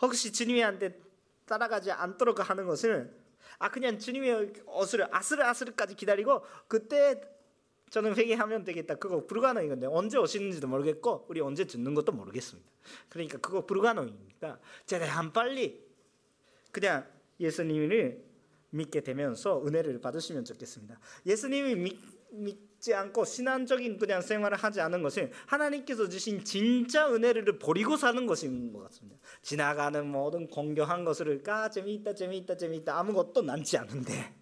혹시 0.00 0.32
주님한테 0.32 0.96
따라가지 1.44 1.90
않도록 1.90 2.48
하는 2.48 2.66
것을 2.66 3.20
아 3.58 3.68
그냥 3.68 3.98
주님의 3.98 4.62
옷을 4.66 5.12
아슬아슬까지 5.12 5.96
기다리고 5.96 6.46
그때 6.68 7.20
저는 7.92 8.16
회개하면 8.16 8.64
되겠다. 8.64 8.94
그거 8.94 9.26
불가능인 9.26 9.68
건데 9.68 9.86
언제 9.86 10.16
오시는지도 10.16 10.66
모르겠고 10.66 11.26
우리 11.28 11.42
언제 11.42 11.66
듣는 11.66 11.92
것도 11.92 12.12
모르겠습니다. 12.12 12.70
그러니까 13.10 13.36
그거 13.36 13.66
불가능이니까 13.66 14.58
최대한 14.86 15.30
빨리 15.30 15.84
그냥 16.70 17.06
예수님을 17.38 18.24
믿게 18.70 19.02
되면서 19.02 19.62
은혜를 19.66 20.00
받으시면 20.00 20.46
좋겠습니다. 20.46 20.98
예수님이 21.26 21.74
믿, 21.74 22.00
믿지 22.30 22.94
않고 22.94 23.26
신앙적인 23.26 23.98
그냥 23.98 24.22
생활을 24.22 24.56
하지 24.56 24.80
않은 24.80 25.02
것은 25.02 25.30
하나님께서 25.44 26.08
주신 26.08 26.42
진짜 26.44 27.12
은혜를 27.12 27.58
버리고 27.58 27.98
사는 27.98 28.24
것인 28.24 28.72
것 28.72 28.84
같습니다. 28.84 29.20
지나가는 29.42 30.06
모든 30.06 30.46
공경한 30.46 31.04
것을 31.04 31.42
까 31.42 31.68
재미있다 31.68 32.14
재미있다 32.14 32.56
재미있다 32.56 32.98
아무것도 32.98 33.42
남지 33.42 33.76
않은데 33.76 34.34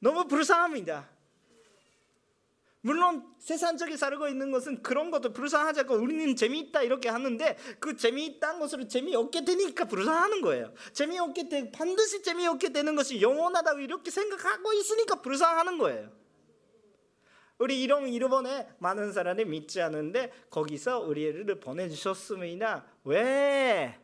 너무 0.00 0.26
불쌍합니다. 0.26 1.13
물론 2.84 3.24
세상적이 3.38 3.96
살고 3.96 4.28
있는 4.28 4.50
것은 4.50 4.82
그런 4.82 5.10
것도 5.10 5.32
불쌍하지 5.32 5.80
않고 5.80 5.94
우리는 5.94 6.36
재미있다 6.36 6.82
이렇게 6.82 7.08
하는데 7.08 7.56
그 7.80 7.96
재미있다는 7.96 8.60
것으로 8.60 8.86
재미없게 8.86 9.46
되니까 9.46 9.86
불쌍하는 9.86 10.42
거예요. 10.42 10.70
재미없게 10.92 11.48
되 11.48 11.72
반드시 11.72 12.22
재미없게 12.22 12.74
되는 12.74 12.94
것이 12.94 13.22
영원하다고 13.22 13.80
이렇게 13.80 14.10
생각하고 14.10 14.74
있으니까 14.74 15.22
불쌍하는 15.22 15.78
거예요. 15.78 16.10
우리 17.56 17.82
이런 17.82 18.06
일본에 18.06 18.68
많은 18.80 19.14
사람이 19.14 19.46
믿지 19.46 19.80
않는데 19.80 20.30
거기서 20.50 21.00
우리를 21.00 21.60
보내주셨습니다. 21.60 22.84
왜? 23.04 23.98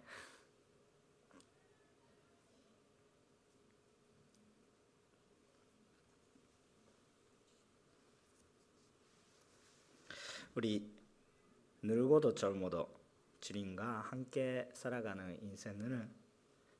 우리 10.54 10.90
늙어도 11.82 12.34
젊어도 12.34 12.92
주님과 13.40 14.00
함께 14.00 14.68
살아가는 14.74 15.40
인생은 15.42 16.10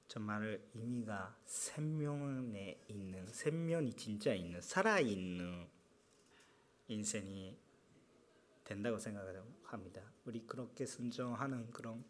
정말 0.09 0.61
의미가 0.75 1.37
생명에 1.45 2.81
있는 2.89 3.29
생명이 3.29 3.93
진짜 3.95 4.35
있는 4.35 4.61
살아 4.61 4.99
있는 4.99 5.69
인생이 6.89 7.57
된다고 8.65 8.99
생각합니다. 8.99 10.03
우리 10.25 10.45
그렇게 10.47 10.85
순종하는 10.85 11.71
그런 11.71 12.05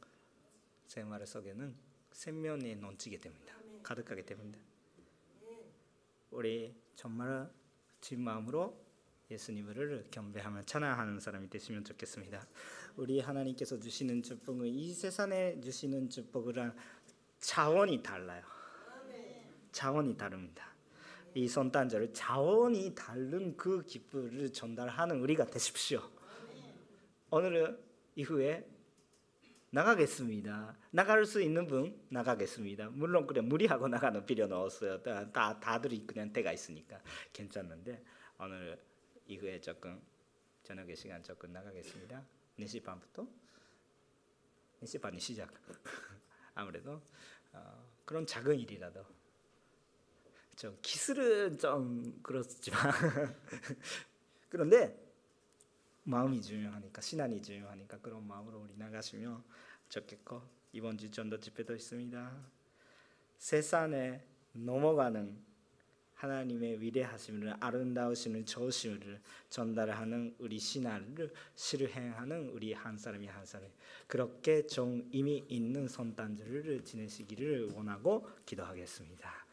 생활 0.86 1.26
속에는 1.26 1.76
생명이 2.12 2.76
넘치게 2.76 3.20
됩니다. 3.20 3.54
가득하게 3.82 4.24
됩니다. 4.24 4.58
우리 6.30 6.74
정말 6.94 7.50
진 8.00 8.22
마음으로 8.22 8.89
예수님을 9.30 10.06
경배하며 10.10 10.62
찬양하는 10.64 11.20
사람이 11.20 11.48
되시면 11.48 11.84
좋겠습니다. 11.84 12.46
우리 12.96 13.20
하나님께서 13.20 13.78
주시는 13.78 14.22
축복은 14.22 14.66
이 14.66 14.92
세상에 14.92 15.60
주시는 15.60 16.10
축복이랑 16.10 16.74
차원이 17.38 18.02
달라요. 18.02 18.42
차원이 19.72 20.16
다릅니다. 20.16 20.74
이 21.34 21.46
선단절 21.46 22.12
차원이 22.12 22.92
다른 22.94 23.56
그 23.56 23.84
기쁨을 23.84 24.52
전달하는 24.52 25.20
우리가 25.20 25.46
되십시오. 25.46 26.02
오늘은 27.30 27.78
이후에 28.16 28.66
나가겠습니다. 29.70 30.76
나갈 30.90 31.24
수 31.24 31.40
있는 31.40 31.68
분 31.68 31.96
나가겠습니다. 32.08 32.90
물론 32.90 33.28
그래 33.28 33.40
무리하고 33.40 33.86
나가는 33.86 34.26
필요는 34.26 34.56
없어요. 34.56 35.00
다, 35.00 35.30
다 35.30 35.60
다들이 35.60 36.04
그냥 36.04 36.32
때가 36.32 36.52
있으니까 36.52 37.00
괜찮는데 37.32 38.02
오늘 38.40 38.76
이후에 39.30 39.60
조금 39.60 40.02
저녁의 40.64 40.96
시간 40.96 41.22
조금 41.22 41.52
나가겠습니다. 41.52 42.24
4시 42.58 42.82
반부터 42.82 43.26
4시 44.82 45.00
반이 45.00 45.20
시작. 45.20 45.52
아무래도 46.54 47.00
어, 47.52 47.92
그런 48.04 48.26
작은 48.26 48.58
일이라도 48.58 49.06
좀 50.56 50.76
기술은 50.82 51.58
좀 51.58 52.20
그렇지만 52.22 52.92
그런데 54.50 55.00
마음이 56.02 56.42
중요하니까 56.42 57.00
신앙이 57.00 57.40
중요하니까 57.40 57.98
그런 58.00 58.26
마음으로 58.26 58.58
우리 58.58 58.76
나가시면 58.76 59.44
좋겠고 59.88 60.42
이번 60.72 60.98
주 60.98 61.08
전도 61.10 61.38
집회도 61.38 61.76
있습니다. 61.76 62.50
세상에 63.38 64.24
넘어가는 64.52 65.49
하나님의 66.20 66.82
위대하심을 66.82 67.54
아름다우심을 67.60 68.44
좋으심을 68.44 69.20
전달하는 69.48 70.34
우리 70.38 70.58
신앙을 70.58 71.32
실행하는 71.54 72.50
우리 72.50 72.74
한 72.74 72.98
사람이 72.98 73.26
한 73.26 73.46
사람이 73.46 73.72
그렇게 74.06 74.66
좀 74.66 75.08
의미 75.14 75.42
있는 75.48 75.88
선단절을 75.88 76.84
지내시기를 76.84 77.70
원하고 77.74 78.28
기도하겠습니다. 78.44 79.49